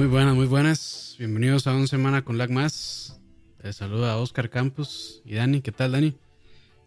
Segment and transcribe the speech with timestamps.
[0.00, 1.14] Muy buenas, muy buenas.
[1.18, 3.20] Bienvenidos a una semana con Lag Más.
[3.62, 5.60] Les saluda Oscar Campos y Dani.
[5.60, 6.16] ¿Qué tal, Dani?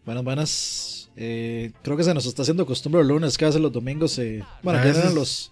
[0.04, 1.11] Buenas, buenas.
[1.15, 4.18] Eh, creo que se nos está haciendo costumbre los lunes, que hace los domingos.
[4.18, 5.52] Eh, bueno, ayer eran los.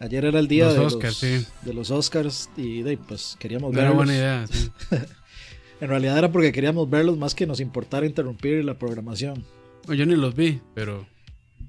[0.00, 1.46] Ayer era el día Los de, Oscars, los, sí.
[1.62, 4.04] de los Oscars y de, pues queríamos No era verlos.
[4.04, 4.46] buena idea.
[4.48, 4.68] sí.
[5.80, 9.44] En realidad era porque queríamos verlos más que nos importara interrumpir la programación.
[9.86, 11.06] Yo ni los vi, pero.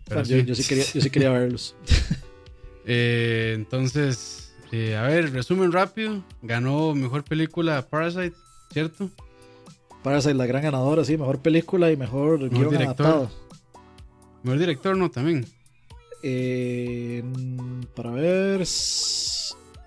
[0.05, 0.45] pero Bueno, yo, sí.
[0.47, 1.75] yo sí quería, yo sí quería verlos.
[2.88, 6.23] Eh, entonces, eh, a ver, resumen rápido.
[6.41, 8.34] Ganó mejor película Parasite,
[8.71, 9.09] ¿cierto?
[10.03, 13.05] Parasite, la gran ganadora, sí, mejor película y mejor, guion director.
[13.05, 13.31] adaptado.
[14.44, 15.45] Mejor director, no, también.
[16.23, 18.66] Eh, mm, para ver.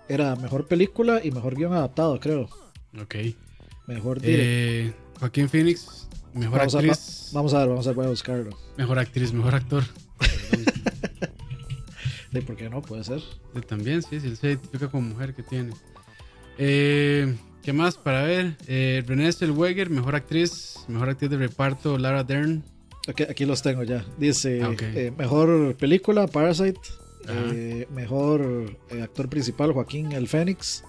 [0.08, 2.48] Era mejor película y mejor guion adaptado, creo.
[3.00, 3.14] Ok.
[3.86, 4.44] Mejor director.
[4.46, 7.30] Eh, Joaquín Phoenix, mejor Vamos a- actriz.
[7.32, 8.50] Vamos a ver, vamos a ver, voy a buscarlo.
[8.76, 9.84] Mejor actriz, mejor actor.
[12.32, 13.20] De por qué no, puede ser.
[13.54, 15.72] Eh, También, sí, sí, se identifica como mujer que tiene.
[16.58, 18.56] Eh, ¿Qué más para ver?
[18.66, 22.62] Eh, Renée Zellweger, mejor actriz, mejor actriz de reparto, Lara Dern.
[23.08, 24.04] Aquí, aquí los tengo ya.
[24.18, 26.80] Dice: Ah, eh, Mejor película, Parasite.
[27.28, 30.84] Eh, mejor actor principal, Joaquín El Fénix.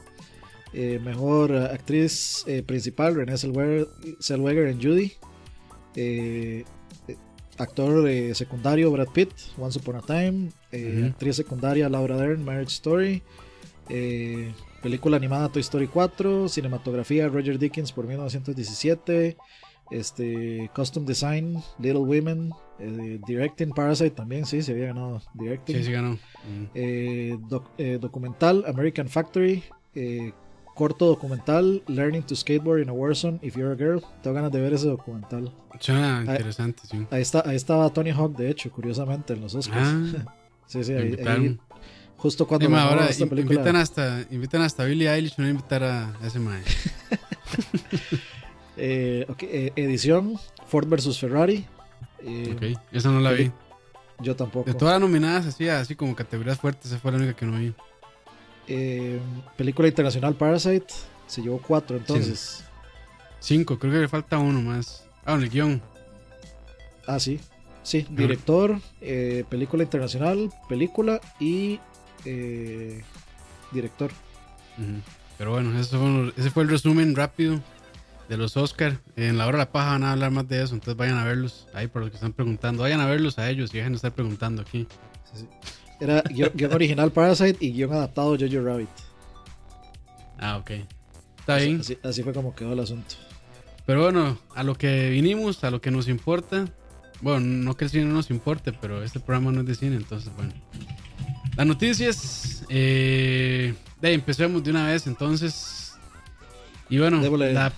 [0.74, 3.88] Mejor actriz principal, Renée Zellweger,
[4.22, 5.14] Zellweger en Judy.
[7.62, 10.50] Actor eh, secundario, Brad Pitt, Once Upon a Time.
[10.72, 11.10] Eh.
[11.12, 13.22] Actriz secundaria, Laura Dern, Marriage Story.
[13.90, 16.48] Eh, película animada, Toy Story 4.
[16.50, 19.38] Cinematografía, Roger Dickens por 1917.
[19.92, 22.52] Este, Costume Design, Little Women.
[22.80, 25.76] eh, directing, Parasite también, sí, se había ganado Directing.
[25.78, 26.18] Sí, sí ganó.
[26.74, 29.64] Eh, doc- documental American Factory,
[30.82, 34.02] corto documental Learning to Skateboard in a Warzone If You're a Girl.
[34.24, 35.54] Tengo ganas de ver ese documental.
[35.80, 37.06] Suena interesante, sí.
[37.12, 40.16] Ahí, está, ahí estaba Tony Hawk, de hecho, curiosamente, en los Oscars.
[40.26, 41.60] Ah, sí, sí, ahí, ahí,
[42.18, 43.60] justo cuando ganó ahora esta película.
[43.60, 46.64] invitan hasta, invitan hasta Billie Eilish, no invitar a, ese mae.
[48.78, 51.68] Eh, ok, eh, edición Ford vs Ferrari.
[52.24, 53.52] Eh, Ok, esa no la vi.
[54.20, 54.68] Yo tampoco.
[54.68, 57.60] De todas las nominadas, así, así como categorías fuertes, esa fue la única que no
[57.60, 57.76] vi.
[58.68, 59.20] Eh,
[59.58, 60.88] película internacional Parasite.
[61.28, 62.64] Se llevó cuatro entonces.
[63.40, 65.06] Cinco, creo que le falta uno más.
[65.26, 65.82] Ah, en el guion.
[67.08, 67.40] Ah, sí.
[67.84, 71.80] Sí, director, eh, película internacional, película y
[72.26, 73.02] eh,
[73.72, 74.12] director.
[75.38, 77.60] Pero bueno, eso fue ese fue el resumen rápido
[78.30, 79.00] de los Oscar.
[79.16, 81.24] En la hora de la paja van a hablar más de eso, entonces vayan a
[81.24, 82.84] verlos ahí por los que están preguntando.
[82.84, 84.88] Vayan a verlos a ellos y dejen de estar preguntando aquí.
[85.34, 85.48] Sí, sí.
[86.02, 88.90] Era guion, guion original Parasite y guion adaptado Jojo Rabbit.
[90.40, 90.72] Ah, ok.
[91.40, 91.80] Está bien.
[91.82, 93.16] Así, así fue como quedó el asunto.
[93.86, 96.68] Pero bueno, a lo que vinimos, a lo que nos importa.
[97.22, 99.96] Bueno, no que el cine no nos importe, pero este programa no es de cine,
[99.96, 100.54] entonces bueno.
[101.56, 102.66] Las noticias.
[102.70, 105.94] Eh, de ahí, empecemos de una vez, entonces.
[106.90, 107.72] Y bueno, la-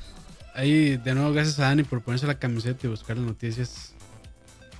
[0.55, 3.93] ahí de nuevo gracias a Dani por ponerse la camiseta y buscar las noticias.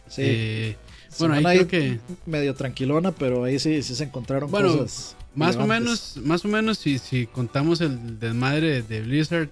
[0.08, 0.22] Sí.
[0.26, 0.78] Eh,
[1.20, 5.16] bueno, ahí creo que medio tranquilona, pero ahí sí, sí se encontraron Bueno, cosas.
[5.36, 9.50] más o menos, más o menos si, si contamos el desmadre de Blizzard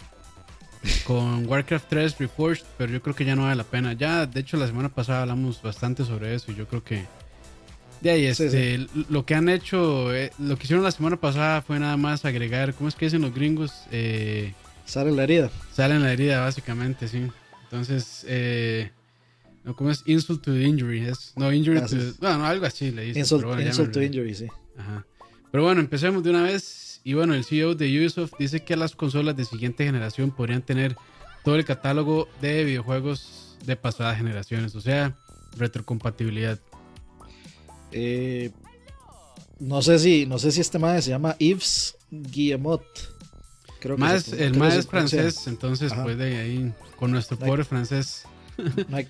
[1.06, 3.94] con Warcraft 3 Reforged, pero yo creo que ya no vale la pena.
[3.94, 7.06] Ya, de hecho, la semana pasada hablamos bastante sobre eso y yo creo que
[8.02, 11.62] de ahí Sí, este, lo que han hecho, eh, lo que hicieron la semana pasada
[11.62, 13.74] fue nada más agregar, ¿cómo es que dicen los gringos?
[13.92, 14.54] Eh,
[14.86, 15.52] Sale la herida.
[15.72, 17.28] sale en la herida, básicamente, sí.
[17.66, 18.92] Entonces, eh,
[19.64, 20.04] no, ¿cómo es?
[20.06, 23.20] Insult to injury, es, no, injury Así to, bueno, algo así le dicen.
[23.22, 24.48] Insult, bueno, to injury, sí.
[24.78, 25.06] Ajá.
[25.52, 27.02] Pero bueno, empecemos de una vez.
[27.04, 30.96] Y bueno, el CEO de Ubisoft dice que las consolas de siguiente generación podrían tener
[31.44, 35.18] todo el catálogo de videojuegos de pasadas generaciones, o sea,
[35.58, 36.60] retrocompatibilidad.
[37.92, 38.52] Eh,
[39.60, 42.84] no sé si no sé si este madre se llama Yves Guillemot.
[43.80, 46.04] Creo que Más, se- el más es francés, entonces Ajá.
[46.04, 48.24] pues de ahí con nuestro No hay- pobre francés.
[48.88, 49.08] No hay,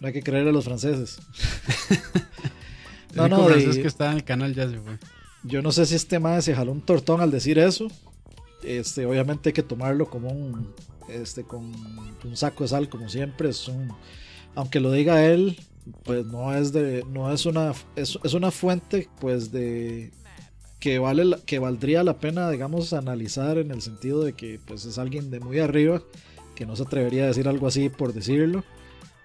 [0.00, 1.18] no hay que creer a los franceses.
[3.10, 4.98] El No, único no, francés y- que está en el canal ya se fue.
[5.42, 7.88] Yo no sé si este madre se jaló un tortón al decir eso.
[8.62, 10.72] Este, obviamente hay que tomarlo como un
[11.08, 11.64] este con
[12.24, 13.88] un saco de sal como siempre, es un
[14.54, 15.58] aunque lo diga él,
[16.04, 20.12] pues no es de no es una es, es una fuente pues de
[20.78, 24.84] que vale la- que valdría la pena digamos analizar en el sentido de que pues
[24.84, 26.02] es alguien de muy arriba
[26.54, 28.62] que no se atrevería a decir algo así por decirlo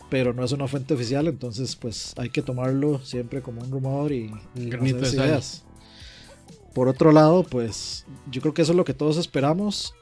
[0.09, 4.11] pero no es una fuente oficial entonces pues hay que tomarlo siempre como un rumor
[4.11, 5.63] y, y no ideas.
[6.73, 9.93] por otro lado pues yo creo que eso es lo que todos esperamos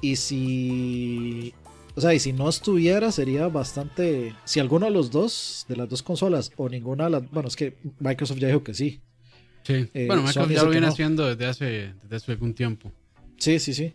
[0.00, 1.54] y si
[1.94, 4.34] o sea, y si no estuviera, sería bastante.
[4.44, 7.30] Si alguno de los dos, de las dos consolas, o ninguna de las.
[7.30, 9.00] Bueno, es que Microsoft ya dijo que sí.
[9.62, 9.88] Sí.
[9.92, 12.90] Eh, bueno, Microsoft Sony ya lo viene haciendo desde hace, desde hace algún tiempo.
[13.36, 13.92] Sí, sí, sí.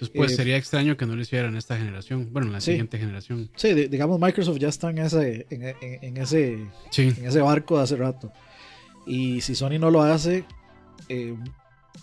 [0.00, 2.28] Entonces, pues Eh, sería extraño que no lo hiciera en esta generación.
[2.32, 2.70] Bueno, en la Sí.
[2.72, 3.50] siguiente generación.
[3.56, 6.58] Sí, di- digamos Microsoft ya está en ese, en, en- en ese,
[6.90, 7.12] Sí.
[7.18, 8.32] en ese barco de hace rato.
[9.06, 10.44] Y si Sony no lo hace,
[11.08, 11.34] eh,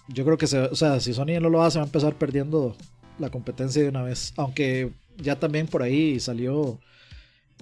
[0.09, 2.75] yo creo que se, o sea, si Sony no lo hace va a empezar perdiendo
[3.19, 4.33] la competencia de una vez.
[4.38, 6.79] Aunque ya también por ahí salió,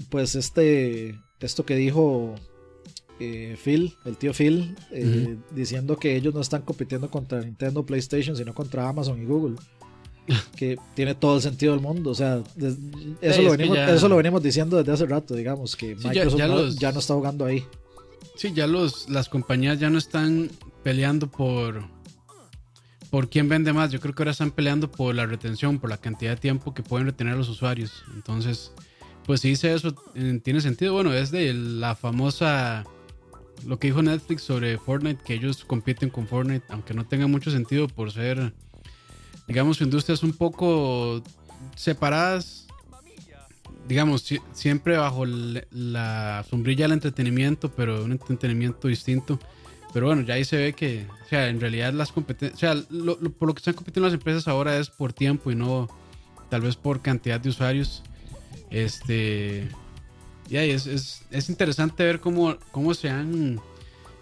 [0.10, 2.36] pues este, esto que dijo
[3.22, 8.36] eh, Phil, el tío Phil, eh, diciendo que ellos no están compitiendo contra Nintendo, PlayStation,
[8.36, 9.56] sino contra Amazon y Google.
[10.56, 12.10] Que tiene todo el sentido del mundo.
[12.12, 12.78] O sea, eso,
[13.38, 16.38] Sí, lo venimos, ya- eso lo venimos diciendo desde hace rato, digamos, que Sí, Microsoft
[16.40, 17.64] ya no- los- ya no está jugando ahí.
[18.36, 20.50] Sí, ya los, las compañías ya no están
[20.84, 21.84] peleando por,
[23.10, 23.92] por quién vende más.
[23.92, 26.84] Yo creo que ahora están peleando por la retención, por la cantidad de tiempo que
[26.84, 28.04] pueden retener a los usuarios.
[28.14, 28.72] Entonces,
[29.26, 30.94] pues si dice eso, eh, tiene sentido.
[30.94, 32.84] Bueno, es de la famosa,
[33.66, 37.52] lo que dijo Netflix sobre Fortnite, que ellos compiten con Fortnite, aunque no tenga mucho
[37.52, 38.54] sentido por ser,
[39.48, 41.22] digamos, industrias un poco
[41.76, 42.62] separadas
[43.88, 49.40] digamos, si- siempre bajo la sombrilla del entretenimiento, pero un entretenimiento distinto.
[49.94, 52.74] Pero bueno, ya ahí se ve que, o sea, en realidad las competencias, o sea,
[52.90, 55.88] lo- lo- por lo que están compitiendo las empresas ahora es por tiempo y no
[56.50, 58.02] tal vez por cantidad de usuarios.
[58.72, 59.70] Este,
[60.50, 63.62] y ahí es, es, es interesante ver cómo, cómo se han,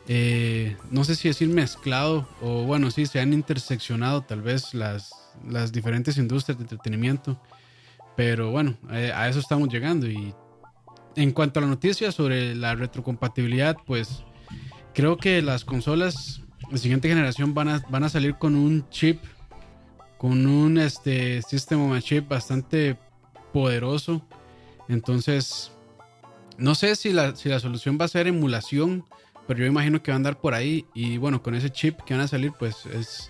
[0.08, 5.12] eh, no sé si decir mezclado, o bueno, sí, se han interseccionado tal vez las,
[5.48, 7.40] las diferentes industrias de entretenimiento.
[8.16, 10.08] Pero bueno, eh, a eso estamos llegando.
[10.08, 10.34] Y
[11.16, 14.24] en cuanto a la noticia sobre la retrocompatibilidad, pues
[14.94, 19.22] creo que las consolas de siguiente generación van a, van a salir con un chip,
[20.18, 22.98] con un este, System on chip bastante
[23.52, 24.26] poderoso.
[24.90, 25.72] Entonces,
[26.58, 29.06] no sé si la, si la solución va a ser emulación,
[29.48, 30.86] pero yo imagino que va a andar por ahí.
[30.94, 33.30] Y bueno, con ese chip que van a salir, pues es,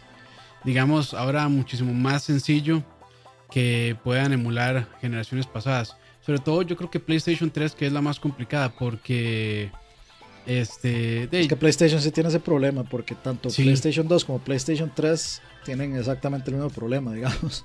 [0.64, 2.84] digamos, ahora muchísimo más sencillo
[3.52, 5.96] que puedan emular generaciones pasadas.
[6.26, 9.72] Sobre todo yo creo que PlayStation 3 que es la más complicada porque
[10.46, 13.64] este de- Es que PlayStation sí tiene ese problema, porque tanto Sí.
[13.64, 17.64] PlayStation 2 como PlayStation 3 tienen exactamente el mismo problema, digamos.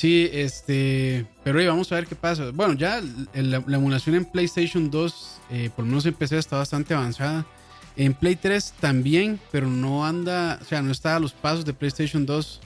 [0.00, 2.50] Sí, este, pero vamos a ver qué pasa.
[2.52, 3.00] Bueno, ya
[3.34, 7.44] la, la emulación en PlayStation 2 eh, por lo menos en PC está bastante avanzada.
[7.96, 11.74] En Play 3 también, pero no anda, o sea, no está a los pasos de
[11.74, 12.60] PlayStation 2.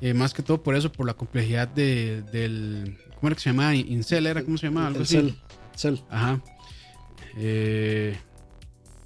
[0.00, 2.96] eh, más que todo por eso, por la complejidad de, del.
[3.16, 3.74] ¿Cómo era que se llama?
[3.74, 4.42] Incel, ¿era?
[4.44, 4.86] ¿Cómo se llama?
[4.86, 5.16] Algo así.
[5.16, 5.30] Cell,
[5.74, 5.96] Cell.
[6.08, 6.40] Ajá.
[7.36, 8.16] Eh,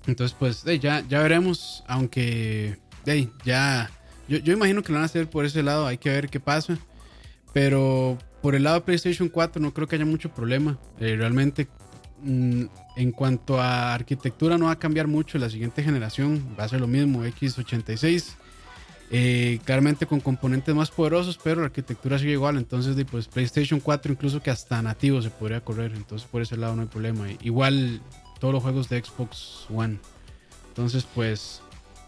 [0.07, 1.83] entonces, pues, eh, ya, ya veremos.
[1.89, 3.91] Aunque, eh, ya.
[4.29, 5.87] Yo, yo imagino que lo van a hacer por ese lado.
[5.87, 6.79] Hay que ver qué pasa.
[7.53, 10.79] Pero por el lado de PlayStation 4 no creo que haya mucho problema.
[10.99, 11.69] Eh, realmente,
[12.23, 12.65] mm,
[12.97, 15.39] en cuanto a arquitectura, no va a cambiar mucho.
[15.39, 18.37] La siguiente generación va a ser lo mismo: X86.
[19.15, 22.57] Eh, claramente con componentes más poderosos, pero la arquitectura sigue igual.
[22.57, 25.93] Entonces, pues PlayStation 4, incluso que hasta nativo se podría correr.
[25.95, 27.27] Entonces, por ese lado no hay problema.
[27.43, 28.01] Igual
[28.41, 29.99] todos los juegos de Xbox One.
[30.69, 31.61] Entonces, pues,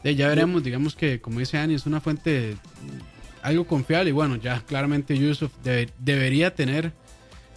[0.03, 0.65] ya veremos.
[0.65, 2.57] Digamos que, como dice Ani, es una fuente
[3.45, 4.11] algo confiable.
[4.11, 6.93] Y bueno, ya claramente debe- debería tener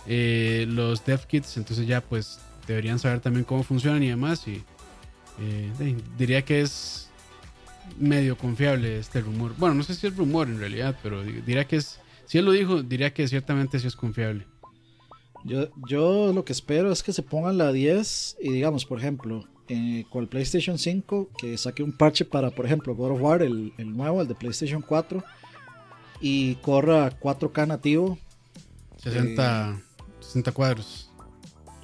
[0.06, 1.57] eh, los dev kits.
[1.57, 4.47] Entonces, ya pues deberían saber también cómo funcionan y demás.
[4.47, 4.64] Y
[5.40, 7.09] eh, diría que es
[8.00, 9.54] medio confiable este rumor.
[9.57, 12.00] Bueno, no sé si es rumor en realidad, pero di- diría que es.
[12.26, 14.45] Si él lo dijo, diría que ciertamente sí es confiable.
[15.45, 19.45] Yo, yo lo que espero es que se pongan la 10 y digamos, por ejemplo,
[19.69, 23.42] eh, con el PlayStation 5, que saque un parche para, por ejemplo, God of War,
[23.44, 25.23] el, el nuevo, el de PlayStation 4,
[26.21, 28.18] y corra 4K nativo
[28.97, 29.80] 60,
[30.19, 31.09] 60 cuadros.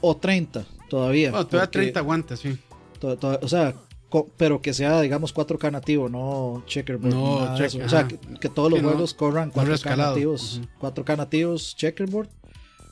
[0.02, 1.32] o 30 todavía.
[1.32, 2.58] Bueno, todavía porque 30 aguanta, sí.
[3.00, 3.74] to- to- o sea,
[4.10, 7.14] co- pero que sea, digamos, 4K nativo, no checkerboard.
[7.14, 7.84] No, check-.
[7.86, 10.12] O sea, que, que todos los Sí, no, juegos corran no 4K rescalado.
[10.16, 10.68] nativos, Ujú.
[10.80, 12.30] 4K nativos checkerboard,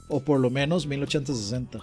[0.10, 1.81] o por lo menos 1080-60.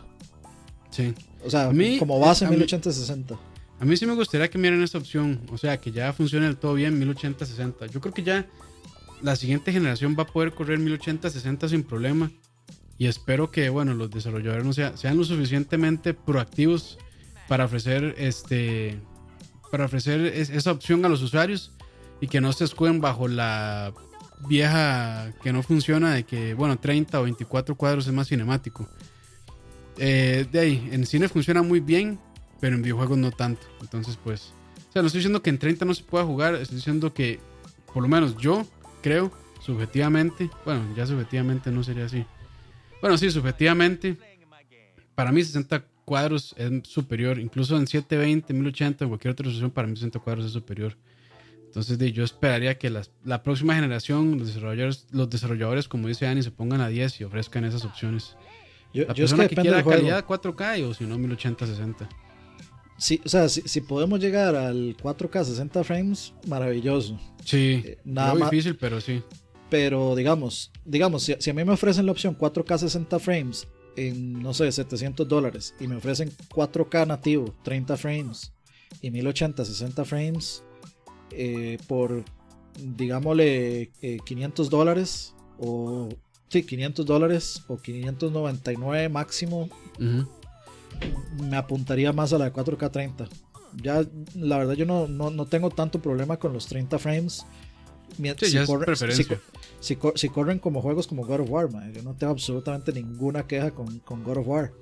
[0.91, 1.15] Sí.
[1.45, 3.39] O sea, mí- como base a mí- 1080-60.
[3.81, 5.41] A mí sí me gustaría que miren esta opción.
[5.53, 7.87] O sea, que ya funcione del todo bien 1080-60.
[7.87, 8.45] Yo creo que ya
[9.23, 12.31] la siguiente generación va a poder correr 1080-60 sin problema.
[12.99, 16.99] Y espero que, bueno, los desarrolladores sean lo suficientemente proactivos
[17.49, 19.01] para ofrecer este
[19.71, 21.73] para ofrecer es- esa opción a los usuarios
[22.21, 23.93] y que no se escuden bajo la
[24.49, 28.89] vieja que no funciona de que, bueno, 30 o 24 cuadros es más cinemático.
[29.99, 32.19] Eh, de ahí, en cine funciona muy bien,
[32.61, 33.67] pero en videojuegos no tanto.
[33.81, 34.53] Entonces, pues,
[34.89, 37.41] o sea, no estoy diciendo que en 30 no se pueda jugar, estoy diciendo que,
[37.93, 38.67] por lo menos yo
[39.03, 42.25] creo, subjetivamente, bueno, ya subjetivamente no sería así.
[43.01, 44.17] Bueno, sí, subjetivamente,
[45.15, 47.39] para mí 60 cuadros es superior.
[47.39, 50.97] Incluso en 720, 1080, cualquier otra resolución, para mí 60 cuadros es superior.
[51.67, 56.51] Entonces, yo esperaría que la próxima generación, los desarrolladores, los desarrolladores, como dice Ani, se
[56.51, 58.37] pongan a 10 y ofrezcan esas opciones.
[58.95, 62.09] Yo, la persona es que, que quiera calidad 4K o si no 1080, 60.
[62.99, 67.19] Sí, o sea, si, podemos llegar al 4K 60 frames, maravilloso.
[67.45, 69.23] Sí, eh, nada más difícil, pero sí.
[69.71, 74.43] Pero digamos, digamos, si, si, a mí me ofrecen la opción 4K 60 frames en,
[74.43, 78.53] no sé, 700 dólares y me ofrecen 4K nativo, 30 frames
[79.01, 80.65] y 1080, 60 frames,
[81.31, 82.25] eh, por,
[82.79, 83.91] digámosle,
[84.25, 86.09] 500 eh, dólares o,
[86.49, 89.69] sí, 500 dólares o 599 máximo,
[91.43, 93.29] me apuntaría más a la de 4K30.
[93.83, 97.47] Ya, la verdad, yo no, no, tengo tanto problema con los 30 frames.
[99.81, 103.71] si, si, corren como juegos como God of War, yo no tengo absolutamente ninguna queja
[103.71, 104.73] con, con God of War.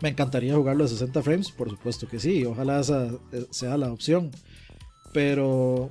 [0.00, 3.92] Me encantaría jugarlo a 60 frames, por supuesto que sí, ojalá esa eh, sea la
[3.92, 4.30] opción.
[5.12, 5.90] Pero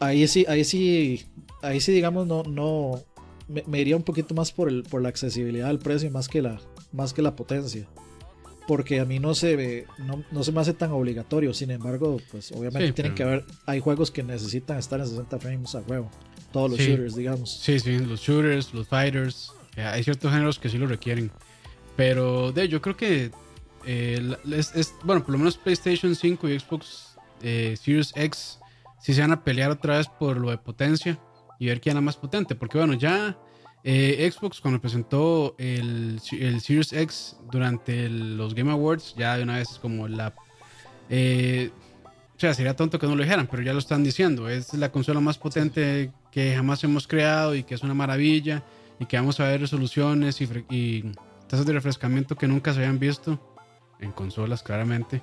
[0.00, 1.24] ahí sí, ahí sí,
[1.62, 3.00] ahí sí, digamos, no, no,
[3.48, 6.60] me, iría un poquito más por, el, por la accesibilidad del precio más que la,
[6.92, 7.86] más que la potencia.
[8.66, 11.52] Porque a mí no se, no, no se me hace tan obligatorio.
[11.52, 15.74] Sin embargo, pues obviamente tienen que haber, hay juegos que necesitan estar en 60 frames
[15.74, 16.10] a huevo.
[16.52, 17.50] Todos los shooters, digamos.
[17.50, 19.52] Sí, sí, los shooters, los fighters.
[19.76, 21.30] Hay ciertos géneros que sí lo requieren.
[21.96, 23.30] Pero de, yo creo que
[23.86, 28.58] eh, es, bueno, por lo menos PlayStation 5 y Xbox eh, Series X
[29.02, 31.18] si se van a pelear otra vez por lo de potencia
[31.58, 32.54] y ver quién es más potente.
[32.54, 33.36] Porque bueno, ya
[33.84, 39.56] eh, Xbox cuando presentó el, el, Series X durante los Game Awards, ya de una
[39.56, 40.32] vez es como la...
[41.10, 41.70] Eh,
[42.36, 44.48] o sea, sería tonto que no lo dijeran, pero ya lo están diciendo.
[44.48, 48.62] Es la consola más potente que jamás hemos creado y que es una maravilla
[48.98, 51.12] y que vamos a ver resoluciones y,
[51.48, 53.38] tasas de refrescamiento que nunca se habían visto
[54.00, 55.20] en consolas, claramente.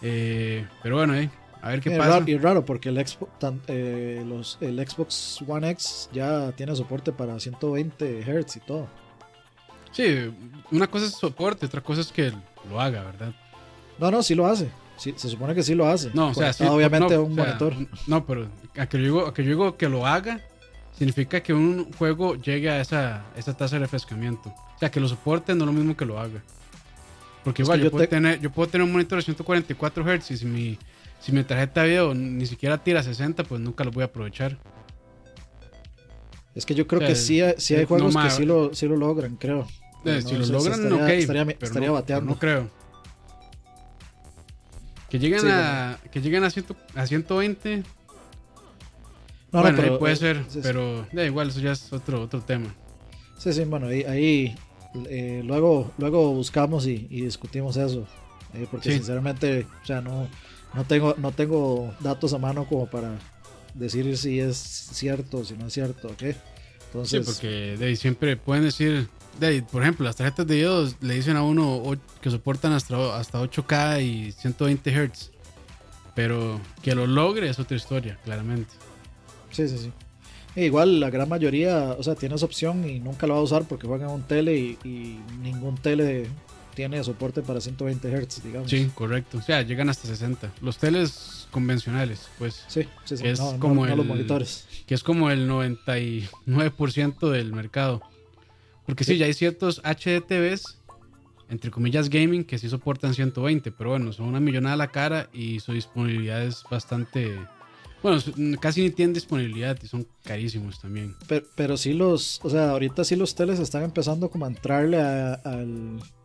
[0.00, 1.30] pero bueno, eh,
[1.64, 2.22] a ver qué pasa.
[2.26, 3.32] y raro porque el Xbox,
[3.68, 8.86] eh, los, el Xbox One X ya tiene soporte para 120 Hz y todo.
[9.90, 10.30] Sí,
[10.70, 12.32] una cosa es soporte, otra cosa es que
[12.68, 13.34] lo haga, ¿verdad?
[13.98, 14.68] No, no, sí lo hace.
[14.98, 16.10] se supone que sí lo hace.
[16.12, 17.74] No, o sea, sí, obviamente un monitor.
[18.06, 20.42] No, pero a que, yo digo, a que yo digo que lo haga,
[20.98, 24.50] significa que un juego llegue a esa, esa tasa de refrescamiento.
[24.50, 26.42] O sea, que lo soporte no es lo mismo que lo haga.
[27.42, 30.44] Porque igual, yo, puedo tener, yo puedo tener un monitor de 144 Hz y si
[30.44, 30.78] mi
[31.24, 34.58] si mi tarjeta de video ni siquiera tira 60, pues nunca lo voy a aprovechar.
[36.54, 39.36] Es que yo creo que sí, sí hay juegos que sí lo, sí lo logran,
[39.36, 39.66] creo.
[40.04, 41.08] Eh, si lo logran, ok.
[41.60, 42.32] Estaría, bateando.
[42.32, 42.68] No, creo.
[45.08, 47.82] Que lleguen, a, que lleguen a, 120.
[49.50, 52.74] No, bueno, pero, ahí puede ser, pero da igual, eso ya es otro, otro tema.
[53.38, 54.56] Sí, sí, bueno, ahí, ahí
[55.08, 58.06] eh, luego, luego buscamos y, discutimos eso.
[58.52, 60.28] Eh, porque sinceramente, o sea, no,
[60.74, 63.18] no tengo, no tengo datos a mano como para
[63.74, 66.22] decir si es cierto, o si no es cierto, ¿ok?
[66.86, 69.08] Entonces, sí, porque de siempre pueden decir,
[69.40, 71.82] de por ejemplo, las tarjetas de video le dicen a uno
[72.20, 75.30] que soportan hasta, hasta 8K y 120 Hz,
[76.14, 78.72] pero que lo logre es otra historia, claramente.
[79.50, 79.92] Sí, sí, sí.
[80.56, 83.42] E igual la gran mayoría, o sea, tiene esa opción y nunca lo va a
[83.42, 86.28] usar porque juegan un tele y, y ningún tele
[86.74, 88.70] tiene soporte para 120 Hz, digamos.
[88.70, 89.38] Sí, correcto.
[89.38, 90.52] O sea, llegan hasta 60.
[90.60, 92.64] Los teles convencionales, pues.
[92.68, 93.26] Sí, sí, sí.
[93.26, 94.66] Es como el, los monitores.
[94.86, 98.02] Que es como el 99% del mercado.
[98.86, 99.16] Porque sí.
[99.16, 100.78] ya hay ciertos HDTVs,
[101.48, 105.30] entre comillas gaming, que sí soportan 120, pero bueno, son una millonada a la cara
[105.32, 107.38] y su disponibilidad es bastante
[108.04, 108.20] bueno,
[108.60, 111.16] casi ni tienen disponibilidad y son carísimos también.
[111.26, 115.00] Pero, pero sí los, o sea, ahorita sí los teles están empezando como a entrarle
[115.00, 115.40] a,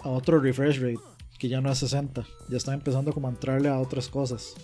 [0.04, 1.00] otro refresh rate,
[1.38, 2.28] que ya no es 60.
[2.50, 4.56] Ya están empezando como a entrarle a otras cosas.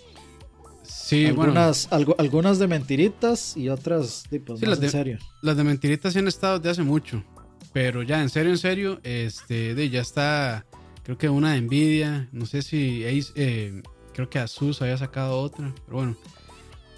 [0.82, 2.14] Sí, algunas, bueno.
[2.18, 5.18] algunas de mentiritas y otras tipos sí, las de, en serio.
[5.40, 7.24] Las de mentiritas sí han estado de hace mucho.
[7.72, 10.66] Pero ya, en serio, en serio, este, de, ya está,
[11.02, 13.82] creo que una de Nvidia, no sé si, eh,
[14.12, 16.16] creo que Asus había sacado otra, pero bueno,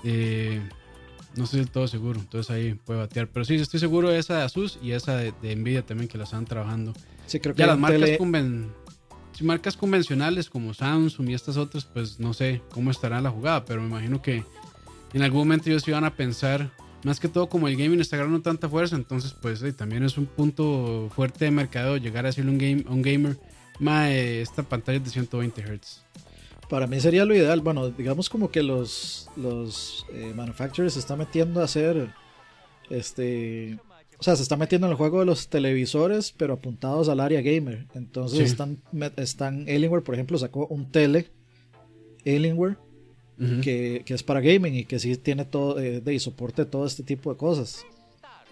[0.05, 0.61] eh,
[1.37, 3.29] no estoy del todo seguro, entonces ahí puede batear.
[3.29, 6.25] Pero sí, estoy seguro de esa de Asus y esa de, Nvidia también que la
[6.25, 6.93] están trabajando.
[7.27, 8.19] Sí, creo que ya las marcas,
[9.43, 13.81] marcas convencionales como Samsung y estas otras, pues no sé cómo estará la jugada, pero
[13.81, 14.45] me imagino que
[15.13, 16.71] en algún momento ellos iban a pensar,
[17.05, 20.27] más que todo como el gaming está agarrando tanta fuerza, entonces pues también es un
[20.27, 23.39] punto fuerte de mercado llegar a decirle un, game, un gamer,
[23.79, 26.03] más esta pantalla es de 120 Hz.
[26.69, 27.61] Para mí sería lo ideal.
[27.61, 32.13] Bueno, digamos como que los, los eh, manufacturers se están metiendo a hacer
[32.91, 33.79] este
[34.21, 37.41] o sea, se está metiendo en el juego de los televisores, pero apuntados al área
[37.41, 37.87] gamer.
[37.95, 38.45] Entonces Sí.
[38.47, 38.79] están,
[39.17, 41.29] están, Alienware, por ejemplo, sacó un tele
[42.27, 42.77] Alienware
[43.63, 46.85] que, que es para gaming y que sí tiene todo, eh, de, y soporte todo
[46.85, 47.85] este tipo de cosas.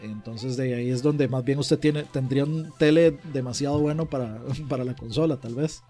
[0.00, 4.40] Entonces de ahí es donde más bien usted tiene, tendría un tele demasiado bueno para,
[4.68, 5.82] para la consola, tal vez.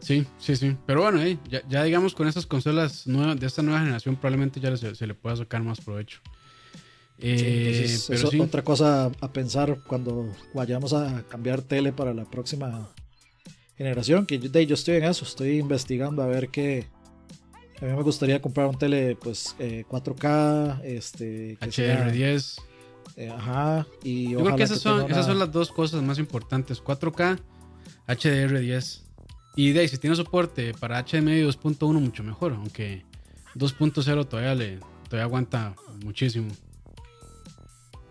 [0.00, 0.76] Sí, sí, sí.
[0.86, 4.58] Pero bueno, eh, ya, ya digamos con esas consolas nuevas, de esta nueva generación probablemente
[4.60, 6.20] ya se, se le pueda sacar más provecho.
[7.18, 12.24] Eh, Sí, pero sí, otra cosa a pensar cuando vayamos a cambiar tele para la
[12.24, 12.88] próxima
[13.76, 14.24] generación.
[14.26, 16.86] Que yo, de, yo estoy en eso, estoy investigando a ver qué.
[17.82, 22.58] A mí me gustaría comprar un tele pues eh, 4K, este, que sea, HDR10.
[23.16, 26.02] eh, ajá, y Yo creo que esas tenga son, una- esas son las dos cosas
[26.02, 26.82] más importantes.
[26.82, 27.38] 4K,
[28.06, 29.02] HDR10.
[29.60, 32.54] Y de ahí, si tiene soporte para HDMI 2.1, mucho mejor.
[32.54, 33.04] Aunque
[33.56, 36.48] 2.0 todavía, le, todavía aguanta muchísimo.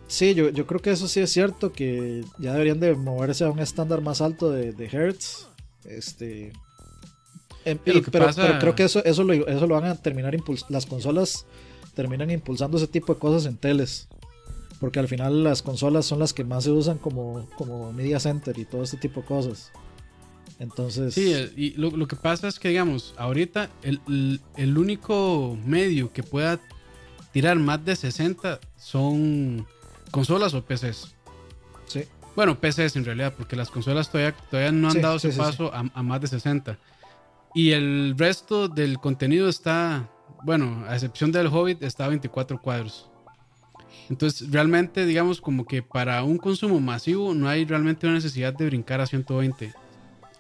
[0.06, 3.50] Sí, yo, yo creo que eso sí es cierto, que ya deberían de moverse a
[3.50, 5.48] un estándar más alto de, de Hertz.
[5.86, 6.54] Este,
[7.66, 10.72] em, pero, pasa- pero creo que eso, eso, lo, eso lo van a terminar impulsando.
[10.72, 11.48] Las consolas
[11.96, 14.08] terminan impulsando ese tipo de cosas en teles.
[14.80, 18.56] Porque al final las consolas son las que más se usan como, como media center
[18.60, 19.72] y todo este tipo de cosas.
[20.60, 24.78] Entonces, Sí, eh, y lo, lo que pasa es que, digamos, ahorita el, el- el
[24.78, 26.60] único medio que pueda
[27.32, 29.66] tirar más de 60 son
[30.12, 31.14] consolas o PCs.
[31.88, 32.04] sí.
[32.36, 35.38] Bueno, PCs en realidad, porque las consolas todavía, todavía no han Sí, dado ese sí,
[35.38, 36.78] paso A, a más de 60.
[37.54, 40.10] Y el resto del contenido está,
[40.44, 43.10] bueno, a excepción del Hobbit, está a 24 cuadros.
[44.10, 48.66] Entonces, realmente, digamos, como que para un consumo masivo no hay realmente una necesidad de
[48.66, 49.74] brincar a 120.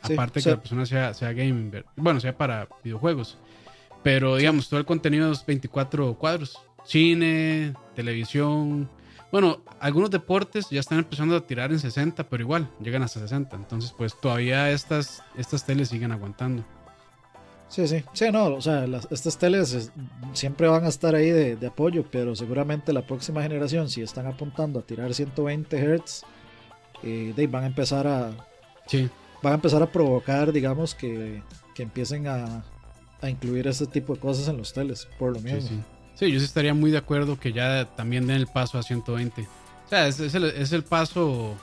[0.05, 3.37] Sí, Aparte o que la persona sea, sea gaming, bueno, sea para videojuegos.
[4.03, 6.57] Pero, digamos, todo el contenido es 24 cuadros.
[6.85, 8.89] Cine, televisión.
[9.31, 13.55] Bueno, algunos deportes ya están empezando a tirar en 60, pero igual, llegan hasta 60.
[13.55, 16.63] Entonces, pues todavía estas, estas teles siguen aguantando.
[17.67, 19.91] Sí, sí, sí, no, o sea, las- estas teles es-
[20.33, 24.25] siempre van a estar ahí de, de apoyo, pero seguramente la próxima generación, si están
[24.25, 26.23] apuntando a tirar 120 Hz,
[27.03, 28.31] eh, van a empezar a
[28.87, 29.07] Sí,
[29.41, 31.41] van a empezar a provocar, digamos, que,
[31.75, 32.63] que empiecen a,
[33.21, 35.61] a incluir este tipo de cosas en los teles, por lo sí, mismo.
[35.69, 35.79] sí.
[36.15, 39.41] Sí, yo sí estaría muy de acuerdo que ya también den el paso a 120.
[39.41, 39.47] O
[39.89, 41.55] sea, es, es el, es el paso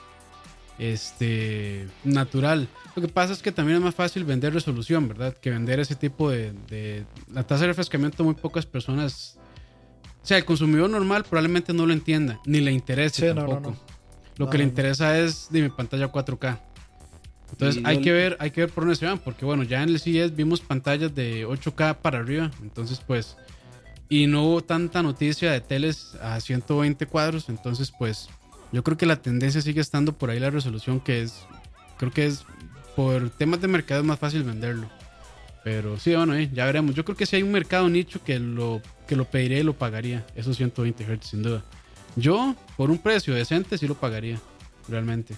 [0.79, 2.67] este natural.
[2.95, 5.35] Lo que pasa es que también es más fácil vender resolución, ¿verdad?
[5.37, 9.37] Que vender ese tipo de, de- la tasa de refrescamiento muy pocas personas.
[10.23, 13.59] O sea, el consumidor normal probablemente no lo entienda, ni le interese Sí, tampoco.
[13.61, 13.77] no, no.
[14.37, 16.59] Lo que le interesa es de mi pantalla 4K.
[17.51, 19.89] Entonces hay que ver, hay que ver por dónde se van, porque bueno, ya en
[19.89, 23.37] el CES vimos pantallas de 8K para arriba, entonces pues
[24.09, 28.29] y no hubo tanta noticia de teles a 120 cuadros, entonces pues
[28.71, 31.45] yo creo que la tendencia sigue estando por ahí la resolución que es
[31.97, 32.45] creo que es
[32.95, 34.89] por temas de mercado es más fácil venderlo.
[35.63, 36.95] Pero sí, bueno, eh, ya veremos.
[36.95, 39.73] Yo creo que si hay un mercado nicho que lo que lo pediría y lo
[39.73, 41.63] pagaría, esos 120 Hz sin duda.
[42.15, 44.39] Yo por un precio decente sí lo pagaría,
[44.87, 45.35] realmente.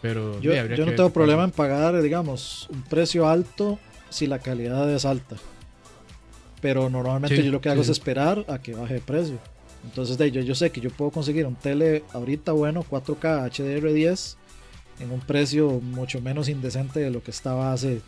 [0.00, 3.78] Pero Yo, yo no tengo problema en pagar, digamos, un precio alto
[4.10, 5.36] si la calidad es alta.
[6.60, 7.90] Pero normalmente Sí, yo lo que hago sí.
[7.90, 9.38] es esperar a que baje de precio.
[9.84, 14.36] Entonces de ahí, yo, sé que yo puedo conseguir un tele ahorita bueno, 4K HDR10,
[15.00, 18.00] en un precio mucho menos indecente de lo que estaba hace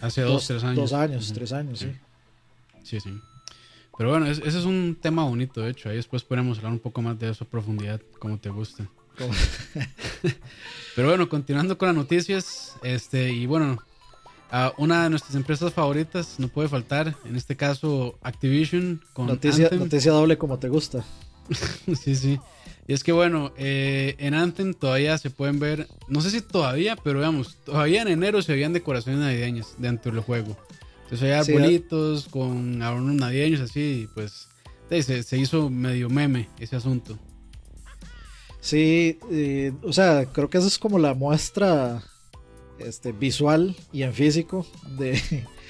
[0.00, 0.76] hace dos, dos, tres años.
[0.76, 1.92] dos años, tres años, sí.
[2.82, 3.20] Sí, sí.
[3.96, 5.88] Pero bueno, es- ese es un tema bonito, de hecho.
[5.88, 8.88] Ahí después podremos hablar un poco más de eso a profundidad, como te gusta.
[10.94, 13.78] Pero bueno, continuando con las noticias, este, y bueno,
[14.50, 19.64] a una de nuestras empresas favoritas no puede faltar, en este caso Activision con Noticia,
[19.66, 19.80] Anthem.
[19.80, 21.04] noticia doble como te gusta.
[22.02, 22.38] sí, sí.
[22.86, 26.96] Y es que bueno, eh, en Anthem todavía se pueden ver, no sé si todavía,
[26.96, 30.56] pero veamos, todavía en enero se veían decoraciones navideñas dentro del juego.
[31.04, 34.48] Entonces había Sí, arbolitos con adornos navideños así, y pues
[34.90, 37.18] se hizo medio meme ese asunto.
[38.62, 42.00] Sí, eh, o sea, creo que eso es como la muestra
[42.78, 44.64] este, visual y en físico
[44.96, 45.20] de,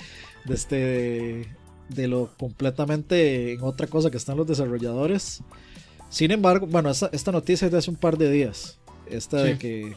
[0.44, 1.56] de, este,
[1.88, 5.42] de lo completamente en otra cosa que están los desarrolladores.
[6.10, 8.78] Sin embargo, bueno, esta, esta noticia es de hace un par de días.
[9.06, 9.96] Esta de que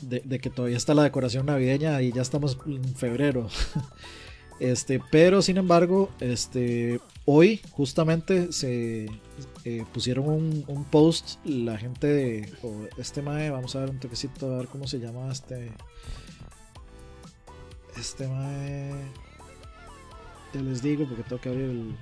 [0.00, 3.50] de, de que todavía está la decoración navideña y ya estamos en febrero.
[4.60, 9.06] Este, pero sin embargo, este, hoy justamente se
[9.64, 13.98] eh, pusieron un, un post la gente de o este mae, vamos a ver un
[13.98, 15.72] toquecito a ver cómo se llama este
[17.98, 18.92] este mae
[20.54, 21.94] ya les digo porque tengo que abrir el,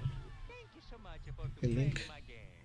[1.62, 1.98] el link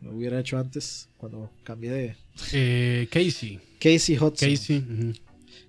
[0.06, 2.16] lo hubiera hecho antes cuando cambié de.
[2.54, 3.60] Eh, Casey.
[3.80, 4.50] Casey Hudson.
[4.50, 4.84] Casey.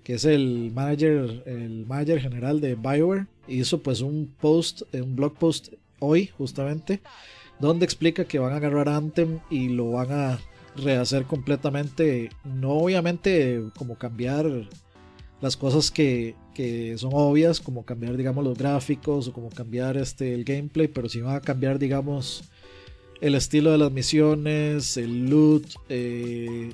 [0.03, 5.15] que es el manager, el manager general de BioWare, hizo pues un post, eh, un
[5.15, 7.01] blog post hoy justamente,
[7.59, 10.39] donde explica que van a agarrar Anthem y lo van a
[10.75, 14.45] rehacer completamente, no obviamente como cambiar
[15.41, 20.33] las cosas que, que son obvias, como cambiar digamos los gráficos o como cambiar este
[20.33, 22.43] el gameplay, pero sí van a cambiar digamos
[23.21, 26.73] el estilo de las misiones, el loot, eh,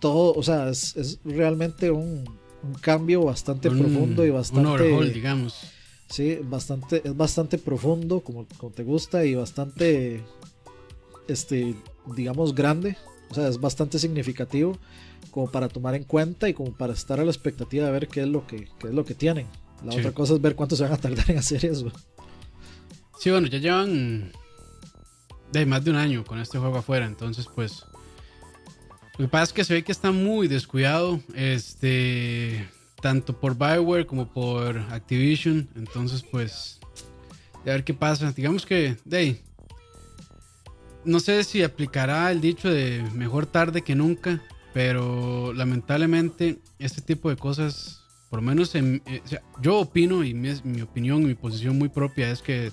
[0.00, 2.24] todo, o sea, es, es realmente un,
[2.62, 5.54] un cambio bastante Un- profundo y Un bastante overhaul, digamos.
[6.08, 10.22] Sí, bastante es bastante profundo como, como te gusta y bastante
[11.28, 11.74] este
[12.14, 12.96] digamos grande,
[13.30, 14.78] o sea, es bastante significativo
[15.30, 18.20] como para tomar en cuenta y como para estar a la expectativa de ver qué
[18.22, 19.46] es lo que qué es lo que tienen.
[19.84, 19.98] La Sí.
[19.98, 21.90] otra cosa es ver cuánto se van a tardar en hacer eso.
[23.18, 24.32] Sí, bueno, ya llevan
[25.52, 27.84] de más de un año con este juego afuera, entonces pues
[29.18, 32.68] lo que pasa es que se ve que está muy descuidado, este,
[33.04, 36.80] tanto por Bioware como por Activision, entonces pues
[37.60, 38.32] a ver qué pasa.
[38.32, 39.40] Digamos que, de ahí,
[41.04, 47.28] no sé si aplicará el dicho de mejor tarde que nunca, pero lamentablemente este tipo
[47.28, 49.20] de cosas, por lo menos en, eh,
[49.60, 52.72] yo opino y mi, opinión, mi posición muy propia es que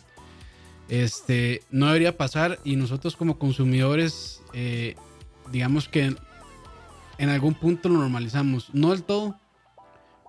[0.87, 4.95] este, no debería pasar y nosotros como consumidores, eh,
[5.51, 6.15] digamos que
[7.17, 9.35] en algún punto lo normalizamos, no del todo,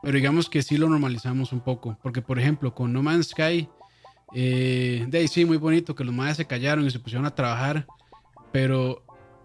[0.02, 3.68] pero digamos que sí lo normalizamos un poco, porque por ejemplo con No Man's Sky,
[4.34, 7.34] eh, de ahí sí, muy bonito que los madres se callaron y se pusieron a
[7.34, 7.86] trabajar,
[8.50, 9.02] pero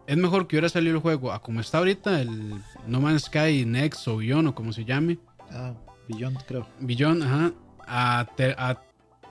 [0.08, 2.54] es mejor que hubiera salido el juego a como está ahorita, el
[2.88, 5.18] No Man's Sky Next o Beyond o como se llame,
[5.52, 5.74] Ah,
[6.10, 6.68] Beyond creo.
[6.80, 7.52] Billón, ajá,
[7.86, 8.82] a, te- a-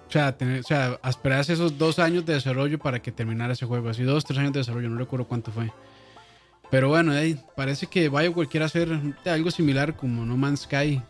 [0.09, 3.55] o sea, tener, o sea, a esperarse esos dos años de desarrollo para que terminara
[3.55, 3.89] ese juego.
[3.89, 5.73] Así, dos, tres años de desarrollo, no recuerdo cuánto fue.
[6.71, 8.89] Pero bueno, ahí, parece que BioWare quiere hacer
[9.25, 11.03] algo similar como No Man's Sky.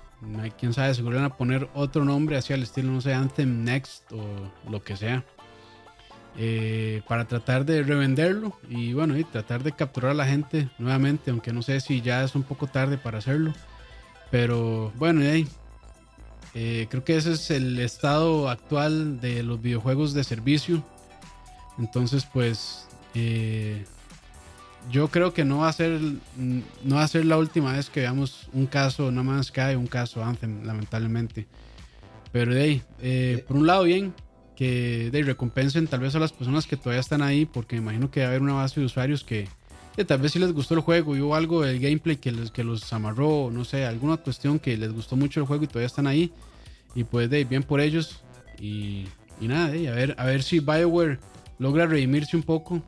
[0.58, 4.10] Quién sabe, seguro van a poner otro nombre hacia el estilo, no sé, Anthem Next
[4.12, 5.24] o lo que sea.
[6.38, 11.30] eh, para tratar de revenderlo y bueno, y tratar de capturar a la gente nuevamente,
[11.30, 13.54] aunque no sé si ya es un poco tarde para hacerlo.
[14.30, 15.48] Pero bueno, y ahí,
[16.54, 20.84] eh, creo que ese es el estado actual de los videojuegos de servicio.
[21.78, 23.84] Entonces, pues, eh,
[24.90, 26.00] yo creo que no va a ser
[26.84, 29.86] no va a ser la última vez que veamos un caso No Man's Sky, un
[29.86, 31.46] caso Anthem, lamentablemente.
[32.32, 34.14] Pero de ahí, eh, por un lado bien
[34.54, 38.10] que de recompensen tal vez a las personas que todavía están ahí, porque me imagino
[38.10, 39.48] que va a haber una base de usuarios que
[39.96, 42.50] eh, tal vez sí les gustó el juego y hubo algo del gameplay que, les,
[42.50, 45.86] que los amarró, no sé, alguna cuestión que les gustó mucho el juego y todavía
[45.86, 46.32] están ahí.
[46.94, 48.22] Y pues de ahí, bien por ellos.
[48.58, 49.06] Y,
[49.40, 51.18] y nada, de a, ver, a ver si Bioware
[51.58, 52.82] logra redimirse un poco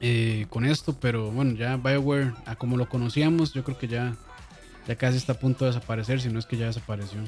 [0.00, 0.94] eh, con esto.
[1.00, 4.16] Pero bueno, ya Bioware, a como lo conocíamos, yo creo que ya,
[4.86, 7.20] ya casi está a punto de desaparecer, si no es que ya desapareció.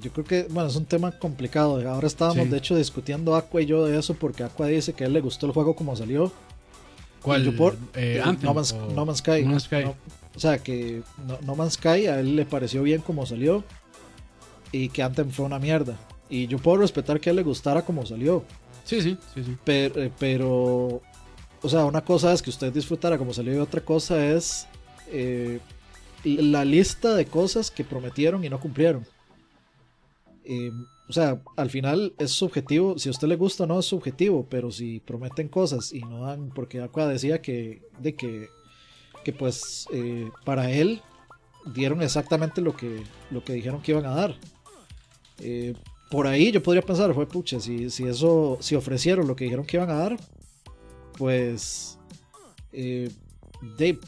[0.00, 1.86] Yo creo que, bueno, es un tema complicado.
[1.88, 2.50] Ahora estábamos, Sí.
[2.50, 5.20] de hecho, discutiendo Aqua y yo de eso, porque Aqua dice que a él le
[5.20, 6.32] gustó el juego como salió.
[7.20, 7.44] ¿Cuál?
[7.44, 9.42] Yo por- Eh, Eh, Anthem no, Man's, No Man's Sky.
[9.44, 9.84] No Man's Sky.
[9.84, 9.94] No,
[10.34, 11.02] o sea, que
[11.44, 13.62] no, Man's Sky a él le pareció bien como salió
[14.72, 15.96] y que Anthem fue una mierda.
[16.30, 18.44] Y yo puedo respetar que a él le gustara como salió,
[18.84, 19.56] Sí, sí, sí, sí.
[19.62, 21.02] pero, pero
[21.62, 24.66] o sea, una cosa es que usted disfrutara como salió y otra cosa es
[25.08, 25.60] eh,
[26.24, 29.06] la lista de cosas que prometieron y no cumplieron.
[31.12, 34.46] O sea, al final es subjetivo, si a usted le gusta o no es subjetivo,
[34.48, 38.48] pero si prometen cosas y no dan, porque Aqua decía que, de que,
[39.22, 41.02] que pues eh, para él
[41.66, 44.36] dieron exactamente lo que, lo que dijeron que iban a dar.
[45.40, 45.74] Eh,
[46.10, 49.66] por ahí yo podría pensar, fue pucha, si, si eso, si ofrecieron lo que dijeron
[49.66, 50.16] que iban a dar,
[51.16, 51.98] pues
[52.72, 53.10] eh,
[53.78, 53.98] de-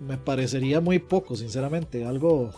[0.00, 2.52] me parecería muy poco, sinceramente, algo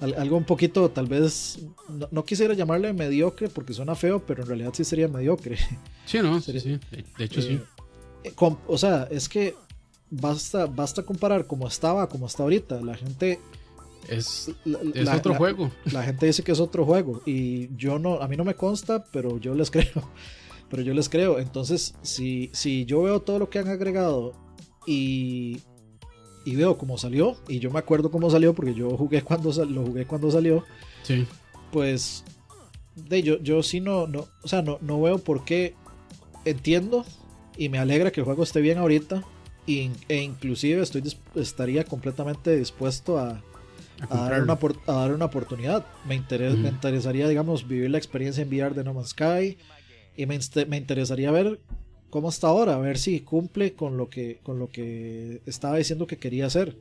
[0.00, 4.42] al- algo un poquito, tal vez, no, no quisiera llamarle mediocre porque suena feo, pero
[4.42, 5.58] en realidad sí sería mediocre.
[6.06, 6.78] Sí, no, Sería- sí.
[7.18, 7.60] De, hecho, sí.
[8.24, 9.54] Eh, eh, o sea, es que
[10.10, 12.80] basta, basta comparar como estaba, como está ahorita.
[12.80, 13.40] La gente,
[14.08, 15.70] Es, la, es la- otro la- juego.
[15.92, 19.04] la gente dice que es otro juego y yo no, a mí no me consta,
[19.12, 20.08] pero yo les creo.
[20.70, 21.38] Pero yo les creo.
[21.38, 24.34] Entonces, si, si yo veo todo lo que han agregado
[24.86, 25.60] y,
[26.44, 29.84] y veo cómo salió, y yo me acuerdo cómo salió porque yo jugué cuando lo
[29.86, 30.64] jugué cuando salió,
[31.02, 31.26] Sí.
[31.72, 32.24] pues
[32.96, 35.74] de yo, yo sí no, no, o sea, no, no veo por qué
[36.44, 37.04] entiendo
[37.56, 39.22] y me alegra que el juego esté bien ahorita
[39.66, 41.02] y- e inclusive estoy
[41.34, 43.42] estaría completamente dispuesto a,
[44.10, 45.84] A a dar, una, a dar una oportunidad.
[46.06, 46.62] Me, interes- Ujú.
[46.62, 49.58] me interesaría, digamos, vivir la experiencia en VR de No Man's Sky
[50.18, 51.60] y me, me interesaría ver
[52.10, 56.08] cómo está ahora, a ver si cumple con lo que, con lo que estaba diciendo
[56.08, 56.76] que quería hacer.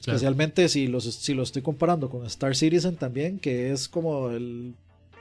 [0.00, 4.74] Especialmente si, los, si lo estoy comparando con Star Citizen también, que es como el.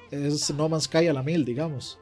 [0.10, 2.00] Es No Man's Sky a la mil, digamos.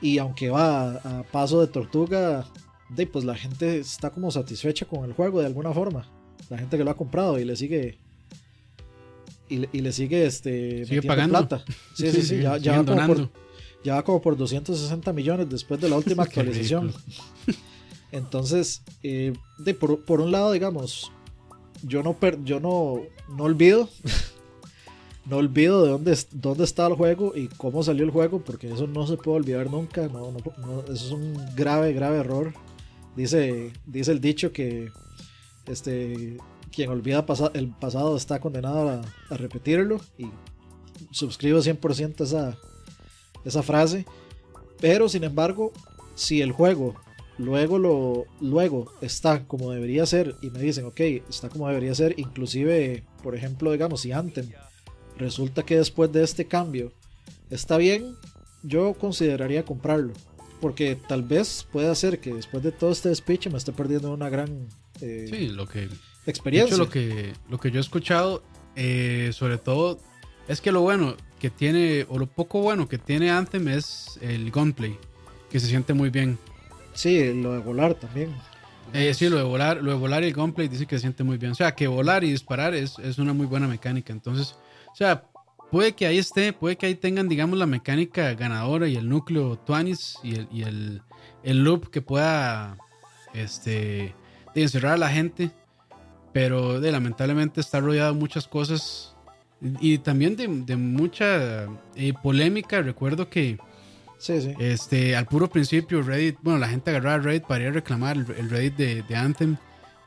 [0.00, 2.46] Y aunque va a, paso de tortuga,
[2.88, 6.08] de, pues la gente está como satisfecha con el juego de alguna forma.
[6.48, 7.98] La gente que lo ha comprado y le sigue.
[9.50, 10.86] Y, le sigue este.
[10.86, 11.46] Sigue pagando.
[11.46, 11.64] plata.
[11.94, 12.36] Sí, sí, sí.
[12.42, 13.30] ya, ya, va como por,
[13.84, 16.92] ya, va como por, 260 millones después de la última actualización.
[18.12, 21.12] Entonces, eh, de, por, por un lado, digamos,
[21.82, 23.88] yo no, yo no, no olvido.
[25.26, 28.86] no olvido de dónde, dónde está el juego y cómo salió el juego, porque eso
[28.86, 30.08] no se puede olvidar nunca.
[30.08, 30.32] No,
[30.84, 32.54] eso es un grave, grave error.
[33.16, 34.90] Dice, dice el dicho que
[35.66, 36.36] este,
[36.70, 40.00] quien olvida el pasado está condenado a, a repetirlo.
[40.16, 40.26] Y
[41.10, 42.56] suscribo 100% esa,
[43.46, 44.04] esa frase.
[44.80, 45.72] Pero sin embargo,
[46.14, 46.94] si el juego
[47.38, 52.14] luego lo luego está como debería ser y me dicen, ok, está como debería ser,
[52.18, 54.48] inclusive, por ejemplo, digamos, si Anthem
[55.18, 56.92] resulta que después de este cambio
[57.50, 58.14] está bien,
[58.62, 60.12] yo consideraría comprarlo.
[60.60, 64.30] Porque tal vez pueda ser que después de todo este speech me esté perdiendo una
[64.30, 64.68] gran
[65.02, 65.88] eh, lo que,
[66.26, 66.78] experiencia.
[66.78, 68.42] lo que, lo que yo he escuchado,
[68.74, 69.98] eh, sobre todo,
[70.48, 74.50] es que lo bueno que tiene, o lo poco bueno que tiene Anthem es el
[74.50, 74.98] gunplay,
[75.50, 76.38] que se siente muy bien.
[76.94, 78.34] Sí, lo de volar también.
[78.92, 81.24] Eh, sí, lo de volar, lo de volar y el gunplay dice que se siente
[81.24, 81.52] muy bien.
[81.52, 84.12] O sea, que volar y disparar es, una muy buena mecánica.
[84.12, 84.56] Entonces,
[84.90, 85.24] o sea,
[85.70, 89.58] puede que ahí esté, puede que ahí tengan, digamos, la mecánica ganadora y el núcleo
[89.58, 91.02] Tuanis y el, y el,
[91.42, 92.78] el loop que pueda
[93.34, 94.14] este,
[94.54, 95.50] de encerrar a la gente.
[96.32, 99.15] Pero de, lamentablemente está rodeado de muchas cosas
[99.60, 102.82] y, también de, mucha eh, polémica.
[102.82, 103.58] Recuerdo que
[104.58, 108.50] este, al puro principio, Reddit, bueno, la gente agarraba Reddit para ir a reclamar el,
[108.50, 109.56] Reddit de, Anthem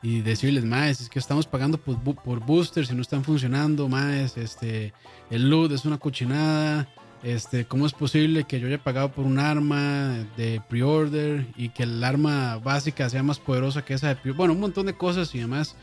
[0.02, 4.92] y decirles, más, es que estamos pagando por, boosters y no están funcionando, más, este,
[5.30, 6.88] el loot es una cochinada,
[7.22, 11.82] este, ¿cómo es posible que yo haya pagado por un arma de pre-order y que
[11.82, 15.34] el arma básica sea más poderosa que esa de pre Bueno, un montón de cosas
[15.34, 15.76] y demás.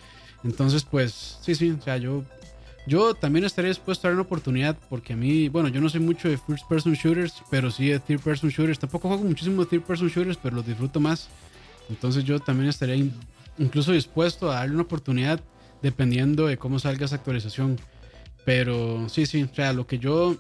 [0.44, 2.24] Entonces, pues, sí, sí, o sea, yo
[2.88, 6.00] yo también estaría dispuesto a dar una oportunidad porque a mí, bueno, yo no soy
[6.00, 8.80] mucho de first person shooters, pero sí de third person shooters.
[8.80, 11.28] Tampoco juego muchísimo de third person shooters, pero los disfruto más.
[11.90, 12.96] Entonces yo también estaría
[13.58, 15.42] incluso dispuesto a darle una oportunidad
[15.82, 17.78] dependiendo de cómo salga esa actualización.
[18.46, 20.38] Pero sí, sí, o sea, lo que yo,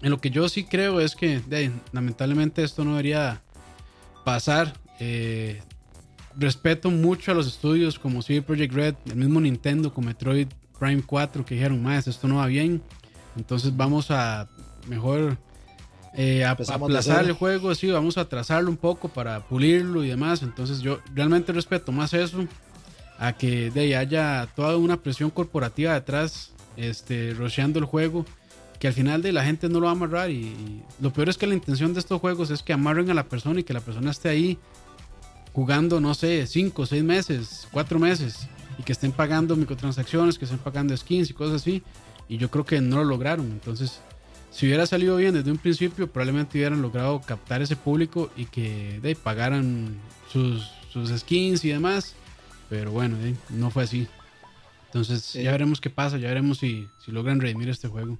[0.00, 1.42] en lo que yo sí creo es que
[1.92, 3.42] lamentablemente esto no debería
[4.24, 4.72] pasar.
[5.00, 5.60] Eh,
[6.34, 11.02] respeto mucho a los estudios como CD Projekt Red, el mismo Nintendo con Metroid Prime
[11.04, 12.82] 4 que dijeron, más esto no va bien,
[13.36, 14.48] entonces vamos a
[14.88, 15.38] mejor
[16.14, 20.42] eh, aplazar el juego, sí, vamos a atrasarlo un poco para pulirlo y demás.
[20.42, 22.44] Entonces yo realmente respeto más eso
[23.18, 28.24] a que de haya toda una presión corporativa detrás, este, rocheando el juego,
[28.80, 30.30] que al final de la gente no lo va a amarrar.
[30.30, 33.28] Y, lo peor es que la intención de estos juegos es que amarren a la
[33.28, 34.58] persona y que la persona esté ahí
[35.52, 40.60] jugando, no sé, 5, 6 meses, 4 meses y que estén pagando microtransacciones, que estén
[40.60, 41.82] pagando skins y cosas así.
[42.28, 43.46] Y yo creo que no lo lograron.
[43.46, 44.00] Entonces,
[44.50, 49.00] si hubiera salido bien desde un principio, probablemente hubieran logrado captar ese público y que
[49.02, 49.98] de, pagaran
[50.32, 52.14] sus, sus, skins y demás.
[52.70, 53.16] Pero bueno,
[53.50, 54.06] no fue así.
[54.86, 58.18] Entonces, ya veremos qué pasa, ya veremos si, si logran redimir este juego.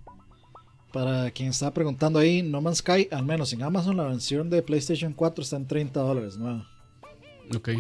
[0.93, 4.63] Para quien está preguntando ahí, No Man's Sky, al menos en Amazon, la versión de
[4.63, 6.67] PlayStation 4 está en 30 dólares nueva.
[7.55, 7.71] Ok.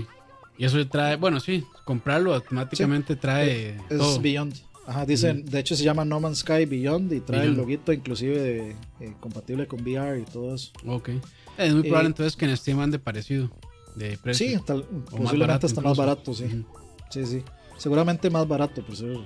[0.59, 3.77] Y eso trae, bueno, sí, comprarlo automáticamente trae.
[3.89, 4.21] Es, todo.
[4.21, 4.55] Beyond.
[4.89, 8.75] Ajá, dicen, de hecho se llama No Man's Sky Beyond y trae el loguito inclusive
[9.01, 10.73] eh, compatible con VR y todo eso.
[10.87, 11.11] Ok.
[11.59, 13.51] Es muy probable eh, entonces que en Steam ande parecido
[13.95, 14.49] de precio.
[14.49, 14.75] Sí,
[15.11, 16.65] posiblemente está más barato, sí.
[17.11, 17.43] Sí, sí.
[17.77, 19.17] Seguramente más barato por ser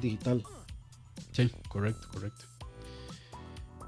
[0.00, 0.42] digital.
[1.30, 2.44] Sí, correcto, correcto.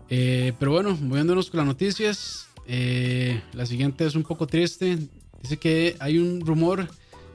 [0.08, 2.48] Eh, pero bueno, moviéndonos con las noticias.
[2.66, 4.98] la siguiente es un poco triste.
[5.44, 6.88] Dice que hay un rumor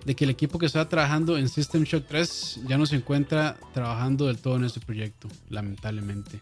[0.04, 3.56] de que el equipo que está trabajando en System Shock 3 ya no se encuentra
[3.72, 6.42] trabajando del todo en este proyecto, lamentablemente.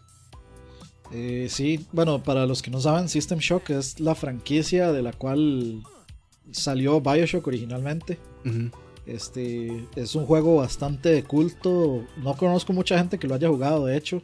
[1.12, 5.12] Eh, sí, bueno, para los que no saben, System Shock es la franquicia de la
[5.12, 5.82] cual
[6.52, 8.18] salió Bioshock originalmente.
[9.04, 12.02] Este es un juego bastante de culto.
[12.16, 14.22] No conozco mucha gente que lo haya jugado, de hecho,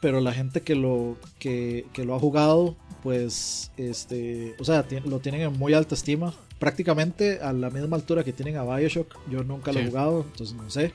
[0.00, 5.20] pero la gente que lo, que, que lo ha jugado, pues, este, o sea, lo
[5.20, 6.34] tienen en muy alta estima
[6.64, 9.14] prácticamente a la misma altura que tienen a Bioshock.
[9.30, 10.92] Yo nunca lo he jugado, entonces no sé.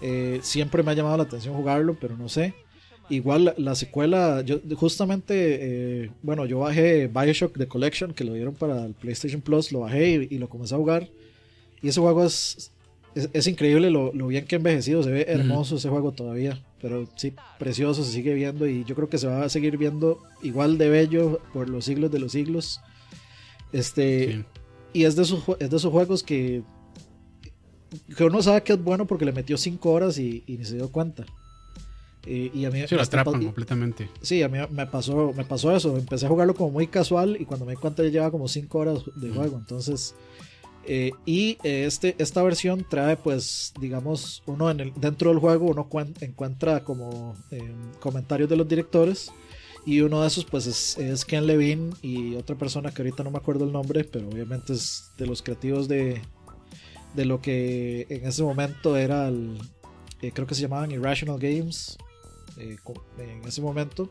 [0.00, 2.54] Eh, siempre me ha llamado la atención jugarlo, pero no sé.
[3.08, 8.54] Igual la, secuela, yo justamente, eh, bueno, yo bajé Bioshock The Collection, que lo dieron
[8.54, 11.08] para el PlayStation Plus, lo bajé y, lo comencé a jugar.
[11.82, 12.70] Y ese juego es,
[13.16, 17.34] es, increíble lo, bien que ha envejecido, se ve hermoso ese juego todavía, pero sí,
[17.58, 20.88] precioso, se sigue viendo y yo creo que se va a seguir viendo igual de
[20.88, 22.80] bello por los siglos de los siglos.
[23.72, 24.44] Este,
[24.94, 26.62] Y es de, esos, es de esos juegos que,
[28.16, 30.76] que uno sabe que es bueno porque le metió 5 horas y, y ni se
[30.76, 31.26] dio cuenta.
[32.26, 34.08] Y, a mí lo atrapan completamente.
[34.22, 35.96] Sí, a mí me pasó, me pasó eso.
[35.96, 38.78] Empecé a jugarlo como muy casual y cuando me di cuenta ya llevaba como 5
[38.78, 39.58] horas de juego.
[39.58, 40.14] Entonces,
[40.86, 45.66] eh, y eh, este, esta versión trae, pues, digamos, uno en el, dentro del juego,
[45.66, 45.86] uno
[46.20, 47.36] encuentra como
[48.00, 49.30] comentarios de los directores.
[49.86, 53.38] Y uno de esos, pues, es, Ken Levine y otra persona que ahorita no me
[53.38, 56.22] acuerdo el nombre, pero obviamente es de los creativos de,
[57.14, 59.58] de lo que en ese momento era el,
[60.22, 61.98] eh, creo que se llamaban Irrational Games,
[62.56, 62.78] eh,
[63.18, 64.08] en ese momento,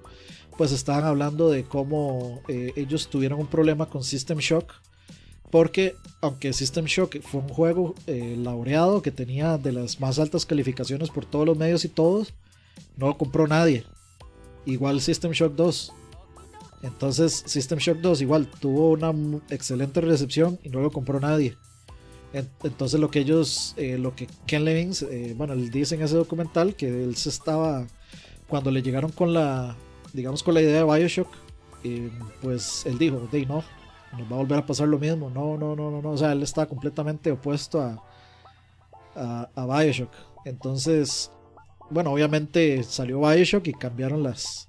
[0.57, 4.73] pues estaban hablando de cómo eh, ellos tuvieron un problema con System Shock.
[5.49, 11.11] Porque aunque System Shock fue un juego laureado que tenía de las más altas calificaciones
[11.11, 12.33] por todos los medios y todos,
[12.97, 13.85] no lo compró nadie.
[14.65, 15.93] Igual System Shock 2.
[16.83, 19.13] Entonces System Shock 2 igual tuvo una
[19.49, 21.57] excelente recepción y no lo compró nadie.
[22.33, 27.03] Entonces lo que ellos, lo que Ken Levins, bueno, él dice en ese documental que
[27.03, 27.85] él se estaba
[28.47, 29.75] cuando le llegaron con la,
[30.13, 31.27] digamos, con la idea de Bioshock,
[31.83, 33.63] eh, pues él dijo, de no,
[34.17, 35.29] nos va a volver a pasar lo mismo.
[35.29, 36.11] No, no, no, no, no.
[36.11, 40.11] O sea, él está completamente opuesto a, a, Bioshock.
[40.45, 41.31] Entonces,
[41.93, 44.67] bueno, obviamente salió Bioshock y cambiaron las.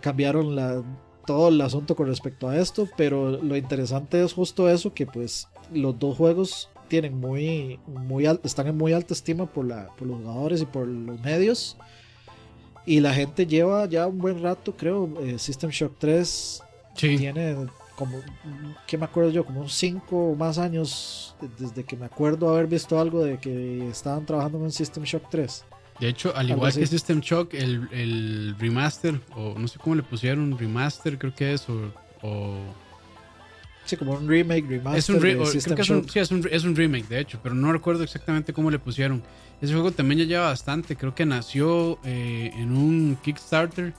[0.00, 0.82] cambiaron la,
[1.26, 2.88] todo el asunto con respecto a esto.
[2.96, 7.78] Pero lo interesante es justo eso: que pues los dos juegos tienen muy.
[7.86, 11.76] muy están en muy alta estima por, la, por los jugadores y por los medios.
[12.86, 15.10] Y la gente lleva ya un buen rato, creo.
[15.20, 16.62] Eh, System Shock 3
[16.94, 17.68] tiene
[17.98, 18.20] como,
[18.86, 19.44] ¿qué me acuerdo yo?
[19.44, 24.24] Como 5 o más años desde que me acuerdo haber visto algo de que estaban
[24.24, 25.64] trabajando en System Shock 3.
[26.00, 30.02] De hecho, al igual que System Shock, el, el, remaster, o no sé cómo le
[30.02, 32.62] pusieron, remaster creo que es, o
[33.88, 34.98] Sí, como un remake, remaster.
[34.98, 38.70] Es un, sí, es un, es un, remake, de hecho, pero no recuerdo exactamente cómo
[38.70, 39.22] le pusieron.
[39.62, 43.94] Ese juego también ya lleva bastante, creo que nació eh, en un Kickstarter.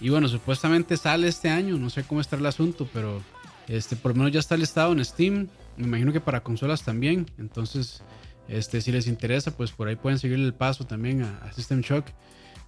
[0.00, 3.20] Y bueno, supuestamente sale este año, no sé cómo está el asunto, pero
[3.68, 5.48] este, por lo menos ya está listado en Steam.
[5.76, 7.26] Me imagino que para consolas también.
[7.36, 8.02] Entonces,
[8.48, 12.06] este, si les interesa, pues por ahí pueden seguir el paso también a, System Shock.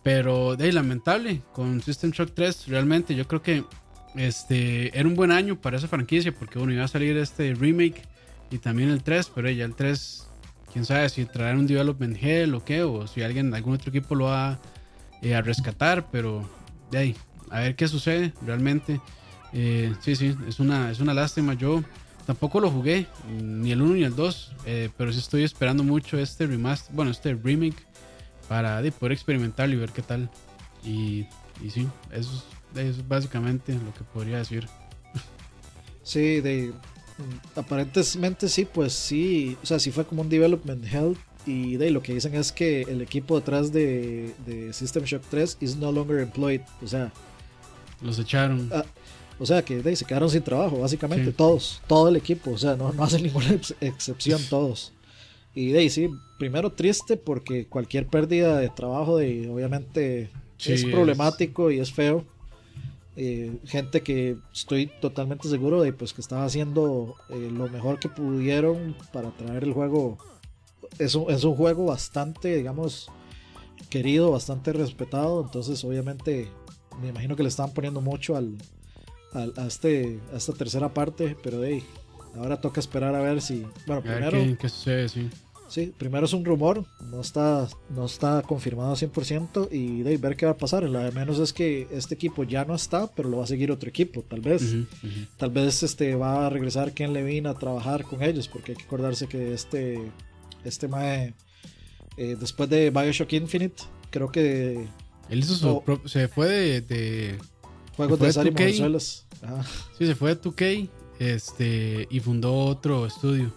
[0.02, 3.64] Pero de ahí, lamentable, con System Shock 3, realmente yo creo que
[4.14, 8.02] este, era un buen año para esa franquicia porque bueno, iba a salir este remake
[8.50, 10.28] y también el 3, pero ya el 3,
[10.72, 14.14] quién sabe si traer un development hell o qué, o si alguien, algún otro equipo
[14.14, 14.58] lo va
[15.22, 16.48] eh, a rescatar, pero
[16.90, 17.16] de ahí,
[17.50, 19.00] a ver qué sucede realmente.
[19.52, 21.54] Eh, sí, sí, es una, es una lástima.
[21.54, 21.82] Yo
[22.30, 23.06] tampoco lo jugué,
[23.42, 27.10] ni el 1 ni el 2, eh, pero sí estoy esperando mucho este remaster, bueno,
[27.10, 27.84] este remake
[28.48, 30.30] para poder experimentarlo y ver qué tal.
[30.84, 31.26] Y,
[31.60, 34.68] y sí, eso es es básicamente lo que podría decir.
[36.02, 36.72] Sí, de
[37.54, 42.02] aparentemente sí, pues sí, o sea, sí fue como un development hell y de lo
[42.02, 44.32] que dicen es que el equipo detrás de,
[44.72, 47.12] System Shock 3 is no longer employed, o sea,
[48.02, 48.70] los echaron.
[48.72, 48.84] Ah,
[49.40, 52.76] o sea, que de, se quedaron sin trabajo, básicamente, todos, todo el equipo, o sea,
[52.76, 54.92] no, no hacen ninguna excepción todos.
[55.54, 60.30] Y de sí, primero triste porque cualquier pérdida de trabajo de, obviamente
[60.64, 62.24] es problemático y es feo.
[63.16, 68.08] Eh, gente que estoy totalmente seguro de pues que estaba haciendo eh, lo mejor que
[68.08, 70.18] pudieron para traer el juego.
[70.98, 73.10] Es un, es un juego bastante, digamos,
[73.88, 75.42] querido, bastante respetado.
[75.42, 76.48] Entonces, obviamente,
[77.00, 78.56] me imagino que le estaban poniendo mucho al,
[79.32, 81.36] a, este, a esta tercera parte.
[81.42, 81.82] Pero de
[82.36, 83.66] ahora toca esperar a ver si.
[83.86, 84.38] Bueno, primero.
[84.58, 85.30] qué sucede, sí.
[85.70, 90.44] Sí, primero es un rumor, no está, no está confirmado 100% y de ver qué
[90.44, 90.82] va a pasar.
[90.82, 93.70] Lo de menos es que este equipo ya no está, pero lo va a seguir
[93.70, 94.74] otro equipo, tal vez.
[95.36, 98.82] Tal vez este, va a regresar Ken Levine a trabajar con ellos, porque hay que
[98.82, 100.10] acordarse que este,
[100.64, 101.34] este Mae,
[102.16, 104.88] eh, después de Bioshock Infinite, creo que...
[105.28, 107.38] Él hizo su se fue de...
[108.08, 109.00] juegos de azar y
[109.98, 110.88] Sí, se fue de 2K
[111.18, 113.52] este, y fundó otro estudio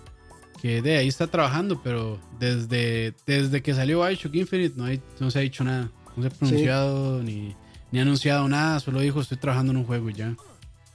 [0.63, 5.29] que de ahí está trabajando, pero desde, desde que salió Bioshock Infinite no, hay, no
[5.29, 5.91] se ha dicho nada.
[6.15, 7.53] No se ha pronunciado ni,
[7.91, 10.37] ni anunciado nada, solo dijo estoy trabajando en un juego y ya.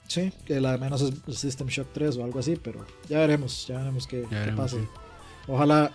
[0.07, 3.67] Sí, que la de menos es System Shock 3 o algo así, pero ya veremos,
[3.67, 4.27] ya veremos qué,
[4.57, 4.79] pasa.
[5.47, 5.93] Ojalá,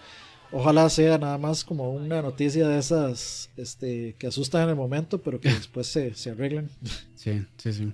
[0.54, 5.22] ojalá sea nada más como una noticia de esas este, que asustan en el momento,
[5.22, 6.70] pero que después se, se arreglan.
[7.16, 7.94] Sí, sí, sí.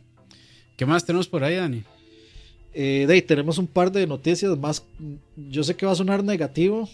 [0.76, 1.84] ¿Qué más tenemos por ahí, Dani?
[2.74, 4.84] Eh, de ahí tenemos un par de noticias más.
[5.36, 6.90] Yo sé que va a sonar negativo,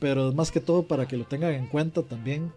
[0.00, 2.52] pero es más que todo para que lo tengan en cuenta también.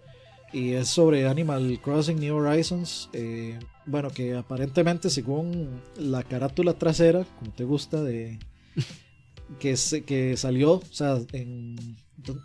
[0.52, 3.10] Y es sobre Animal Crossing New Horizons.
[3.14, 8.40] Eh, bueno, que aparentemente, según la carátula trasera, como te gusta, de
[9.60, 11.76] que, se, que salió, o sea, en.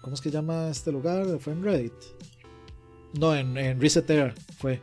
[0.00, 1.38] ¿Cómo es que llama este lugar?
[1.40, 1.92] ¿Fue en Reddit?
[3.18, 4.80] No, en, en Reset Air fue.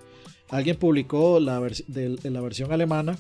[0.50, 3.18] Alguien publicó la, de, la versión alemana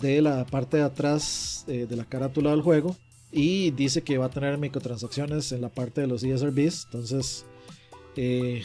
[0.00, 2.96] de la parte de atrás eh, de la carátula del juego
[3.30, 6.86] y dice que va a tener microtransacciones en la parte de los ESRBs.
[6.86, 7.44] Entonces,
[8.16, 8.62] eh,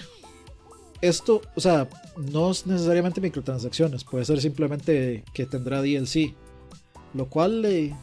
[1.01, 1.87] esto, o sea,
[2.33, 6.33] no es necesariamente microtransacciones, puede ser simplemente que tendrá DLC,
[7.13, 7.95] lo cual eh,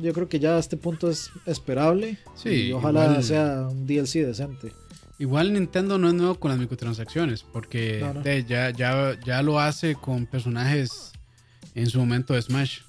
[0.00, 2.18] yo creo que ya a este punto es esperable.
[2.34, 4.72] Sí, y ojalá sea un DLC decente.
[5.18, 8.04] Igual Nintendo no es nuevo con las microtransacciones, porque
[8.48, 11.12] ya, ya, ya lo hace con personajes
[11.74, 12.80] en su momento de Smash.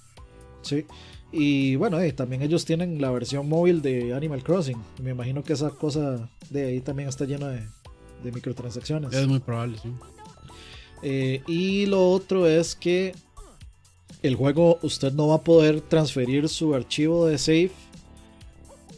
[0.61, 0.85] Sí.
[1.31, 4.77] Y bueno, eh, también ellos tienen la versión móvil de Animal Crossing.
[5.03, 9.13] Me imagino que esa cosa de ahí también está llena de, microtransacciones.
[9.13, 9.89] Es muy probable, sí.
[11.03, 13.13] Eh, y lo otro es que
[14.21, 17.71] el juego usted no va a poder transferir su archivo de save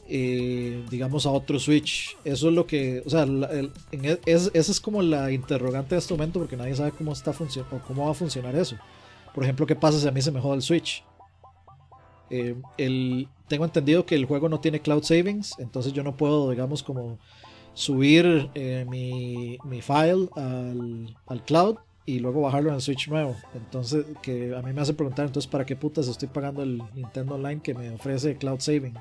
[0.09, 2.15] eh, digamos a otro Switch.
[2.23, 3.25] Eso es lo que, o sea,
[3.91, 7.79] e, esa es como la interrogante de este momento porque nadie sabe cómo está o
[7.85, 8.77] cómo va a funcionar eso.
[9.33, 11.03] Por ejemplo, ¿qué pasa si a mí se me joda el Switch?
[12.29, 12.55] Eh,
[13.47, 17.19] tengo entendido que el juego no tiene cloud savings, entonces yo no puedo, digamos, como
[17.73, 21.77] subir eh, mi, mi, file al, al, cloud
[22.07, 23.35] y luego bajarlo en el Switch nuevo.
[23.53, 27.35] Entonces, que a mí me hace preguntar, entonces, ¿para qué putas estoy pagando el Nintendo
[27.35, 28.95] Online que me ofrece cloud saving?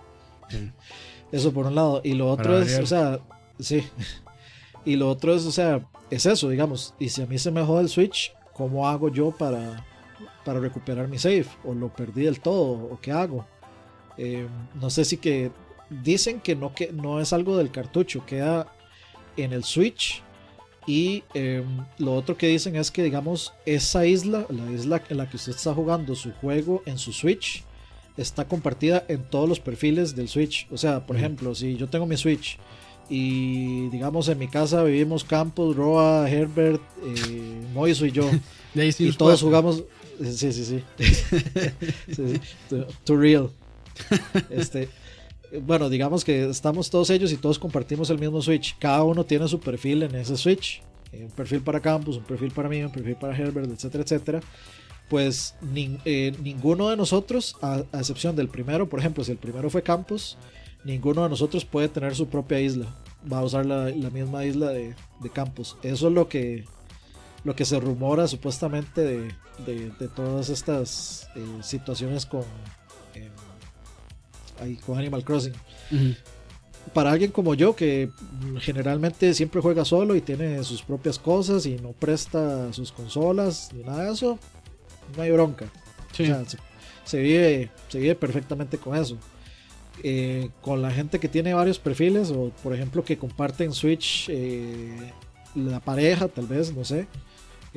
[1.33, 2.03] Eso por un lado.
[2.05, 3.21] Y lo otro es, o sea,
[3.59, 3.83] sí.
[4.85, 6.95] Y lo otro es, o sea, es eso, digamos.
[6.99, 9.85] Y si a mí se me joda el Switch, ¿cómo hago yo para
[10.47, 13.45] para recuperar mi save o lo perdí del todo o qué hago.
[14.17, 14.47] Eh,
[14.81, 15.51] no sé si que
[15.91, 18.73] dicen que no, que no es algo del cartucho, queda
[19.37, 20.23] en el Switch.
[20.87, 21.65] Y eh,
[21.99, 25.53] lo otro que dicen es que, digamos, esa isla, la isla en la que usted
[25.53, 27.65] está jugando su juego en su Switch,
[28.17, 30.69] está compartida en todos los perfiles del Switch.
[30.71, 32.59] O sea, por ejemplo, si yo tengo mi Switch
[33.09, 38.31] y, digamos, en mi casa vivimos Campos, Roa, Herbert, eh, Moiso y yo,
[38.75, 39.83] y todos jugamos,
[40.23, 40.85] Sí, sí, sí.
[42.15, 42.41] sí,
[43.05, 43.51] Too, real.
[44.51, 44.89] Este,
[45.63, 48.77] bueno, digamos que estamos todos ellos y todos compartimos el mismo Switch.
[48.79, 50.83] Cada uno tiene su perfil en ese Switch.
[51.13, 54.41] Eh, un perfil para Campus, un perfil para mí, un perfil para Herbert, etcétera, etcétera.
[55.09, 55.55] Pues
[56.05, 60.37] eh, ninguno de nosotros, a, excepción del primero, por ejemplo, si el primero fue Campus,
[60.85, 62.95] ninguno de nosotros puede tener su propia isla.
[63.33, 65.77] Va a usar la, misma isla de, de Campus.
[65.83, 66.65] Eso es lo que
[67.47, 69.33] lo que se rumora supuestamente de,
[69.65, 72.43] de, todas estas eh, situaciones con,
[73.15, 73.31] eh,
[74.85, 75.55] con Animal Crossing.
[76.93, 78.11] Para alguien como yo, que
[78.61, 83.83] generalmente siempre juega solo y tiene sus propias cosas y no presta sus consolas ni
[83.83, 84.39] nada de eso,
[85.17, 85.67] no hay bronca.
[87.05, 89.19] se, vive, se vive perfectamente con eso.
[90.03, 94.31] Eh, con la gente que tiene varios perfiles o por ejemplo que comparten Switch
[95.55, 97.07] la pareja tal vez no sé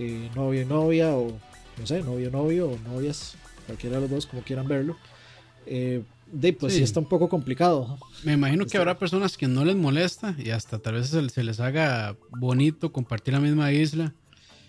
[0.02, 1.38] eh, novio y novia, o
[1.78, 4.96] no sé, novio novio, o novias, cualquiera de los dos, como quieran verlo.
[6.32, 6.84] De, pues sí.
[6.84, 7.98] está un poco complicado.
[8.24, 11.60] Me imagino que habrá personas que no les molesta y hasta tal vez se, les
[11.60, 14.14] haga bonito compartir la misma isla,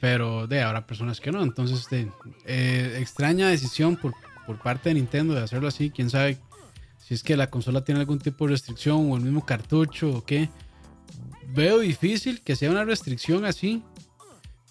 [0.00, 1.42] pero de habrá personas que no.
[1.42, 2.08] Entonces, de,
[2.46, 4.14] eh, extraña decisión por,
[4.46, 5.90] por parte de Nintendo de hacerlo así.
[5.90, 6.38] Quién sabe
[6.98, 10.24] si es que la consola tiene algún tipo de restricción o el mismo cartucho o
[10.24, 10.48] qué.
[11.52, 13.82] Veo difícil que sea una restricción así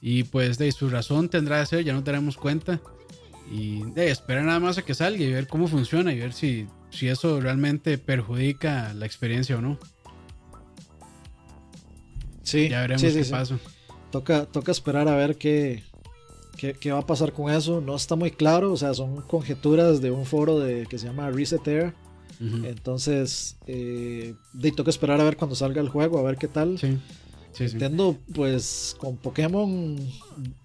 [0.01, 2.79] y pues de su razón tendrá de ser, ya no tenemos cuenta.
[3.51, 6.67] Y de esperar nada más a que salga y ver cómo funciona y ver si,
[6.91, 9.79] si eso realmente perjudica la experiencia o no.
[12.43, 13.57] Sí, ya veremos qué pasa.
[14.11, 15.83] Toca, toca esperar a ver qué,
[16.57, 17.81] qué, va a pasar con eso.
[17.81, 21.29] No está muy claro, o sea, son conjeturas de un foro de, que se llama
[21.29, 21.93] Reset Air.
[22.39, 24.33] Entonces, eh,
[24.75, 26.79] toca esperar a ver cuando salga el juego, a ver qué tal.
[26.79, 26.97] Sí.
[27.59, 29.97] Nintendo, pues con Pokémon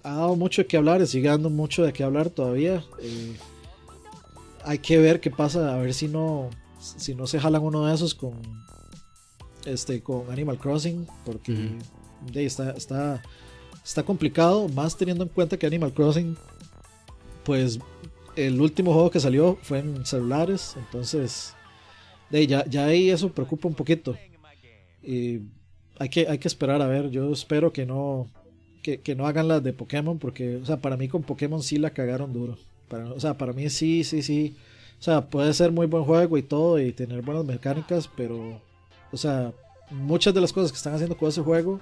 [0.03, 2.85] ha dado mucho de qué hablar y sigue dando mucho de qué hablar todavía.
[3.01, 3.37] Eh,
[4.65, 7.95] hay que ver qué pasa, a ver si no, si no se jalan uno de
[7.95, 8.35] esos con,
[9.65, 11.73] este, con Animal Crossing, porque
[12.35, 13.23] está, está,
[13.85, 16.37] está complicado, más teniendo en cuenta que Animal Crossing,
[17.45, 17.79] pues
[18.37, 21.55] el último juego que salió fue en celulares, entonces
[22.31, 24.17] de, ya, ya ahí eso preocupa un poquito.
[25.03, 25.41] Y
[25.99, 27.11] hay que, hay que esperar a ver.
[27.11, 28.29] Yo espero que no,
[28.83, 31.79] que, que no hagan las de Pokémon, porque, o sea, para mí con Pokémon sí
[31.79, 32.57] la cagaron duro.
[32.89, 34.57] Para, o sea, para mí sí, sí, sí.
[34.99, 38.61] O sea, puede ser muy buen juego y todo y tener buenas mecánicas, pero,
[39.13, 39.53] o sea,
[39.91, 41.81] muchas de las cosas que están haciendo con ese juego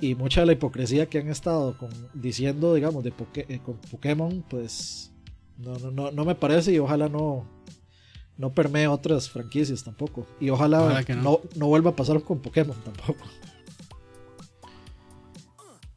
[0.00, 1.76] y mucha de la hipocresía que han estado
[2.12, 5.12] diciendo, digamos, de eh, con Pokémon, pues
[5.58, 7.46] no, no, no, no me parece y ojalá no,
[8.42, 10.26] no permee otras franquicias tampoco.
[10.40, 11.40] Y ojalá, no.
[11.54, 11.66] no.
[11.68, 13.24] vuelva a pasar con Pokémon tampoco.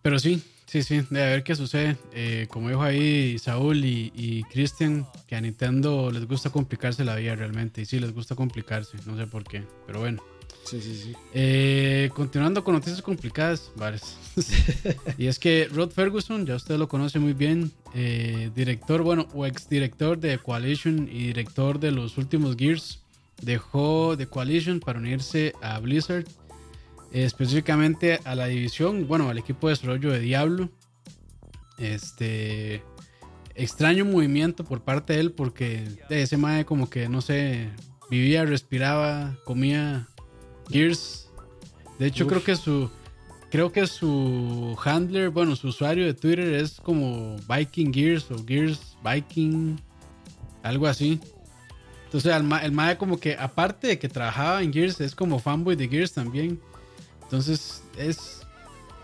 [0.03, 1.97] Pero sí, sí, sí, de a ver qué sucede.
[2.13, 7.15] Eh, como dijo ahí Saúl y, y Christian, que a Nintendo les gusta complicarse la
[7.15, 7.81] vida realmente.
[7.81, 10.21] Y sí, les gusta complicarse, no sé por qué, pero bueno.
[10.65, 11.13] Sí, sí, sí.
[11.33, 14.17] Eh, continuando con noticias complicadas, varias.
[15.17, 19.45] y es que Rod Ferguson, ya usted lo conoce muy bien, eh, director, bueno, o
[19.45, 22.99] ex director de Coalition y director de los últimos Gears,
[23.43, 26.25] dejó de Coalition para unirse a Blizzard,
[27.11, 30.69] específicamente a la división, bueno, al equipo de desarrollo de Diablo.
[31.77, 32.81] Este
[33.53, 37.69] extraño movimiento por parte de él porque de ese mae como que no sé,
[38.09, 40.07] vivía, respiraba, comía
[40.69, 41.29] Gears.
[41.99, 42.89] De hecho, creo que su.
[43.51, 48.97] Creo que su handler, bueno, su usuario de Twitter es como Viking Gears o Gears
[49.03, 49.77] Viking.
[50.63, 51.21] Algo así.
[52.05, 55.75] Entonces, el, el MAE, como que, aparte de que trabajaba en Gears, es como fanboy
[55.75, 56.59] de Gears también.
[57.23, 58.41] Entonces, es.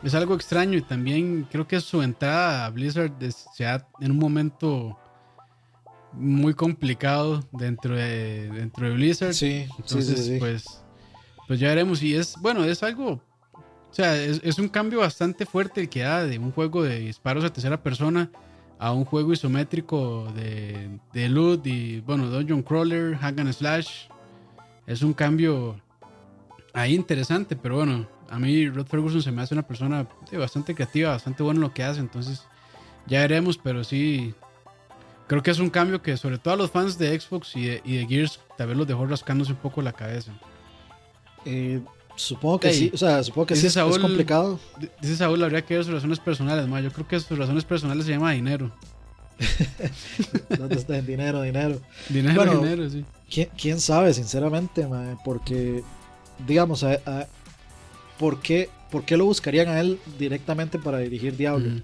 [0.03, 3.12] Es algo extraño y también creo que su entrada a Blizzard
[3.53, 4.97] se ha en un momento
[6.14, 9.34] muy complicado dentro de, dentro de Blizzard.
[9.34, 10.80] Sí, Entonces, sí, pues
[11.52, 12.02] pues ya veremos.
[12.02, 13.20] Y es, bueno, es algo.
[13.52, 17.43] O sea, es, un cambio bastante fuerte el que da de un juego de disparos
[17.43, 18.32] a tercera persona
[18.80, 24.08] a un juego isométrico de, de loot y, bueno, Dungeon Crawler, Hack and Slash.
[24.88, 25.76] Es un cambio
[26.72, 31.10] ahí interesante, pero bueno, a mí Rod Ferguson se me hace una persona bastante creativa,
[31.10, 32.47] bastante buena en lo que hace, entonces
[33.08, 34.34] ya veremos, pero sí,
[35.28, 37.82] creo que es un cambio que sobre todo a los fans de Xbox y de,
[37.84, 40.32] y de Gears tal vez los dejó rascándose un poco la cabeza.
[41.46, 41.82] Eh,
[42.16, 44.60] supongo que sí, o sea, supongo que sí es, complicado.
[45.02, 46.82] Dice Saúl, habría que ver sus razones personales, ma.
[46.82, 48.72] Yo creo que sus razones personales se llama dinero.
[50.58, 51.02] ¿Dónde está?
[51.02, 51.82] Dinero, dinero.
[52.10, 53.06] Dinero, dinero, sí.
[53.58, 55.18] ¿quién, sabe, sinceramente, ma?
[55.24, 55.84] Porque,
[56.46, 56.86] digamos,
[58.20, 61.82] ¿por, qué, ¿por qué lo buscarían a él directamente para dirigir Diablo?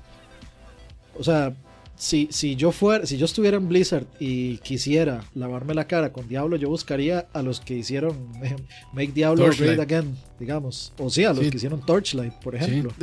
[1.18, 1.54] O sea,
[1.98, 6.28] si, si yo fuera, si yo estuviera en Blizzard y quisiera lavarme la cara con
[6.28, 8.32] Diablo, yo buscaría a los que hicieron
[8.94, 10.94] Make Diablo Great Again, digamos.
[11.00, 12.94] O sí, a los que hicieron Torchlight, por ejemplo.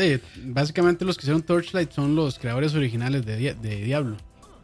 [0.44, 4.16] básicamente los que hicieron Torchlight son los creadores originales de, Diablo.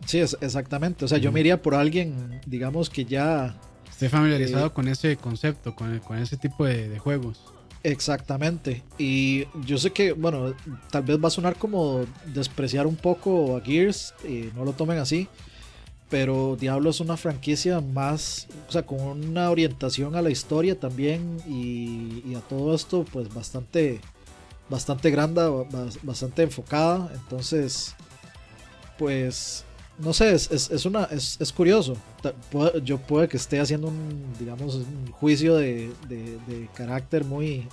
[0.06, 1.04] Sí, es, exactamente.
[1.04, 3.58] O sea, yo me iría por alguien, digamos, que ya...
[3.90, 7.42] Esté familiarizado eh, con ese concepto, con, con ese tipo de juegos.
[7.82, 8.82] Exactamente.
[8.98, 10.54] Y yo sé que, bueno,
[10.90, 14.98] tal vez va a sonar como despreciar un poco a Gears, y no lo tomen
[14.98, 15.28] así,
[16.10, 21.38] pero Diablo es una franquicia más, o sea, con una orientación a la historia también
[21.48, 24.00] y, a todo esto, pues bastante,
[24.68, 25.42] bastante grande,
[26.02, 27.10] bastante enfocada.
[27.14, 27.94] Entonces,
[28.98, 29.64] pues,
[30.03, 31.96] no sé, es, es, una, es, es, curioso.
[32.84, 37.66] Yo puede que esté haciendo un, digamos, un juicio de, de, carácter muy,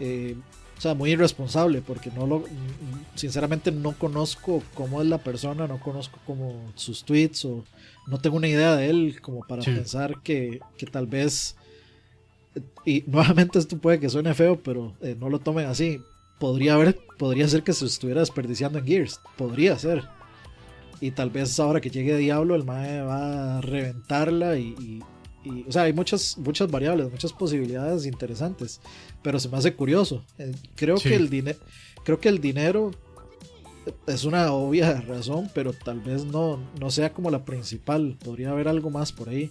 [0.00, 0.36] eh,
[0.76, 2.44] o sea, muy irresponsable, porque no lo,
[3.14, 7.64] sinceramente no conozco cómo es la persona, no conozco como sus tweets o
[8.06, 11.56] no tengo una idea de él como para pensar que, que, tal vez,
[12.84, 16.00] y nuevamente esto puede que suene feo, pero eh, no lo tomen así.
[16.40, 20.04] Podría haber, podría ser que se estuviera desperdiciando en Gears, podría ser
[21.00, 25.02] y tal vez ahora que llegue Diablo, el Mae va a reventarla y,
[25.66, 28.80] o sea, hay muchas, muchas variables, muchas posibilidades interesantes.
[29.22, 30.24] Pero se me hace curioso.
[30.38, 31.58] Eh, creo que el dinero.
[32.04, 32.92] Creo que el dinero
[34.06, 38.16] es una obvia razón, pero tal vez no, no sea como la principal.
[38.22, 39.50] Podría haber algo más por ahí.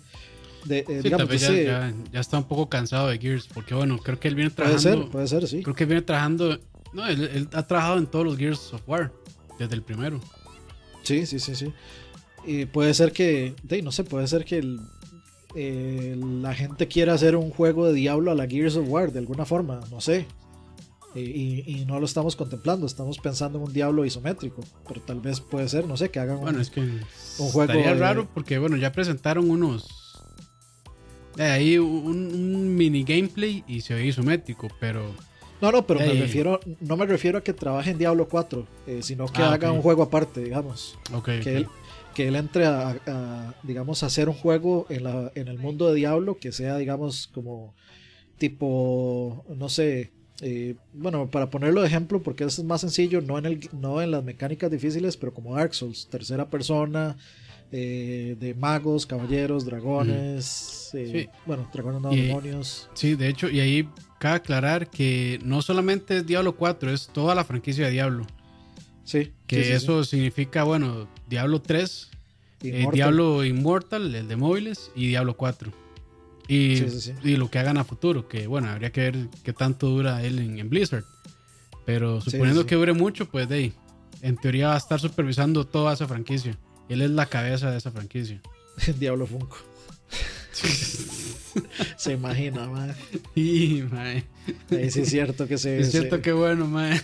[0.65, 4.35] De, eh, digamos, ya, está un poco cansado de Gears, porque bueno, creo que él
[4.35, 4.81] viene trabajando.
[4.81, 5.63] Puede ser, puede ser, sí.
[5.63, 6.59] Creo que viene trabajando.
[6.93, 9.13] No, él, él ha trabajado en todos los Gears of War,
[9.59, 10.19] desde el primero.
[11.07, 11.73] Sí, sí, sí, sí.
[12.45, 14.61] Y puede ser que, no sé, puede ser que
[15.55, 19.45] la gente quiera hacer un juego de Diablo a la Gears of War de alguna
[19.45, 20.27] forma, no sé.
[21.15, 25.67] Y, no lo estamos contemplando, estamos pensando en un Diablo isométrico, pero tal vez puede
[25.67, 27.71] ser, no sé, que hagan bueno, un, es que un juego.
[27.71, 29.87] Estaría raro porque, bueno, ya presentaron unos.
[31.37, 35.15] Eh, ahí un, mini gameplay y se ve isométrico, pero
[35.61, 38.99] no, no, pero me refiero, no me refiero a que trabaje en Diablo 4, eh,
[39.01, 40.97] sino que ah, haga un juego aparte, digamos.
[41.23, 41.67] que, Él,
[42.13, 45.95] que él entre a, digamos, a hacer un juego en, la, en el mundo de
[45.95, 47.73] Diablo que sea, digamos, como
[48.37, 53.37] tipo, no sé, eh, bueno, para ponerlo de ejemplo, porque eso es más sencillo, no
[53.37, 57.17] en, el, no en las mecánicas difíciles, pero como Dark Souls, tercera persona,
[57.71, 62.89] eh, de magos, caballeros, dragones, eh, bueno, dragones no, demonios.
[62.93, 63.89] Sí, de hecho, y ahí
[64.19, 68.25] cabe aclarar que no solamente es Diablo 4, es toda la franquicia de Diablo.
[69.03, 69.31] Sí.
[69.45, 72.09] Que eso significa, bueno, Diablo 3,
[72.59, 75.71] Diablo Immortal, el de móviles, y Diablo 4.
[76.49, 76.83] Y,
[77.23, 80.39] y, lo que hagan a futuro, que bueno, habría que ver qué tanto dura él
[80.39, 81.03] en, Blizzard.
[81.85, 83.73] Pero suponiendo que dure mucho, pues de ahí,
[84.21, 86.57] en teoría va a estar supervisando toda esa franquicia.
[86.89, 88.41] Él es la cabeza de esa franquicia.
[88.99, 89.57] Diablo Funko.
[91.97, 92.95] se imagina, man.
[93.35, 93.83] Sí.
[94.71, 95.79] Ahí sí es cierto que se.
[95.79, 96.99] Es cierto que bueno, man.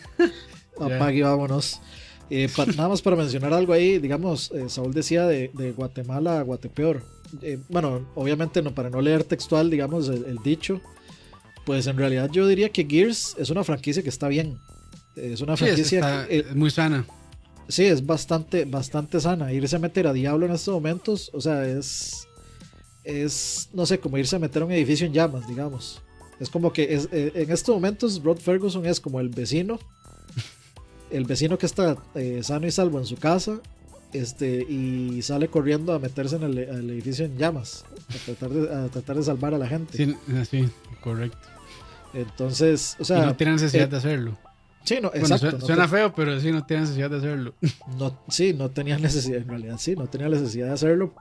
[0.80, 1.82] Apague, vámonos.
[2.30, 7.04] Eh, nada más para mencionar algo ahí, digamos, eh, Saúl decía de, Guatemala a Guatepeor.
[7.41, 10.82] Eh, bueno, obviamente no, para no leer textual, digamos, el, dicho,
[11.66, 14.58] pues en realidad yo diría que Gears es una franquicia que está bien.
[15.16, 17.06] Es una franquicia muy sana.
[17.68, 19.54] Sí, es bastante, bastante sana.
[19.54, 22.28] Irse a meter a Diablo en estos momentos, o sea, es,
[23.04, 26.01] es, no sé, como irse a meter a un edificio en llamas, digamos.
[26.39, 29.80] Es como que es, en estos momentos Rod Ferguson es como el vecino
[31.14, 33.60] el vecino que está eh, sano y salvo en su casa
[34.12, 39.54] este, y sale corriendo a meterse en el, edificio en llamas, a tratar, de, salvar
[39.54, 39.95] a la gente.
[39.97, 40.16] Sí,
[40.49, 40.70] sí
[41.01, 41.38] correcto.
[42.14, 43.26] Entonces, o sea...
[43.26, 44.38] no tiene necesidad eh, de hacerlo.
[44.84, 45.62] Sí, no, exacto.
[45.62, 47.56] Suena, feo, pero sí, no tiene necesidad de hacerlo.
[47.97, 51.14] No, sí, no tenía necesidad, en realidad sí, no tenía necesidad de hacerlo.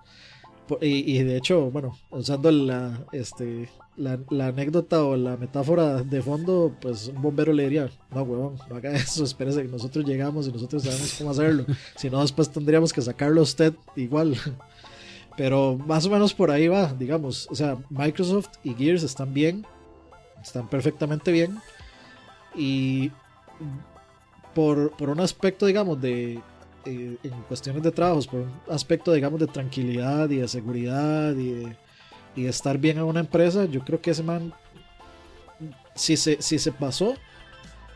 [0.81, 7.09] Y, de hecho, bueno, usando la, este, la, anécdota o la metáfora de fondo, pues
[7.09, 10.83] un bombero le diría, no, huevón, no haga eso, espérese que nosotros llegamos y nosotros
[10.83, 11.67] sabemos cómo hacerlo.
[11.97, 14.37] si no, después tendríamos que sacarlo a usted igual.
[15.37, 17.49] Pero más o menos por ahí va, digamos.
[17.51, 19.67] O sea, Microsoft y Gears están bien,
[20.43, 21.59] están perfectamente bien.
[22.55, 23.11] Y
[24.55, 26.41] por, por un aspecto, digamos, de,
[26.85, 31.51] eh, en cuestiones de trabajos, por un aspecto, digamos, de tranquilidad y de seguridad y
[31.51, 31.77] de
[32.35, 34.53] y estar bien en una empresa, yo creo que ese man,
[35.95, 37.15] si se, si se pasó,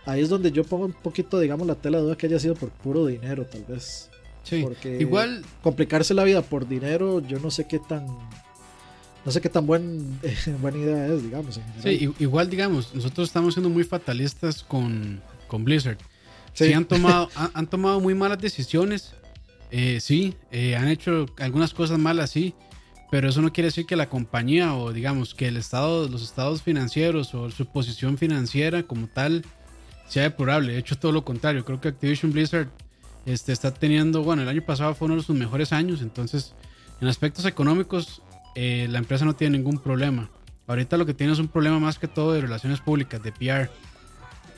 [0.04, 2.54] ahí es donde yo pongo un poquito, digamos, la tela de duda que haya sido
[2.54, 4.10] por puro dinero, tal vez.
[4.42, 8.06] Sí, porque igual complicarse la vida por dinero, yo no sé qué tan
[9.24, 10.20] no sé qué tan buen,
[10.60, 11.60] buena idea es, digamos.
[11.82, 15.98] sí, igual, digamos, nosotros estamos siendo muy fatalistas con, con Blizzard.
[16.56, 16.72] Sí.
[16.72, 19.14] han, tomado, han, tomado muy malas decisiones.
[19.70, 22.54] Eh, sí, eh, han hecho algunas cosas malas, sí
[23.10, 26.62] pero eso no quiere decir que la compañía o digamos que el estado, los estados
[26.62, 29.44] financieros o su posición financiera como tal
[30.08, 30.72] sea deplorable.
[30.72, 31.64] De hecho, todo lo contrario.
[31.64, 32.68] Creo que Activision Blizzard
[33.24, 36.54] este, está teniendo, bueno, el año pasado fue uno de sus mejores años, entonces
[37.00, 38.22] en aspectos económicos
[38.54, 40.30] eh, la empresa no tiene ningún problema.
[40.66, 43.70] Ahorita lo que tiene es un problema más que todo de relaciones públicas, de PR.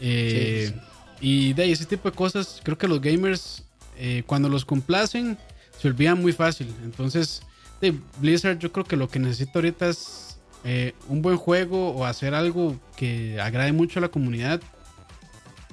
[0.00, 0.72] Eh,
[1.20, 3.64] y de ese tipo de cosas, creo que los gamers,
[3.96, 5.36] eh, cuando los complacen,
[5.80, 6.72] se olvidan muy fácil.
[6.84, 7.42] Entonces,
[7.80, 12.04] de Blizzard yo creo que lo que necesita ahorita es eh, un buen juego o
[12.04, 14.60] hacer algo que agrade mucho a la comunidad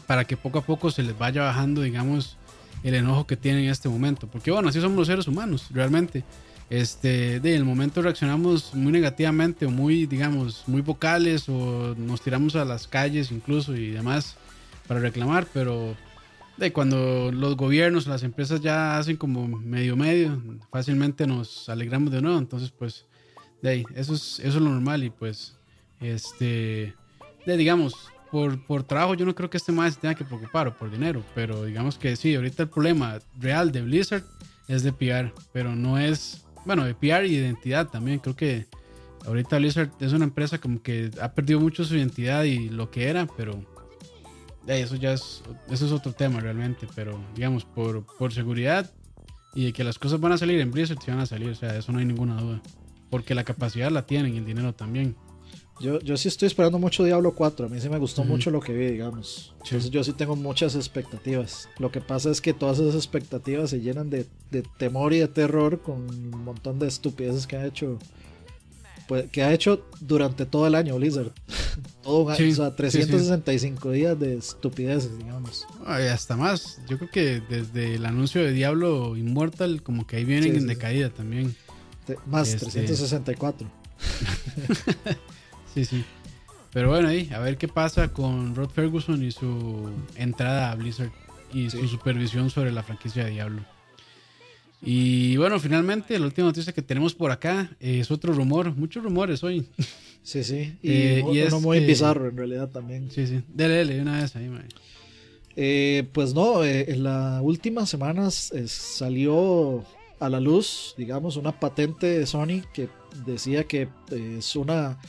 [0.07, 2.37] para que poco a poco se les vaya bajando, digamos,
[2.83, 4.27] el enojo que tienen en este momento.
[4.27, 6.23] Porque bueno, así somos los seres humanos, realmente.
[6.67, 12.55] Este, de el momento reaccionamos muy negativamente o muy, digamos, muy vocales o nos tiramos
[12.55, 14.35] a las calles incluso y demás
[14.87, 15.95] para reclamar, pero
[16.57, 22.21] de cuando los gobiernos, las empresas ya hacen como medio medio, fácilmente nos alegramos de
[22.21, 22.37] nuevo.
[22.37, 23.05] Entonces, pues,
[23.61, 25.03] de ahí, eso es, eso es lo normal.
[25.03, 25.57] Y pues,
[25.99, 26.95] este,
[27.45, 30.67] de digamos, por, por trabajo yo no creo que este más se tenga que preocupar
[30.67, 31.23] o por dinero.
[31.33, 34.23] Pero digamos que sí, ahorita el problema real de Blizzard
[34.67, 38.19] es de PR, pero no es, bueno, de PR y identidad también.
[38.19, 38.65] Creo que
[39.25, 43.09] ahorita Blizzard es una empresa como que ha perdido mucho su identidad y lo que
[43.09, 43.63] era, pero
[44.67, 48.89] eso ya es, eso es otro tema realmente, pero digamos, por, por seguridad
[49.53, 51.55] y de que las cosas van a salir en Blizzard, sí van a salir, o
[51.55, 52.61] sea, eso no hay ninguna duda.
[53.09, 55.15] Porque la capacidad la tienen y el dinero también.
[55.79, 58.61] Yo, yo sí estoy esperando mucho Diablo 4, a mí sí me gustó mucho lo
[58.61, 59.53] que vi, digamos.
[59.63, 61.69] Entonces yo sí tengo muchas expectativas.
[61.79, 65.27] Lo que pasa es que todas esas expectativas se llenan de, de temor y de
[65.27, 67.99] terror con un montón de estupideces que ha hecho
[69.07, 71.31] pues, que ha hecho durante todo el año Blizzard.
[72.03, 75.67] todo o sea, 365 días de estupideces, digamos.
[75.85, 76.79] Ay, hasta más.
[76.87, 81.09] Yo creo que desde el anuncio de Diablo Immortal, como que ahí vienen en decaída
[81.09, 81.55] también.
[82.25, 83.67] más, 364.
[84.69, 85.17] Este,
[85.73, 86.05] sí, sí.
[86.71, 91.11] Pero bueno, ahí, a ver qué pasa con Rod Ferguson y su entrada a Blizzard
[91.53, 93.74] y su supervisión sobre la franquicia de Diablo.
[94.85, 99.43] Y bueno, finalmente la última noticia que tenemos por acá es otro rumor, muchos rumores
[99.43, 99.67] hoy.
[100.21, 100.77] Sí, sí.
[100.81, 103.11] Y, eh, uno muy bizarro en realidad también.
[103.11, 103.43] Sí, sí.
[103.47, 104.65] Dele, dele una vez ahí, mae.
[105.55, 109.83] Eh, pues no, eh, en las últimas semanas salió
[110.19, 112.89] a la luz, digamos, una patente de Sony que
[113.25, 114.99] decía que es una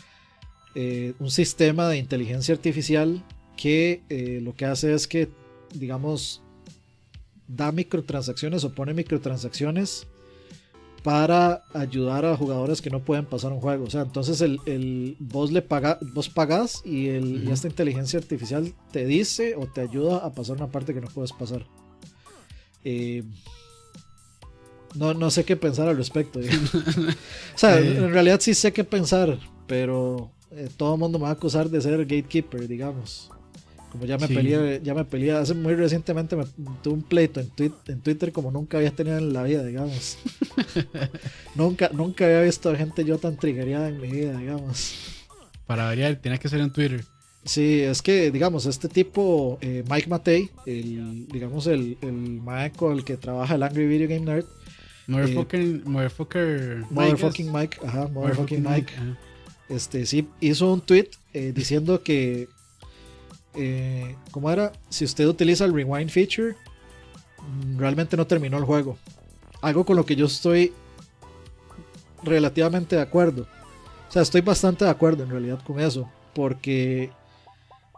[0.74, 3.24] un sistema de inteligencia artificial
[3.56, 4.02] que
[4.42, 5.30] lo que hace es que,
[5.72, 6.42] digamos,
[7.48, 10.06] da microtransacciones o pone microtransacciones
[11.06, 13.84] para ayudar a jugadores que no pueden pasar un juego.
[13.84, 18.74] O sea, entonces el, el vos le paga, vos pagas y, el, esta inteligencia artificial
[18.90, 21.64] te dice o te ayuda a pasar una parte que no puedes pasar.
[22.82, 23.22] Eh,
[24.96, 26.40] no, no sé qué pensar al respecto.
[27.54, 27.98] o sea, eh.
[27.98, 29.38] en realidad sí sé qué pensar,
[29.68, 33.30] pero eh, todo el mundo me va a acusar de ser gatekeeper, digamos.
[33.96, 36.44] Como ya me peleé, ya me peleé, hace muy recientemente me
[36.82, 37.50] tuve un pleito en,
[37.86, 40.18] en Twitter como nunca había tenido en la vida, digamos.
[41.54, 45.14] nunca, nunca había visto gente yo tan triggerada en mi vida, digamos.
[45.66, 47.04] Para variar, tiene que ser en Twitter.
[47.46, 53.02] Sí, es que, digamos, este tipo, eh, Mike Matei, el, digamos, el, el maestro el
[53.02, 54.44] que trabaja el Angry Video Game Nerd.
[55.06, 58.92] Motherfucking, motherfucker Motherfucking Mike, ajá, Motherfucking Mike.
[59.70, 62.48] Este, sí, hizo un tweet eh, diciendo que
[63.56, 64.72] eh, ¿cómo era?
[64.88, 66.54] Si usted utiliza el rewind feature,
[67.38, 68.96] mm, realmente no terminó el juego.
[69.62, 70.72] Algo con lo que yo estoy
[72.22, 73.46] relativamente de acuerdo.
[74.08, 76.08] O sea, estoy bastante de acuerdo en realidad con eso.
[76.34, 77.10] Porque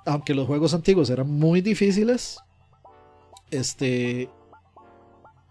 [0.06, 2.38] aunque los juegos antiguos eran muy difíciles,
[3.50, 4.30] este,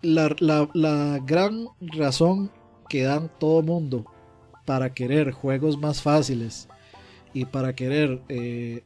[0.02, 2.52] la, gran razón
[2.90, 4.06] que dan todo mundo
[4.66, 6.68] para querer juegos más fáciles
[7.34, 8.84] y para querer eh,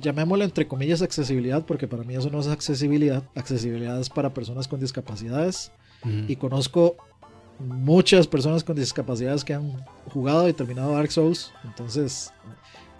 [0.00, 3.22] llamémosle entre comillas accesibilidad, porque para mí eso no es accesibilidad.
[3.34, 5.72] Accesibilidad es para personas con discapacidades.
[6.28, 6.96] Y conozco
[7.58, 11.52] muchas personas con discapacidades que han jugado y terminado Dark Souls.
[11.64, 12.32] Entonces,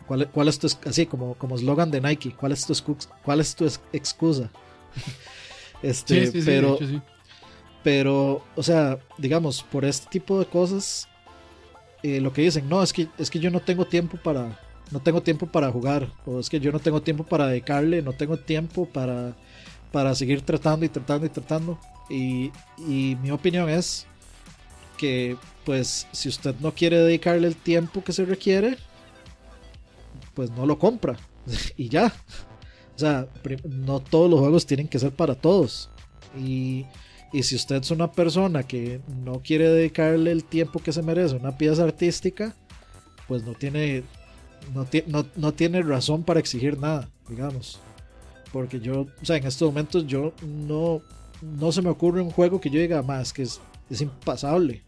[0.07, 2.35] ¿cuál, cuál es tu, así como, como eslogan de Nike?
[2.35, 2.75] ¿Cuál es tu,
[3.25, 4.51] cuál es tu excusa?
[5.83, 6.79] este, pero,
[7.85, 11.07] pero, o sea, digamos, por este tipo de cosas,
[12.03, 14.59] eh, lo que dicen, no, es que, es que yo no tengo tiempo para,
[14.91, 18.13] no tengo tiempo para jugar, o es que yo no tengo tiempo para dedicarle, no
[18.13, 19.35] tengo tiempo para,
[19.93, 21.79] para seguir tratando y tratando y tratando.
[22.09, 22.53] Y,
[23.23, 24.07] mi opinión es
[24.97, 28.77] que, pues, si usted no quiere dedicarle el tiempo que se requiere,
[30.35, 31.17] pues no lo compra
[31.77, 32.13] y ya.
[32.95, 33.27] O sea,
[33.69, 35.91] no todos los juegos tienen que ser para todos.
[36.39, 36.87] Y,
[37.33, 41.35] y si usted es una persona que no quiere dedicarle el tiempo que se merece
[41.35, 42.55] a una pieza artística,
[43.27, 44.05] pues no tiene
[44.75, 47.81] no, tiene razón para exigir nada, digamos.
[48.53, 51.03] Porque yo, o sea, en estos momentos yo no,
[51.43, 53.61] no se me ocurre un juego que yo diga más que es,
[53.91, 54.83] es impasable.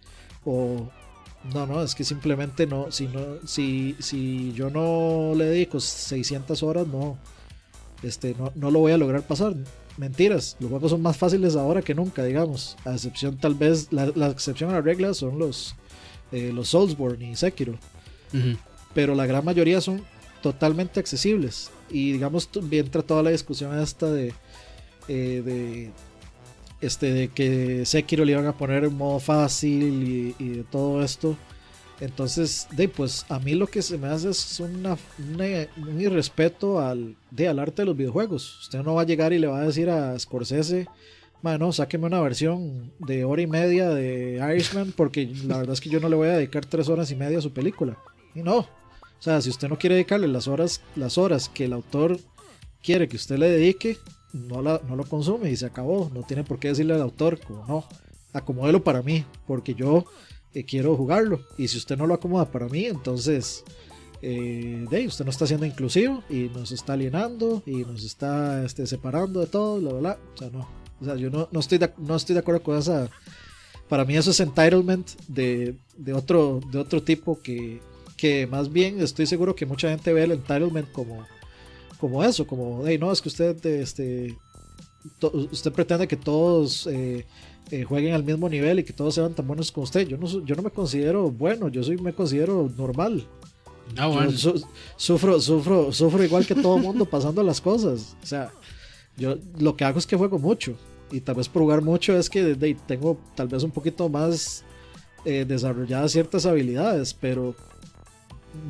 [0.44, 0.88] O
[1.54, 6.62] no, no, es que simplemente no, si no, si, si yo no le dedico 600
[6.62, 7.18] horas, no,
[8.02, 9.54] este, no, no lo voy a lograr pasar.
[9.96, 12.76] Mentiras, los juegos son más fáciles ahora que nunca, digamos.
[12.84, 15.74] A excepción, tal vez, la, excepción a la regla son los,
[16.30, 17.78] eh, los Soulsborne y Sekiro
[18.94, 20.02] pero la gran mayoría son
[20.42, 21.70] totalmente accesibles.
[21.90, 24.34] Y digamos, entra toda la discusión esta de,
[25.08, 25.90] eh, de,
[26.80, 31.36] este, de que Sekiro le iban a poner en modo fácil y, de todo esto.
[32.00, 37.16] Entonces, de, pues a mí lo que se me hace es una, un irrespeto al,
[37.30, 38.60] de, al arte de los videojuegos.
[38.60, 40.86] Usted no va a llegar y le va a decir a Scorsese,
[41.42, 45.88] bueno, sáqueme una versión de hora y media de Irishman, porque la verdad es que
[45.88, 47.96] yo no le voy a dedicar tres horas y media a su película.
[48.42, 48.66] No,
[49.18, 52.18] o sea, si usted no quiere dedicarle las horas, las horas que el autor
[52.82, 53.98] quiere que usted le dedique,
[54.32, 56.10] no, la, no lo consume y se acabó.
[56.14, 57.84] No tiene por qué decirle al autor, como no,
[58.32, 60.04] acomódelo para mí, porque yo
[60.54, 61.40] eh, quiero jugarlo.
[61.56, 63.64] Y si usted no lo acomoda para mí, entonces
[64.22, 69.40] eh, usted no está siendo inclusivo y nos está alienando y nos está este, separando
[69.40, 70.68] de todo, bla, bla, O sea, no.
[71.00, 73.08] O sea, yo no, no, estoy de, no estoy de acuerdo con esa.
[73.88, 77.80] Para mí eso es entitlement de, de, otro, de otro tipo que,
[78.18, 81.26] que más bien estoy seguro que mucha gente ve el entitlement como,
[81.98, 84.36] como eso, como, hey, no, es que usted, este,
[85.22, 87.24] usted pretende que todos eh,
[87.70, 90.06] eh, jueguen al mismo nivel y que todos sean tan buenos como usted.
[90.06, 93.26] Yo no, yo no me considero bueno, yo soy, me considero normal.
[93.96, 94.32] Ah, bueno.
[94.96, 98.16] sufro, sufro, sufro igual que todo el mundo pasando las cosas.
[98.22, 98.52] O sea,
[99.16, 100.76] yo lo que hago es que juego mucho.
[101.10, 102.54] Y tal vez por jugar mucho es que
[102.86, 104.64] tengo tal vez un poquito más
[105.24, 107.54] eh, desarrolladas ciertas habilidades, pero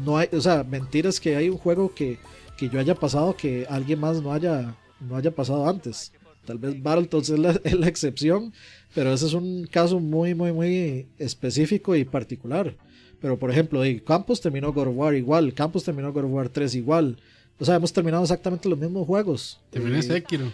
[0.05, 2.19] no hay, o sea, mentiras que hay un juego que,
[2.57, 6.13] que yo haya pasado que alguien más no haya, no haya pasado antes.
[6.45, 8.53] Tal vez Battletoads es la, es la excepción,
[8.95, 12.75] pero ese es un caso muy, muy, muy específico y particular.
[13.21, 16.75] Pero por ejemplo, Campos terminó God of War igual, Campos terminó God of War 3
[16.77, 17.19] igual.
[17.59, 19.61] O sea, hemos terminado exactamente los mismos juegos.
[19.71, 20.53] Terminé Eh, Sekiro.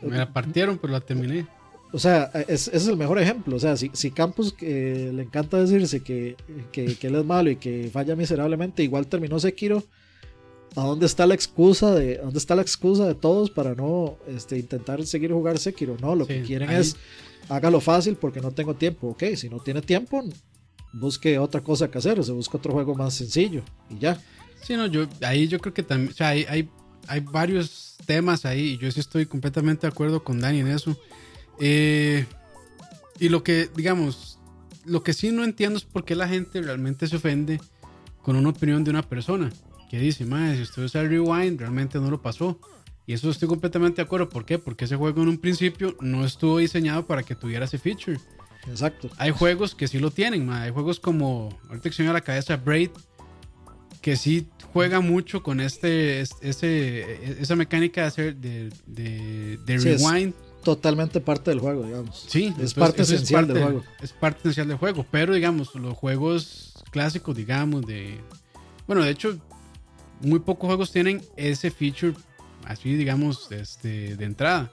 [0.00, 1.46] Me la partieron, pero la terminé.
[1.94, 3.54] O sea, es- ese es el mejor ejemplo.
[3.56, 6.36] O sea, si, si Campos eh, le encanta decirse que,
[6.72, 9.82] que, que él es malo y que falla miserablemente, igual terminó Sekiro.
[10.76, 14.58] ¿A dónde está la excusa de, dónde está la excusa de todos para no este,
[14.58, 15.96] intentar seguir jugar Sekiro?
[16.00, 16.96] No, lo que Sí, quieren ahí- es
[17.48, 19.08] hágalo fácil porque no tengo tiempo.
[19.10, 20.24] Ok, si no tiene tiempo,
[20.92, 24.20] busque otra cosa que hacer, o sea, busque otro juego más sencillo y ya.
[24.62, 26.68] Sí, no, yo ahí yo creo que también, o sea, hay, hay,
[27.06, 30.96] hay varios temas ahí y yo sí estoy completamente de acuerdo con Dani en eso.
[31.60, 32.26] Eh,
[33.20, 34.38] y lo que, digamos,
[34.84, 37.60] lo que sí no entiendo es por qué la gente realmente se ofende
[38.22, 39.52] con una opinión de una persona
[39.90, 42.58] que dice, madre, si usted usa el rewind, realmente no lo pasó.
[43.06, 44.28] Y eso estoy completamente de acuerdo.
[44.30, 44.58] ¿Por qué?
[44.58, 48.18] Porque ese juego en un principio no estuvo diseñado para que tuviera ese feature.
[48.66, 49.10] Exacto.
[49.18, 52.22] Hay juegos que sí lo tienen, hay juegos como, ahorita que se me a la
[52.22, 52.90] cabeza, Braid,
[54.00, 59.78] que sí juega mucho con este, es- ese, esa mecánica de hacer, de, de, de
[59.78, 60.34] Sí, es- rewind.
[60.64, 62.24] Totalmente parte del juego, digamos.
[62.28, 63.84] Sí, es entonces parte esencial parte- del juego.
[64.02, 68.20] Es parte esencial del juego, pero digamos, los juegos clásicos, digamos, de...
[68.86, 69.38] Bueno, de hecho,
[70.20, 72.14] muy pocos juegos tienen ese feature
[72.66, 74.72] así, digamos, este, de entrada.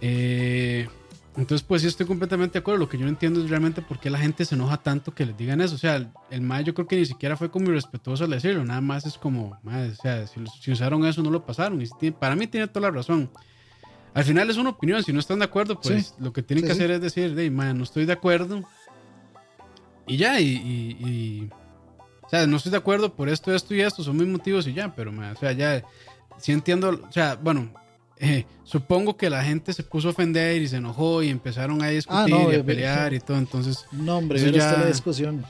[0.00, 0.88] Eh,
[1.36, 2.80] entonces, pues sí estoy completamente de acuerdo.
[2.80, 5.24] Lo que yo no entiendo es realmente por qué la gente se enoja tanto que
[5.24, 5.76] les digan eso.
[5.76, 8.64] O sea, el, el yo creo que ni siquiera fue como irrespetuoso al decirlo.
[8.64, 11.80] Nada más es como, o sea, si, si usaron eso no lo pasaron.
[11.82, 13.30] Y para mí tiene toda la razón.
[14.14, 15.02] Al final es una opinión.
[15.02, 16.14] Si no están de acuerdo, pues Sí.
[16.18, 18.62] lo que tienen Sí, que hacer es decir, de, mae, no estoy de acuerdo.
[20.06, 21.50] Y ya, y, y- y-
[22.22, 24.72] o sea, no estoy de acuerdo por esto, esto y esto, son mis motivos y
[24.72, 25.82] ya, pero, mae, o sea, ya,
[26.38, 27.70] sí entiendo, o sea, bueno,
[28.18, 31.88] eh, supongo que la gente se puso a ofender y se enojó y empezaron a
[31.88, 35.44] discutir Ah, no, y a pelear y todo, entonces, No, hombre, Eso ya- la discusión.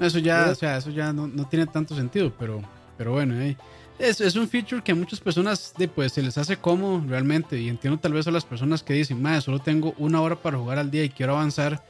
[0.00, 2.62] eso ya, o sea, eso ya no, no tiene tanto sentido, pero,
[2.98, 3.56] pero bueno, eh,
[3.98, 7.60] es, es un feature que a muchas personas de, pues, se les hace cómodo realmente
[7.60, 10.58] y entiendo tal vez a las personas que dicen, madre, solo tengo una hora para
[10.58, 11.84] jugar al día y quiero avanzar,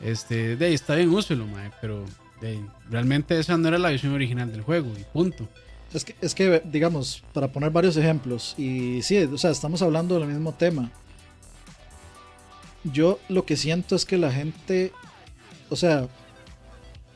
[0.00, 2.04] este, de ahí está bien, úselo, madre, pero
[2.40, 2.60] de
[2.90, 5.48] realmente esa no era la visión original del juego y punto.
[5.92, 10.18] Es que, es que, digamos, para poner varios ejemplos, y sí, o sea, estamos hablando
[10.18, 10.90] del mismo tema.
[12.82, 14.92] Yo lo que siento es que la gente,
[15.70, 16.08] o sea,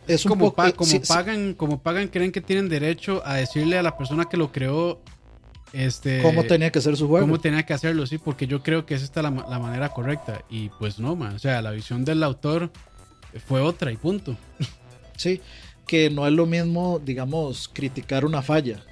[0.09, 0.57] es un como, poco...
[0.57, 3.83] pa- eh, como sí, sí, pagan, como pagan, creen que tienen derecho a decirle a
[3.83, 5.01] la persona que lo creó,
[5.73, 7.27] este, cómo tenía que ser su juego.
[7.27, 10.43] cómo tenía que hacerlo, sí, porque yo creo que esa está la, la manera correcta.
[10.49, 11.35] Y pues no, man.
[11.37, 12.71] O sea, la visión del autor
[13.47, 14.37] fue otra y punto.
[15.17, 15.41] Sí,
[15.87, 18.85] que no es lo mismo, digamos, criticar una falla.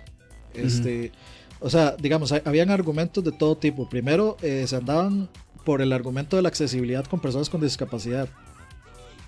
[0.55, 1.13] Este,
[1.61, 3.89] O sea, digamos, hay- habían argumentos de todo tipo.
[3.89, 5.29] Primero, eh, se andaban
[5.65, 8.29] por el argumento de la accesibilidad con personas con discapacidad.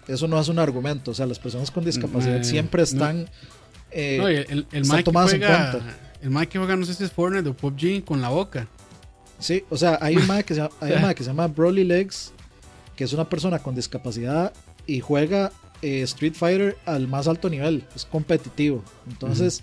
[0.09, 1.11] Eso no es un argumento.
[1.11, 3.29] O sea, las personas con discapacidad eh, siempre están...
[3.91, 5.97] eh, No, el, el, el están tomadas en juega, cuenta.
[6.23, 8.67] el mae que juega, no sé si es Fortnite o PUBG con la boca.
[9.39, 11.85] Sí, o sea, hay un mae que se llama, hay un que se llama Broly
[11.85, 12.33] Legs,
[12.97, 14.53] que es una persona con discapacidad
[14.87, 15.53] y juega
[15.83, 18.83] eh, Street Fighter al más alto nivel, es competitivo.
[19.09, 19.63] Entonces,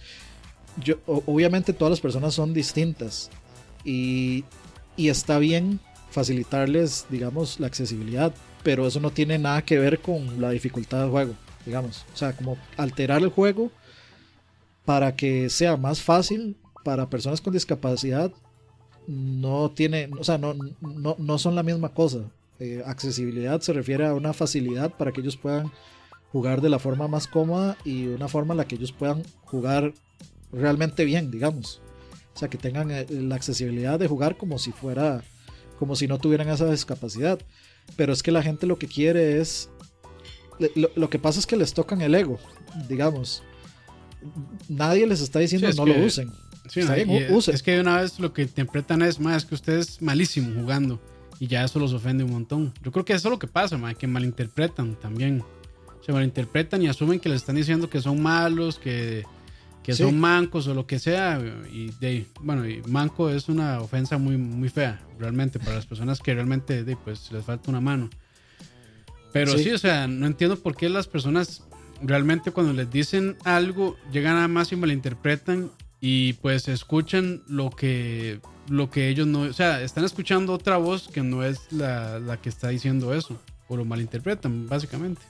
[0.82, 3.30] yo, o- obviamente todas las personas son distintas
[3.84, 4.46] y,
[4.96, 5.80] y está bien
[6.12, 8.34] facilitarles, digamos, la accesibilidad,
[8.66, 11.36] pero eso no tiene nada que ver con la dificultad del juego,
[11.68, 12.03] digamos.
[12.16, 13.70] O sea, como alterar el juego
[14.86, 18.32] para que sea más fácil para personas con discapacidad
[19.05, 22.22] no tiene, o sea, no, no, no son la misma cosa.
[22.59, 25.72] Eh, accesibilidad se refiere a una facilidad para que ellos puedan
[26.32, 29.93] jugar de la forma más cómoda y una forma en la que ellos puedan jugar
[30.51, 31.82] realmente bien, digamos.
[32.34, 35.24] O sea, que tengan eh, la accesibilidad de jugar como si fuera,
[35.78, 37.38] como si no tuvieran esa discapacidad.
[37.96, 39.70] Pero es que la gente lo que quiere es,
[40.76, 42.38] lo, lo que pasa es que les tocan el ego,
[42.90, 43.44] digamos.
[44.68, 46.32] Nadie les está diciendo Sí, es no que- lo usen.
[46.68, 50.02] Sí, es, que de una vez lo que interpretan es, más es que usted es
[50.02, 51.00] malísimo jugando.
[51.40, 52.74] Y ya eso los ofende un montón.
[52.82, 55.44] Yo creo que eso es lo que pasa, ma, que malinterpretan también.
[56.02, 59.24] Se malinterpretan y asumen que les están diciendo que son malos, que,
[59.86, 60.04] que Sí.
[60.04, 61.40] son mancos o lo que sea.
[61.72, 66.20] Y de, bueno, y manco es una ofensa muy, muy fea, realmente, para las personas
[66.20, 68.10] que realmente de, pues, les falta una mano.
[69.32, 69.66] Pero Sí.
[69.66, 69.72] sí.
[69.72, 71.64] o sea, no entiendo por qué las personas
[72.02, 75.72] realmente cuando les dicen algo llegan nada más y malinterpretan
[76.02, 81.08] y pues escuchan lo que lo que ellos no, o sea, están escuchando otra voz
[81.08, 85.22] que no es la, la que está diciendo eso o lo malinterpretan básicamente.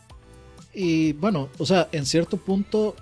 [0.73, 2.95] Y bueno, o sea, en cierto punto,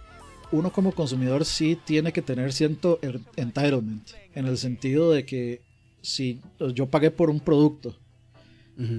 [0.53, 5.61] uno como consumidor sí tiene que tener cierto er- entitlement, en el sentido de que
[6.01, 6.39] si
[6.73, 7.95] yo pagué por un producto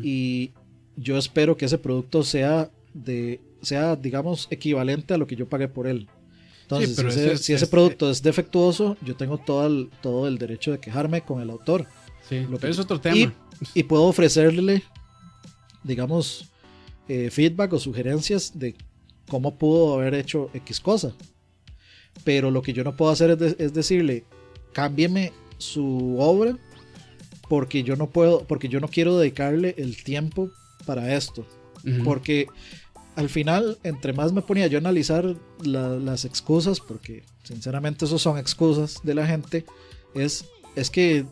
[0.03, 0.51] y
[0.97, 5.69] yo espero que ese producto sea de sea, digamos, equivalente a lo que yo pagué
[5.69, 6.07] por él.
[6.63, 10.29] Entonces, si, ese, es- si ese es- producto es defectuoso, yo tengo todo el, todo
[10.29, 11.87] el derecho de quejarme con el autor.
[12.29, 13.17] Sí, Lo que- pero es otro tema.
[13.75, 14.83] Y, y puedo ofrecerle,
[15.83, 16.51] digamos,
[17.09, 18.75] eh, feedback o sugerencias de
[19.29, 21.13] cómo pudo haber hecho X cosa.
[22.23, 24.25] Pero lo que yo no puedo hacer es, de- es decirle,
[24.73, 26.57] cámbieme su obra
[27.49, 30.51] porque yo no puedo, porque yo no quiero dedicarle el tiempo
[30.87, 31.47] para esto.
[31.87, 32.05] Ujú.
[32.05, 32.47] Porque
[33.17, 38.19] al final, entre más me ponía yo a analizar la- las excusas, porque sinceramente eso
[38.19, 39.65] son excusas de la gente,
[40.15, 41.27] es, es que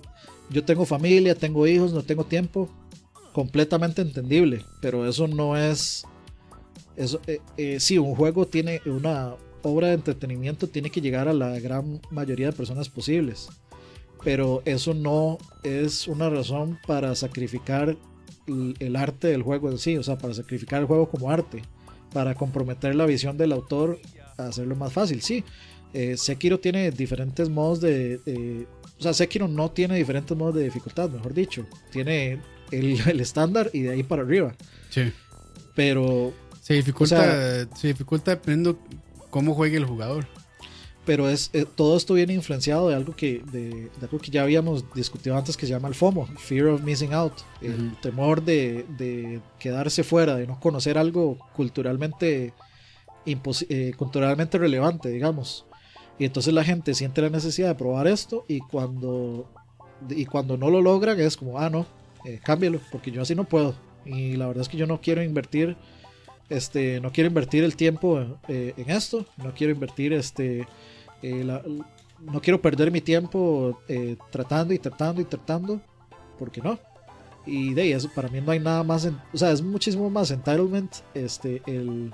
[0.50, 2.68] yo tengo familia, tengo hijos, no tengo tiempo,
[3.32, 6.04] completamente entendible, pero eso no es...
[6.96, 11.32] Eso, eh, eh, sí, un juego tiene una obra de entretenimiento, tiene que llegar a
[11.32, 13.48] la gran mayoría de personas posibles,
[14.24, 17.96] pero eso no es una razón para sacrificar
[18.46, 21.62] el, el arte del juego en sí, o sea, para sacrificar el juego como arte,
[22.12, 23.98] para comprometer la visión del autor
[24.36, 25.22] a hacerlo más fácil.
[25.22, 25.44] Sí,
[25.94, 28.66] eh, Sekiro tiene diferentes modos de,
[28.98, 31.66] O sea, Sekiro no tiene diferentes modos de dificultad, mejor dicho.
[31.90, 32.38] Tiene
[32.70, 34.54] el, el estándar y de ahí para arriba.
[34.90, 35.12] Sí.
[35.74, 38.78] Pero, Se dificulta, O sea- se dificulta dependiendo
[39.32, 40.26] cómo juegue el jugador.
[41.04, 44.42] pero es, eh, todo esto viene influenciado de algo, que, de, de algo que ya
[44.42, 47.32] habíamos discutido antes que se llama el FOMO, Fear of Missing Out.
[47.60, 52.52] El temor de, de quedarse fuera, de no conocer algo culturalmente,
[53.26, 55.64] eh, culturalmente relevante, digamos.
[56.20, 59.50] Y entonces la gente siente la necesidad de probar esto y cuando,
[60.08, 61.84] y cuando no lo logran es como, ah, no,
[62.24, 63.74] eh, cámbialo, porque yo así no puedo.
[64.04, 65.76] Y la verdad es que yo no quiero invertir,
[66.56, 70.66] este, no quiero invertir el tiempo eh, en esto, no quiero invertir, este,
[71.22, 71.62] eh, la-
[72.20, 75.80] no quiero perder mi tiempo eh, tratando y tratando y tratando,
[76.38, 76.78] porque no.
[77.44, 80.30] Y de eso para mí no hay nada más, en- o sea, es muchísimo más
[80.30, 82.12] entitlement, este, el,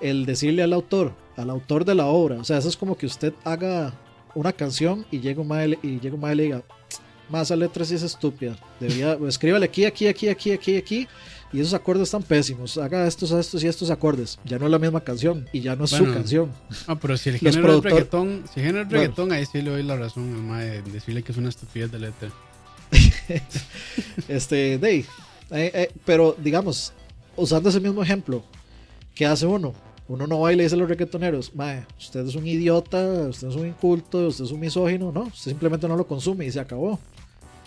[0.00, 3.06] el decirle al autor, al autor de la obra, o sea, eso es como que
[3.06, 3.92] usted haga
[4.34, 6.62] una canción y llega un mae y llega un mae y diga,
[7.28, 11.08] más esa letra sí es estúpida, debería, escríbale aquí, aquí, aquí, aquí, aquí, aquí,
[11.52, 14.78] y esos acordes están pésimos, haga estos, estos y estos acordes, ya no es la
[14.78, 16.50] misma canción y ya no es Bueno, su canción.
[16.86, 19.02] Ah, pero si el género es reggaetón, si el género es Bueno.
[19.02, 21.98] reggaetón, ahí sí le doy la razón mae, de decirle que es una estupidez de
[21.98, 22.30] letra.
[24.28, 25.04] Este, ahí,
[25.50, 26.92] eh, eh, pero digamos,
[27.36, 28.42] usando ese mismo ejemplo,
[29.14, 29.74] ¿qué hace uno?
[30.08, 33.48] Uno no va y le dice a los reggaetoneros, mae, usted es un idiota, usted
[33.48, 36.60] es un inculto, usted es un misógino, no, usted simplemente no lo consume y se
[36.60, 36.98] acabó.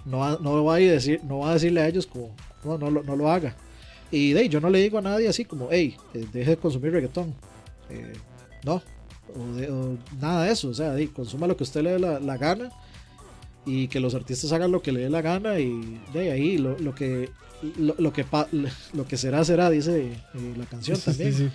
[0.06, 2.34] No va, no va a, ir a decir, no va a decirle a ellos como,
[2.64, 3.56] no, no, lo- no lo haga.
[4.12, 6.58] Y de ahí, yo no le digo a nadie así como, hey, eh, deje de
[6.58, 7.34] consumir reggaetón.
[7.90, 8.14] Eh,
[8.64, 8.82] no,
[9.36, 12.20] o de- o nada de eso, o sea, consuma lo que usted le dé la,
[12.20, 12.72] la gana
[13.66, 16.78] y que los artistas hagan lo que le dé la gana y de ahí lo,
[16.80, 17.30] lo que
[17.78, 18.48] lo, lo que pa-
[18.94, 21.50] lo que será será dice eh, la canción Sí, también sí, sí.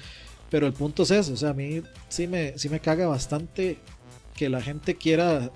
[0.51, 3.79] pero el punto es ese o sea a mí sí me sí me caga bastante
[4.37, 5.51] que la gente quiera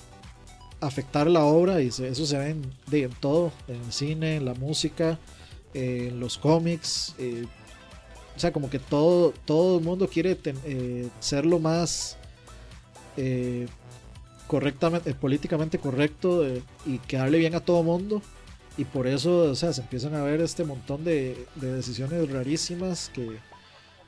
[0.81, 4.37] afectar la obra y se- eso se ve en, de- en todo en el cine
[4.37, 5.19] en la música
[5.75, 7.45] eh, en los cómics eh,
[8.37, 12.17] o sea como que todo todo el mundo quiere ten- eh, ser lo más
[13.17, 13.67] eh,
[14.47, 16.47] correctamente, políticamente correcto
[16.87, 18.23] y quedarle bien a todo mundo.
[18.77, 23.11] Y por eso, o sea, se empiezan a ver este montón de, de decisiones rarísimas
[23.13, 23.29] que,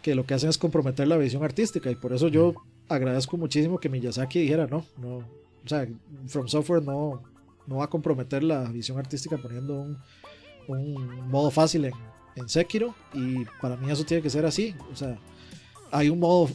[0.00, 1.90] que lo que hacen es comprometer la visión artística.
[1.90, 2.54] Y por eso yo
[2.88, 5.24] agradezco muchísimo que Miyazaki dijera, no, no, o
[5.68, 5.86] sea,
[6.28, 7.20] From Software no,
[7.66, 9.98] no va a comprometer la visión artística poniendo un,
[10.68, 11.92] un modo fácil en,
[12.36, 12.94] en Sekiro.
[13.14, 14.74] Y para mí eso tiene que ser así.
[14.92, 15.18] O sea,
[15.90, 16.48] hay un modo,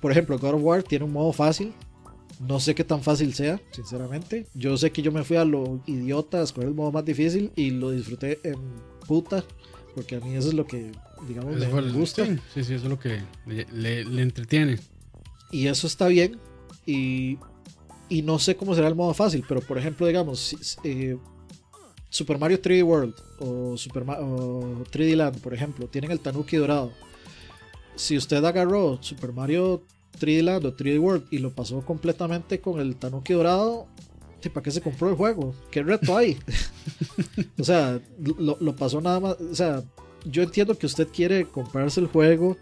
[0.00, 1.72] por ejemplo, God of War tiene un modo fácil.
[2.40, 4.46] No sé qué tan fácil sea, sinceramente.
[4.54, 7.52] Yo sé que yo me fui a lo idiota a escoger el modo más difícil
[7.54, 8.56] y lo disfruté en
[9.06, 9.44] puta.
[9.94, 10.90] Porque a mí eso es lo que,
[11.28, 12.26] digamos, me gusta.
[12.26, 14.80] Sí, sí, eso es lo que le, le- le entretiene.
[15.52, 16.38] Y eso está bien.
[16.84, 17.38] Y,
[18.08, 19.44] y no sé cómo será el modo fácil.
[19.48, 21.16] Pero por ejemplo, digamos, eh,
[22.14, 26.56] Super Mario 3D World o, Super Ma- o 3D Land, por ejemplo, tienen el Tanuki
[26.56, 26.92] dorado.
[27.96, 29.82] Si usted agarró Super Mario
[30.20, 33.88] 3D Land o 3D World y lo pasó completamente con el Tanuki dorado,
[34.40, 35.56] ¿sí, ¿para qué se compró el juego?
[35.72, 36.38] ¿Qué reto hay?
[37.58, 38.00] o sea,
[38.38, 39.40] lo, lo pasó nada más.
[39.40, 39.82] O sea,
[40.24, 42.56] yo entiendo que usted quiere comprarse el juego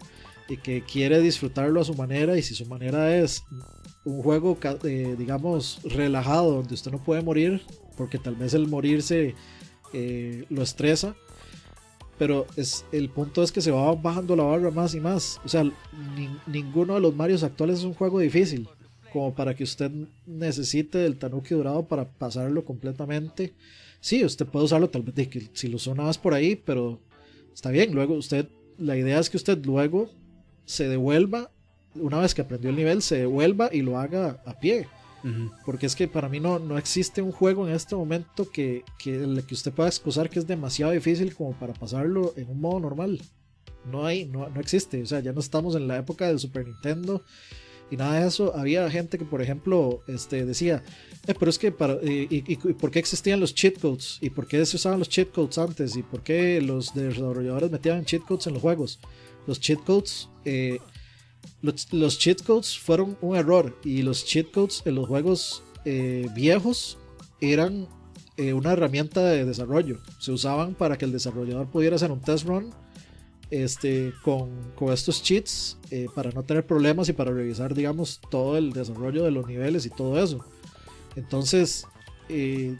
[0.49, 2.35] y que quiere disfrutarlo a su manera.
[2.39, 3.43] Y si su manera es
[4.03, 7.61] un juego, eh, digamos, relajado, donde usted no puede morir,
[7.95, 9.35] porque tal vez el morirse
[9.93, 11.15] eh, lo estresa.
[12.19, 15.41] Pero es, el punto es que se va bajando la barra más y más.
[15.43, 18.67] O sea, ni- ninguno de los Marios actuales es un juego difícil.
[19.11, 19.91] Como para que usted
[20.25, 23.53] necesite del Tanuki dorado para pasarlo completamente.
[23.99, 26.99] Sí, usted puede usarlo tal vez si lo usa una vez por ahí, pero
[27.53, 27.93] está bien.
[27.93, 30.09] Luego usted la idea es que usted luego
[30.65, 31.51] se devuelva,
[31.95, 34.87] una vez que aprendió el nivel, se devuelva y lo haga a pie.
[35.65, 39.41] Porque es que para mí no, no existe un juego en este momento que, que,
[39.47, 43.21] que usted pueda excusar que es demasiado difícil como para pasarlo en un modo normal.
[43.89, 45.01] No hay, no, no existe.
[45.01, 47.23] O sea, ya no estamos en la época del Super Nintendo
[47.93, 48.55] y nada de eso.
[48.55, 50.83] Había gente que, por ejemplo, este, decía,
[51.27, 54.17] eh, pero es que, para, y, por qué existían los cheat codes?
[54.21, 55.95] ¿Y por qué se usaban los cheat codes antes?
[55.95, 58.99] ¿Y por qué los desarrolladores metían cheat codes en los juegos?
[59.45, 60.79] Los cheat codes, eh,
[61.63, 66.99] los, cheat codes fueron un error y los cheat codes en los juegos eh, viejos
[67.41, 67.87] eran
[68.35, 69.99] una herramienta de desarrollo.
[70.19, 72.73] Se usaban para que el desarrollador pudiera hacer un test run
[73.53, 78.57] este, con, con estos cheats eh, para no tener problemas y para revisar, digamos, todo
[78.57, 80.43] el desarrollo de los niveles y todo eso.
[81.15, 81.85] Entonces,
[82.29, 82.75] eh,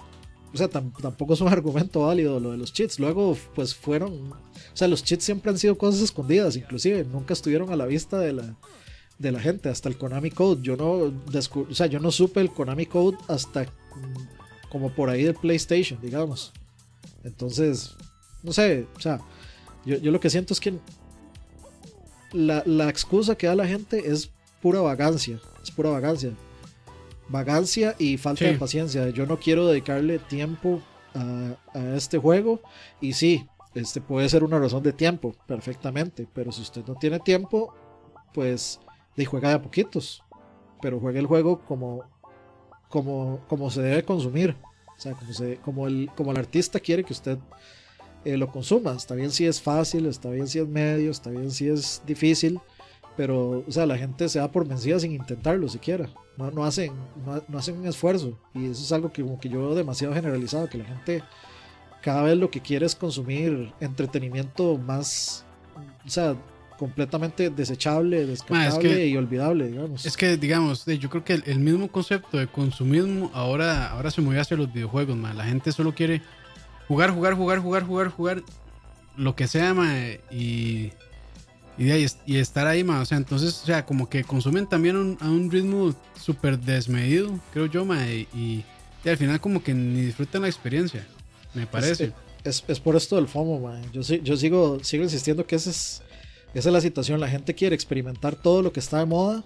[0.53, 2.99] o sea, tampoco es un argumento válido lo de los cheats.
[2.99, 7.71] Luego, pues fueron, o sea, los cheats siempre han sido cosas escondidas, inclusive nunca estuvieron
[7.71, 8.55] a la vista de la,
[9.17, 10.61] de la gente, hasta el Konami Code.
[10.61, 13.65] Yo no, o sea, yo no supe el Konami Code hasta
[14.69, 16.51] como por ahí del PlayStation, digamos.
[17.23, 17.95] Entonces,
[18.43, 19.21] no sé, o sea,
[19.85, 20.77] yo, lo que siento es que
[22.31, 24.29] la, excusa que da la gente es
[24.61, 25.39] pura vagancia.
[25.63, 26.31] Es pura vagancia.
[27.33, 29.09] Vagancia y falta de paciencia.
[29.09, 30.83] Yo no quiero dedicarle tiempo
[31.15, 31.55] a,
[31.95, 32.61] este juego.
[33.01, 36.27] Y sí, este puede ser una razón de tiempo, perfectamente.
[36.31, 37.73] Pero si usted no tiene tiempo,
[38.35, 38.79] pues
[39.17, 40.23] de juega de a poquitos.
[40.79, 42.03] Pero juegue el juego como,
[42.87, 44.55] como, como se debe consumir.
[44.95, 47.39] O sea, como, se, como, el, como el artista quiere que usted
[48.25, 48.91] eh, lo consuma.
[48.91, 52.61] Está bien si es fácil, está bien si es medio, está bien si es difícil,
[53.15, 56.09] pero o sea, la gente se da por vencida sin intentarlo siquiera.
[56.37, 56.93] No, no hacen,
[57.47, 58.37] no, hacen un esfuerzo.
[58.53, 61.23] Y eso es algo que, como que yo veo demasiado generalizado, que la gente
[62.01, 65.45] cada vez lo que quiere es consumir entretenimiento más,
[66.05, 66.35] o sea,
[66.77, 70.05] completamente desechable, descartable y olvidable, digamos.
[70.05, 74.41] Es que, digamos, yo creo que el, mismo concepto de consumismo ahora, ahora se movió
[74.41, 76.21] hacia los videojuegos, la gente solo quiere
[76.87, 78.43] jugar, jugar, jugar, jugar, jugar, jugar,
[79.15, 79.73] lo que sea,
[80.29, 80.91] y,
[81.77, 83.01] y, estar ahí, ma.
[83.01, 87.65] O sea, entonces, o sea, como que consumen también a un ritmo súper desmedido, creo
[87.65, 88.63] yo, ma, y,
[89.05, 91.05] al final como que ni disfrutan la experiencia,
[91.53, 92.13] me parece.
[92.43, 93.81] Es, es, por esto del FOMO, ma.
[93.91, 96.01] Yo, yo sigo, sigo insistiendo que esa es,
[96.53, 97.19] esa es la situación.
[97.19, 99.43] La gente quiere experimentar todo lo que está de moda,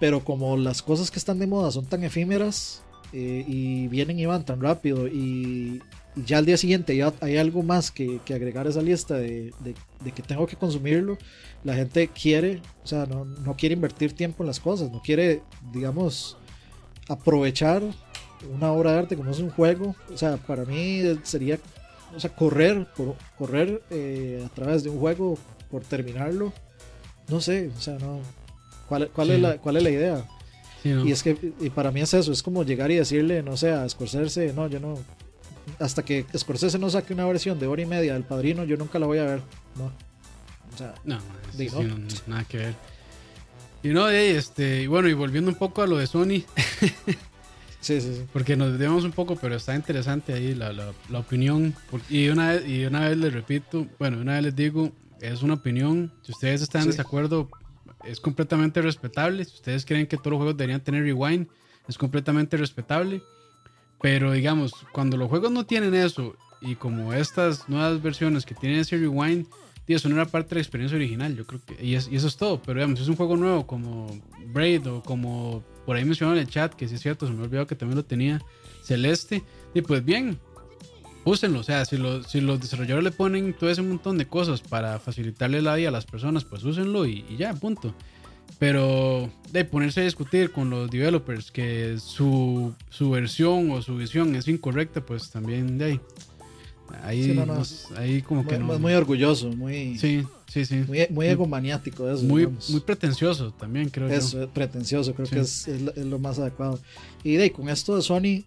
[0.00, 2.82] pero como las cosas que están de moda son tan efímeras
[3.12, 5.82] eh, y vienen y van tan rápido y
[6.16, 9.52] ya al día siguiente ya hay algo más que, agregar a esa lista de,
[10.14, 11.18] que tengo que consumirlo,
[11.64, 15.42] la gente quiere, o sea, no, quiere invertir tiempo en las cosas, no quiere,
[15.72, 16.36] digamos,
[17.08, 17.82] aprovechar
[18.54, 19.96] una obra de arte como es un juego.
[20.12, 21.58] O sea, para mí sería,
[22.14, 25.38] o sea, correr, por, correr eh, a través de un juego
[25.70, 26.52] por terminarlo.
[27.28, 28.20] No sé, o sea, no.
[28.88, 30.24] ¿Cuál, cuál, es, la, cuál es la idea?
[30.84, 33.72] Y es que y para mí es eso, es como llegar y decirle, no sé,
[33.72, 34.98] a escorzarse, no, yo no,
[35.78, 38.98] hasta que Scorsese no saque una versión de hora y media del padrino, yo nunca
[38.98, 39.42] la voy a ver.
[39.76, 39.86] No.
[40.72, 41.18] O sea, no,
[42.26, 42.74] nada que ver.
[43.82, 46.42] Y no, este, y bueno, y volviendo un poco a lo de Sony.
[47.80, 48.24] sí, sí, sí.
[48.32, 51.74] Porque nos debemos un poco, pero está interesante ahí la, la, opinión.
[52.08, 54.90] Y una, vez, y una vez les repito, bueno, una vez les digo,
[55.20, 56.12] es una opinión.
[56.22, 57.50] Si ustedes están en desacuerdo,
[58.04, 59.44] es completamente respetable.
[59.44, 61.46] Si ustedes creen que todos los juegos deberían tener rewind,
[61.86, 63.22] es completamente respetable.
[64.04, 68.80] Pero digamos, cuando los juegos no tienen eso y como estas nuevas versiones que tienen
[68.80, 69.46] ese rewind,
[69.86, 72.60] tío, son una parte de la experiencia original, yo creo que, y, eso es todo.
[72.60, 74.14] Pero digamos, si es un juego nuevo como
[74.52, 77.44] Braid o como por ahí mencionaron en el chat, que sí es cierto, se me
[77.44, 78.42] olvidó que también lo tenía
[78.82, 80.38] Celeste, y pues bien,
[81.24, 81.60] úsenlo.
[81.60, 81.96] O sea, si,
[82.28, 85.92] si los desarrolladores le ponen todo ese montón de cosas para facilitarle la vida a
[85.92, 87.94] las personas, pues úsenlo y ya, punto.
[88.58, 94.34] Pero de ponerse a discutir con los developers que su, su versión o su visión
[94.36, 96.00] es incorrecta, pues también de ahí.
[97.02, 97.36] Ahí,
[97.96, 98.78] ahí como que no.
[98.78, 99.98] Muy orgulloso, muy.
[99.98, 100.84] Sí, sí, sí.
[101.10, 102.22] Muy, egomaniático eso.
[102.24, 104.50] Muy, muy pretencioso también, creo eso, yo.
[104.50, 106.78] pretencioso, creo que es, es, lo más adecuado.
[107.22, 108.44] Y de con esto de Sony,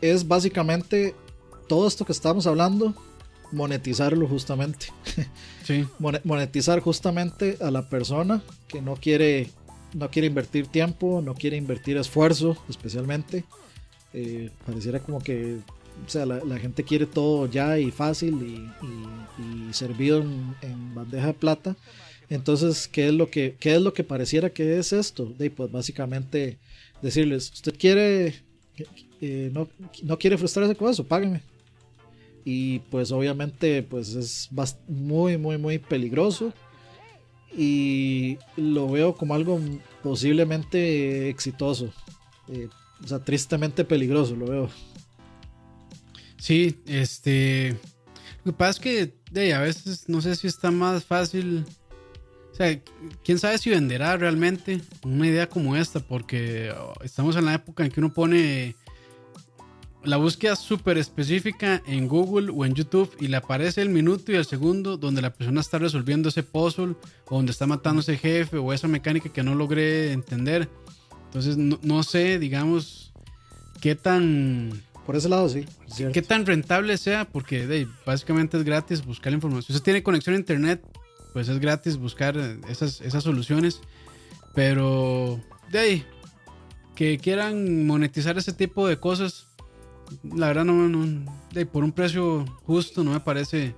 [0.00, 1.14] es básicamente
[1.68, 2.94] todo esto que estamos hablando,
[3.52, 4.86] monetizarlo justamente.
[5.64, 5.84] Sí.
[6.24, 9.50] monetizar justamente a la persona que no quiere,
[9.92, 13.44] no quiere invertir tiempo, no quiere invertir esfuerzo, especialmente.
[14.14, 15.58] Eh, pareciera como que
[16.06, 21.76] o sea, la, gente quiere todo ya y fácil y, servido en, bandeja de plata.
[22.30, 25.26] Entonces, ¿qué es lo que, qué es lo que pareciera que es esto?
[25.38, 26.58] De, pues básicamente
[27.02, 28.36] decirles, usted quiere,
[29.20, 29.68] eh, no,
[30.02, 31.42] no quiere frustrarse con eso, págame
[32.44, 34.48] y pues obviamente pues es
[34.88, 36.52] muy muy muy peligroso
[37.56, 39.60] y lo veo como algo
[40.02, 41.92] posiblemente exitoso.
[42.48, 42.68] Eh,
[43.02, 44.70] o sea, tristemente peligroso lo veo.
[46.36, 47.76] Sí, este...
[48.44, 51.64] Lo que pasa es que de, a veces no sé si está más fácil...
[52.52, 52.80] O sea,
[53.22, 57.84] quién sabe si venderá realmente una idea como esta, porque oh, estamos en la época
[57.84, 58.74] en que uno pone
[60.04, 64.36] la búsqueda súper específica en Google o en YouTube y le aparece el minuto y
[64.36, 66.94] el segundo donde la persona está resolviendo ese puzzle
[67.28, 70.68] o donde está matando ese jefe o esa mecánica que no logré entender.
[71.26, 73.12] Entonces no, sé, digamos,
[73.80, 74.82] qué tan...
[75.04, 75.64] Por ese lado, sí.
[76.12, 79.62] Qué tan rentable sea, porque básicamente es gratis buscar la información.
[79.62, 80.82] Si usted tiene conexión a internet,
[81.32, 82.36] pues es gratis buscar
[82.68, 83.80] esas, esas soluciones.
[84.54, 86.04] Pero de ahí,
[86.94, 89.47] que quieran monetizar ese tipo de cosas,
[90.22, 93.74] la verdad no, no de, por un precio justo no me parece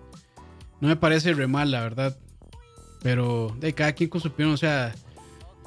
[0.80, 2.16] no me parece re mal la verdad.
[3.02, 4.94] Pero de cada quien con su opinión o sea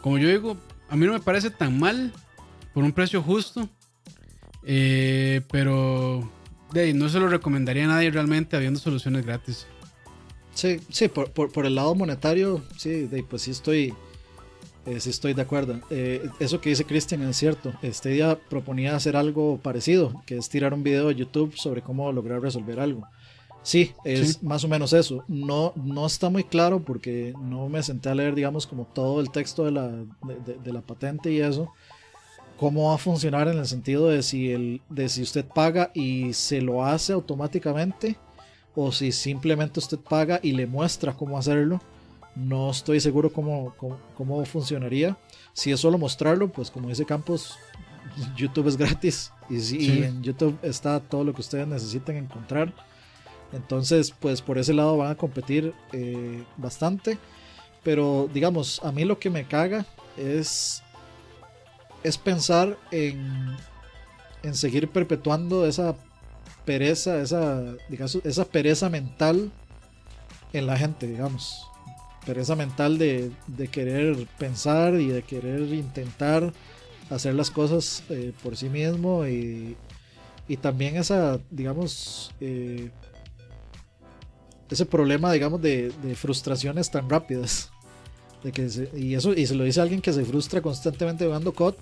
[0.02, 0.58] como yo digo
[0.90, 2.14] a mí no me parece tan mal
[2.74, 3.70] por un precio justo
[4.64, 6.30] eh, pero
[6.72, 9.68] de, no se lo recomendaría a nadie realmente habiendo soluciones gratis.
[10.54, 13.94] Sí sí por, por, el lado monetario sí de, pues sí estoy
[14.86, 15.80] eh, sí, estoy de acuerdo.
[15.90, 17.74] Eh, eso que dice Cristian es cierto.
[17.82, 22.12] Este día proponía hacer algo parecido, que es tirar un video de YouTube sobre cómo
[22.12, 23.08] lograr resolver algo.
[23.62, 25.24] Sí, es más o menos eso.
[25.30, 29.32] No, no está muy claro porque no me senté a leer, digamos, como todo el
[29.32, 31.72] texto de la, de, la patente y eso.
[32.60, 36.34] Cómo va a funcionar en el sentido de si, el, de si usted paga y
[36.34, 38.18] se lo hace automáticamente
[38.76, 41.80] o si simplemente usted paga y le muestra cómo hacerlo
[42.36, 43.76] no estoy seguro cómo,
[44.16, 45.18] cómo, funcionaría.
[45.54, 47.58] Si es solo mostrarlo, pues como dice Campos,
[48.36, 52.74] YouTube es gratis y, si, en YouTube está todo lo que ustedes necesiten encontrar.
[53.52, 57.20] Entonces, pues por ese lado van a competir eh, bastante.
[57.84, 59.86] Pero digamos, a mí lo que me caga
[60.18, 60.82] es,
[62.02, 63.56] es pensar en,
[64.42, 65.96] en seguir perpetuando esa
[66.66, 69.52] pereza, esa, digamos, esa pereza mental
[70.54, 71.68] en la gente, digamos
[72.26, 73.32] pereza mental de,
[73.72, 76.54] querer pensar y de querer intentar
[77.10, 79.76] hacer las cosas eh, por sí mismo y,
[80.62, 82.92] también esa, digamos, eh,
[84.70, 87.72] ese problema, digamos, de, frustraciones tan rápidas.
[88.44, 91.76] De que y eso y se lo dice alguien que se frustra constantemente jugando COD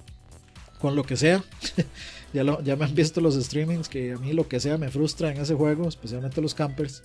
[0.80, 1.44] con lo que sea.
[2.34, 5.32] ya, ya me han visto los streamings que a mí lo que sea me frustra
[5.32, 7.02] en ese juego, especialmente los campers.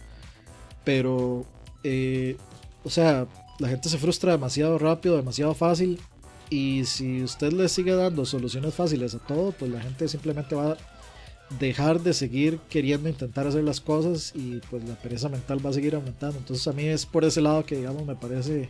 [0.85, 1.47] Pero
[1.85, 2.37] eh,
[2.87, 3.27] o sea,
[3.59, 6.01] la gente se frustra demasiado rápido, demasiado fácil.
[6.51, 10.71] Y si usted le sigue dando soluciones fáciles a todo, pues la gente simplemente va
[10.71, 10.77] a
[11.59, 15.73] dejar de seguir queriendo intentar hacer las cosas y pues la pereza mental va a
[15.73, 16.39] seguir aumentando.
[16.39, 18.69] Entonces a mí es por ese lado que digamos me parece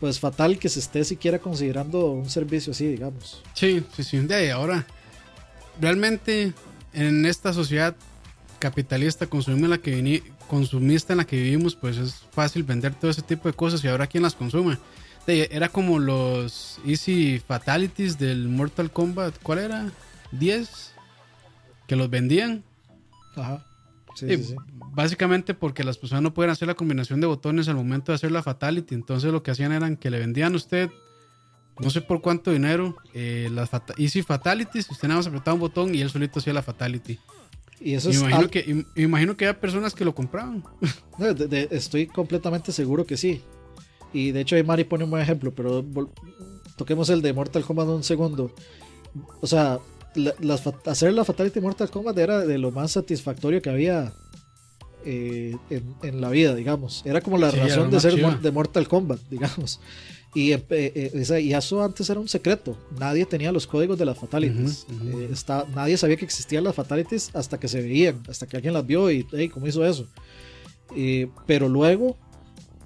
[0.00, 3.42] pues fatal que se esté siquiera considerando un servicio así, digamos.
[3.52, 4.18] Sí, sí, sí.
[4.20, 4.86] De ahora,
[5.78, 6.54] realmente
[6.94, 7.94] en esta sociedad
[8.58, 13.22] capitalista consumimos la que consumista en la que vivimos, pues es fácil vender todo ese
[13.22, 14.78] tipo de cosas y ahora quién las consume.
[15.26, 19.92] Era como los Easy Fatalities del Mortal Kombat, ¿cuál era?
[20.32, 20.68] ¿10?
[21.86, 22.64] Que los vendían.
[23.36, 23.64] Ajá.
[24.92, 28.32] Básicamente porque las personas no pueden hacer la combinación de botones al momento de hacer
[28.32, 28.94] la Fatality.
[28.94, 30.90] Entonces lo que hacían eran que le vendían a usted,
[31.78, 34.90] no sé por cuánto dinero, eh, las Easy Fatalities.
[34.90, 37.18] Usted nada más apretaba un botón y él solito hacía la Fatality.
[37.80, 40.64] Y eso imagino, que, imagino que había personas que lo compraban.
[41.70, 43.42] estoy completamente seguro que sí.
[44.12, 45.84] Y de hecho ahí Mari pone un buen ejemplo, pero
[46.76, 48.52] toquemos el de Mortal Kombat un segundo.
[49.40, 49.78] O sea,
[50.86, 54.12] hacer la Fatality Mortal Kombat era de lo más satisfactorio que había
[55.04, 55.56] eh,
[56.02, 57.02] en, la vida, digamos.
[57.04, 59.80] Era como la razón de ser de Mortal Kombat, digamos.
[60.38, 62.78] Y, eh, eh, y, eso antes era un secreto.
[62.96, 64.86] Nadie tenía los códigos de las fatalities.
[64.88, 68.72] Eh, está, nadie sabía que existían las fatalities hasta que se veían, hasta que alguien
[68.72, 70.06] las vio y, hey, ¿cómo hizo eso?
[71.46, 72.16] pero luego,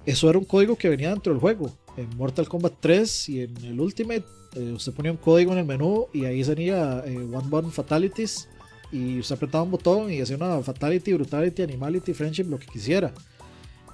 [0.05, 1.71] eso era un código que venía dentro del juego.
[1.95, 4.25] En Mortal Kombat 3 y en el Ultimate,
[4.73, 8.49] usted ponía un código en el menú y ahí salía One One Fatalities.
[8.91, 13.13] Y usted apretaba un botón y hacía una Fatality, Brutality, Animality, Friendship, lo que quisiera.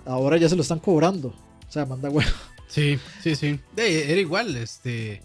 [0.06, 1.28] Ahora ya se lo están cobrando.
[1.28, 2.32] O sea, manda huevo.
[2.70, 3.60] Sí, sí, sí.
[3.76, 5.22] De, era igual, este.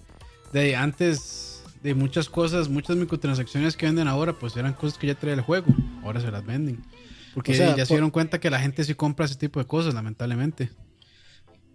[0.52, 5.14] De antes de muchas cosas, muchas microtransacciones que venden ahora, pues eran cosas que ya
[5.14, 5.66] traía el juego.
[6.02, 6.82] Ahora se las venden.
[7.34, 10.70] Porque ya se dieron cuenta que la gente sí compra ese tipo de cosas, lamentablemente.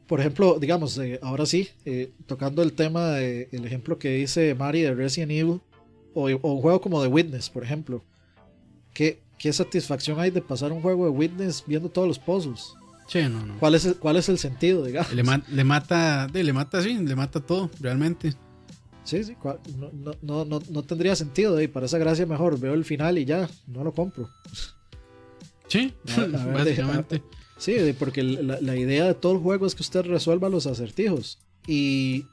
[0.07, 4.81] Por ejemplo, digamos, eh, ahora sí, eh, tocando el tema, el ejemplo que dice Mari
[4.81, 5.61] de Resident Evil,
[6.15, 8.03] o, un juego como The Witness, por ejemplo,
[8.93, 12.73] que ¿qué satisfacción hay de pasar un juego de Witness viendo todos los puzzles?
[13.09, 13.57] Sí, no, no.
[13.59, 15.11] ¿Cuál es el, cuál es el sentido, digamos?
[15.13, 18.33] Le, ma- le mata, le mata, sí, le mata todo, realmente.
[19.03, 19.35] Sí, sí,
[20.21, 21.57] no, no, no, tendría sentido.
[21.57, 24.29] ahí, para esa gracia mejor veo el final y ya, no lo compro.
[25.67, 27.23] Sí, A- a ver, de- básicamente.
[27.57, 30.67] Sí, de- porque la, la idea de todo el juego es que usted resuelva los
[30.67, 31.39] acertijos.
[31.67, 32.25] Y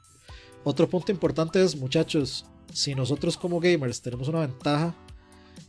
[0.63, 4.95] otro punto importante es, muchachos, si nosotros como gamers tenemos una ventaja,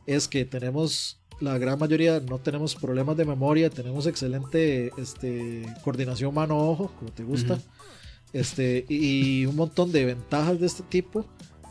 [0.07, 6.35] es que tenemos, la gran mayoría no tenemos problemas de memoria, tenemos excelente este, coordinación
[6.35, 7.59] mano-ojo, como te gusta,
[8.33, 11.25] este, y un montón de ventajas de este tipo.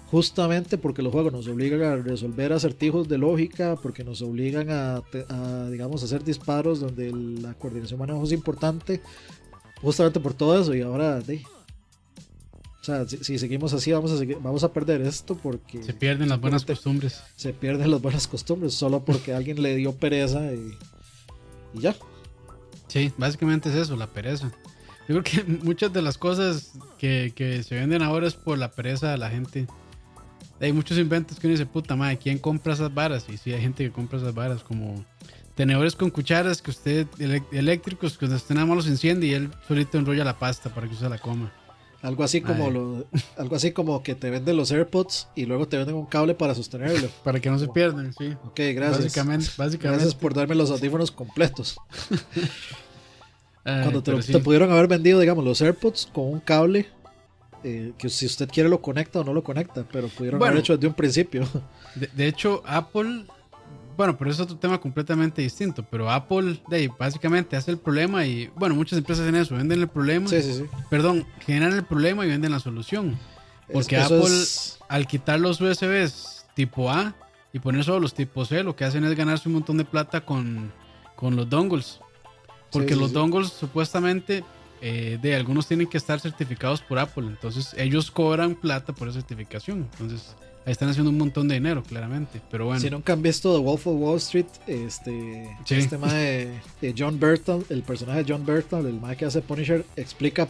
[0.10, 5.03] Justamente porque los juegos nos obligan a resolver acertijos de lógica, porque nos obligan a,
[5.27, 9.02] a, digamos, hacer disparos donde la coordinación mano-ojo es importante,
[9.81, 10.73] justamente por todo eso.
[10.73, 11.41] Y ahora, de,
[12.88, 16.30] sea, si, si seguimos así, vamos a, seguir- vamos a perder esto porque Se pierden
[16.30, 17.22] las buenas costumbres.
[17.35, 20.73] se pierden las buenas costumbres solo porque alguien le dio pereza y,
[21.73, 21.95] y ya.
[22.88, 24.51] Sí, básicamente es eso, la pereza.
[25.07, 28.72] Yo creo que muchas de las cosas que, que se venden ahora es por la
[28.72, 29.68] pereza de la gente.
[30.59, 33.26] Hay muchos inventos que uno dice, puta madre, ¿quién compra esas varas?
[33.30, 35.05] Y sí, hay gente que compra esas varas, como
[35.53, 37.07] tenedores con cucharas que usted,
[37.51, 40.93] eléctricos, que usted nada más los enciende y él solito enrolla la pasta para que
[40.93, 41.51] usted la coma.
[42.07, 43.05] Algo así como lo,
[43.38, 46.55] algo así como que te venden los AirPods y luego te venden un cable para
[46.55, 47.09] sostenerlo.
[47.25, 48.34] Para que no se pierdan, sí.
[48.45, 49.03] Ok, gracias.
[49.03, 49.88] Básicamente, básicamente.
[49.88, 51.75] Gracias por darme los audífonos completos.
[53.65, 54.31] Ay, Cuando te, pero sí.
[54.31, 56.88] te pudieron haber vendido, digamos, los AirPods con un cable
[57.65, 60.51] eh, que si usted quiere lo conecta o no lo conecta, pero pudieron Bueno.
[60.51, 61.45] haber hecho desde un principio.
[61.95, 63.25] De, de hecho, Apple,
[63.98, 68.26] bueno, pero es otro tema completamente distinto, pero Apple, de ahí, básicamente hace el problema
[68.26, 70.64] y, bueno, muchas empresas hacen eso, venden el problema, sí, sí, sí.
[70.90, 73.18] perdón, generan el problema y venden la solución.
[73.74, 77.15] Porque eso Apple, es- al quitar los USBs tipo A
[77.52, 80.22] y poner solo los tipo C, lo que hacen es ganarse un montón de plata
[80.22, 80.72] con,
[81.15, 81.99] con los dongles.
[82.72, 84.44] Porque los dongles supuestamente
[84.82, 87.26] eh, de algunos tienen que estar certificados por Apple.
[87.28, 89.88] Entonces ellos cobran plata por esa certificación.
[89.94, 90.36] Entonces
[90.68, 92.41] ahí están haciendo un montón de dinero, claramente.
[92.52, 92.81] Pero bueno.
[92.81, 95.76] Si nunca han visto The Wolf of Wall Street, este, Sí.
[95.76, 99.85] este mae, eh, John Burton, el personaje de John Burton, el mae que hace Punisher,
[99.95, 100.45] explica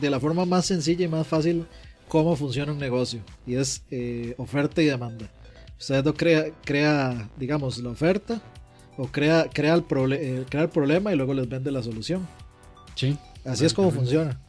[0.00, 1.64] de la forma más sencilla y más fácil
[2.08, 3.20] cómo funciona un negocio.
[3.46, 5.30] Y es eh, oferta y demanda.
[5.78, 8.42] Usted no crea, crea, digamos, la oferta
[8.96, 12.26] o crea, crea, el eh, crea el problema y luego les vende la solución.
[12.96, 13.16] Sí.
[13.44, 14.40] Así es como funciona.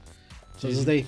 [0.55, 0.85] Entonces, sí.
[0.85, 1.07] de ahí,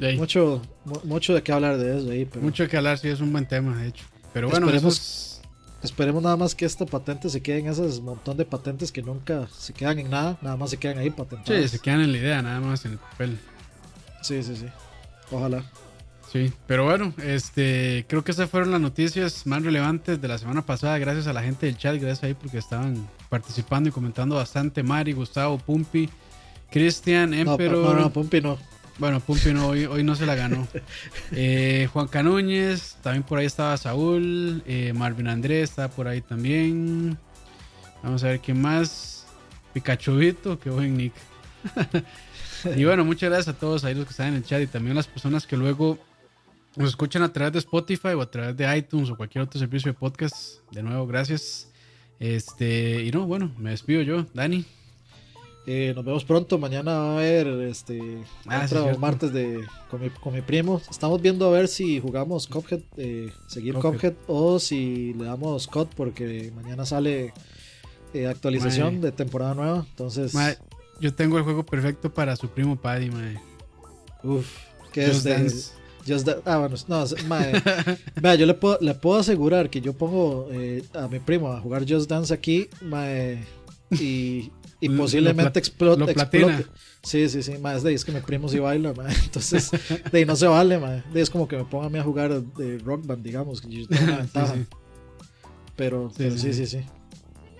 [0.00, 0.16] De ahí.
[0.16, 3.20] mucho, mu- mucho de qué hablar de eso ahí, pero Mucho que hablar, sí, es
[3.20, 4.04] un buen tema, de hecho.
[4.32, 5.26] Pero bueno, Esperemos-
[5.82, 9.48] Esperemos nada más que esta patente se quede en esas montón de patentes que nunca
[9.56, 11.62] se quedan en nada, nada más se quedan ahí patentadas.
[11.62, 13.38] Sí, se quedan en la idea, nada más en el papel.
[14.20, 14.66] Sí, sí, sí.
[15.30, 15.64] Ojalá.
[16.30, 20.60] Sí, pero bueno, este, creo que esas fueron las noticias más relevantes de la semana
[20.66, 20.98] pasada.
[20.98, 24.82] Gracias a la gente del chat, gracias ahí porque estaban participando y comentando bastante.
[24.82, 26.10] Mari, Gustavo, Pumpi,
[26.70, 27.94] Cristian, No, Emperor.
[27.96, 28.58] no, no, Pumpi no.
[29.00, 30.68] Bueno, Pumpi no, hoy, hoy no se la ganó.
[31.32, 37.16] Eh, Juan Canúñez, también por ahí estaba Saúl, eh, Marvin Andrés estaba por ahí también.
[38.02, 39.26] Vamos a ver quién más.
[39.72, 41.14] Picachubito, qué buen nick.
[42.76, 44.92] y bueno, muchas gracias a todos ahí los que están en el chat y también
[44.92, 45.98] a las personas que luego
[46.76, 49.92] nos escuchan a través de Spotify o a través de iTunes o cualquier otro servicio
[49.92, 50.58] de podcast.
[50.72, 51.70] De nuevo, gracias.
[52.18, 54.66] Este, y no, bueno, me despido yo, Dani.
[55.66, 56.58] Eh, nos vemos pronto.
[56.58, 58.00] Mañana va a haber este
[58.46, 58.98] Ah, otro cierto.
[59.00, 59.60] martes de
[59.90, 60.80] con mi, con mi primo.
[60.90, 63.92] Estamos viendo a ver si jugamos Cuphead, eh, seguir Cuphead.
[63.92, 67.32] Cuphead o si le damos COD porque mañana sale
[68.14, 69.02] eh, actualización Mae.
[69.02, 69.86] de temporada nueva.
[69.90, 70.56] Entonces, Mae,
[71.00, 73.38] yo tengo el juego perfecto para su primo Paddy, mae.
[74.24, 74.46] uff,
[74.92, 75.72] que es de Dance.
[76.08, 77.52] Just Da- ah, bueno, no, mae,
[78.20, 81.60] vea, yo le puedo, le puedo asegurar que yo pongo eh, a mi primo a
[81.60, 83.44] jugar Just Dance aquí, mae,
[83.92, 84.50] y,
[84.80, 86.10] y posiblemente explote.
[86.10, 86.66] explote.
[87.02, 89.70] Sí, sí, sí, es, de, es que mi primo sí baila, mae, entonces
[90.12, 92.02] de ahí no se vale, mae, de, es como que me ponga a mí a
[92.02, 94.66] jugar de Rock Band, digamos, que yo tengo una ventaja, sí.
[95.76, 96.66] pero, Sí, pero sí, sí.
[96.66, 96.80] sí.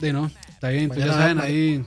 [0.00, 1.84] De no, está bien, entonces ya Mañana- saben, ma- ahí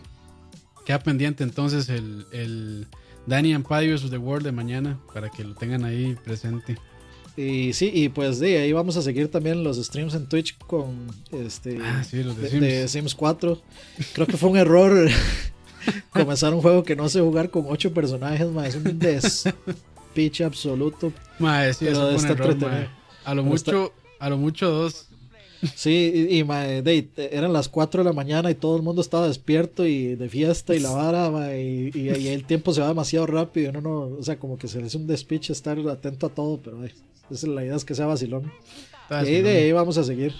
[0.85, 2.87] queda pendiente entonces el, el
[3.25, 4.09] Danny Paddy vs.
[4.09, 6.77] The World de mañana para que lo tengan ahí presente.
[7.35, 11.07] Y sí, y pues de ahí vamos a seguir también los streams en Twitch con
[11.31, 12.61] este Ah, sí, los de de, Sims.
[12.61, 13.59] de Sims 4.
[14.13, 15.09] Creo que fue un error
[16.11, 21.11] comenzar un juego que no sé jugar con ocho personajes, ma, es un despiche absoluto.
[21.39, 22.87] Mae, sí, eso fue un error, mae.
[23.25, 25.07] A lo Pero está- mucho, a lo mucho dos.
[25.75, 28.81] Sí, y, y, ma, de ahí, eran las 4 de la mañana y todo el
[28.83, 32.81] mundo estaba despierto y de fiesta y la vara, y, y- y el tiempo se
[32.81, 33.69] va demasiado rápido.
[33.69, 36.59] uno no, o sea, como que se le hace un despiche estar atento a todo,
[36.61, 36.91] pero ay,
[37.29, 38.51] esa es la idea es que sea vacilón.
[39.25, 40.33] Y de ahí vamos a seguir.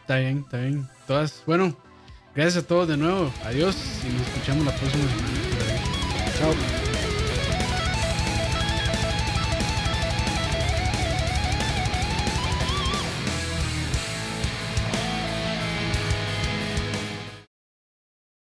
[0.00, 0.88] Está bien, está bien.
[1.06, 1.76] Todas, bueno,
[2.34, 3.30] gracias a todos de nuevo.
[3.44, 3.76] Adiós
[4.06, 6.32] y nos escuchamos la próxima semana.
[6.38, 6.77] Chao.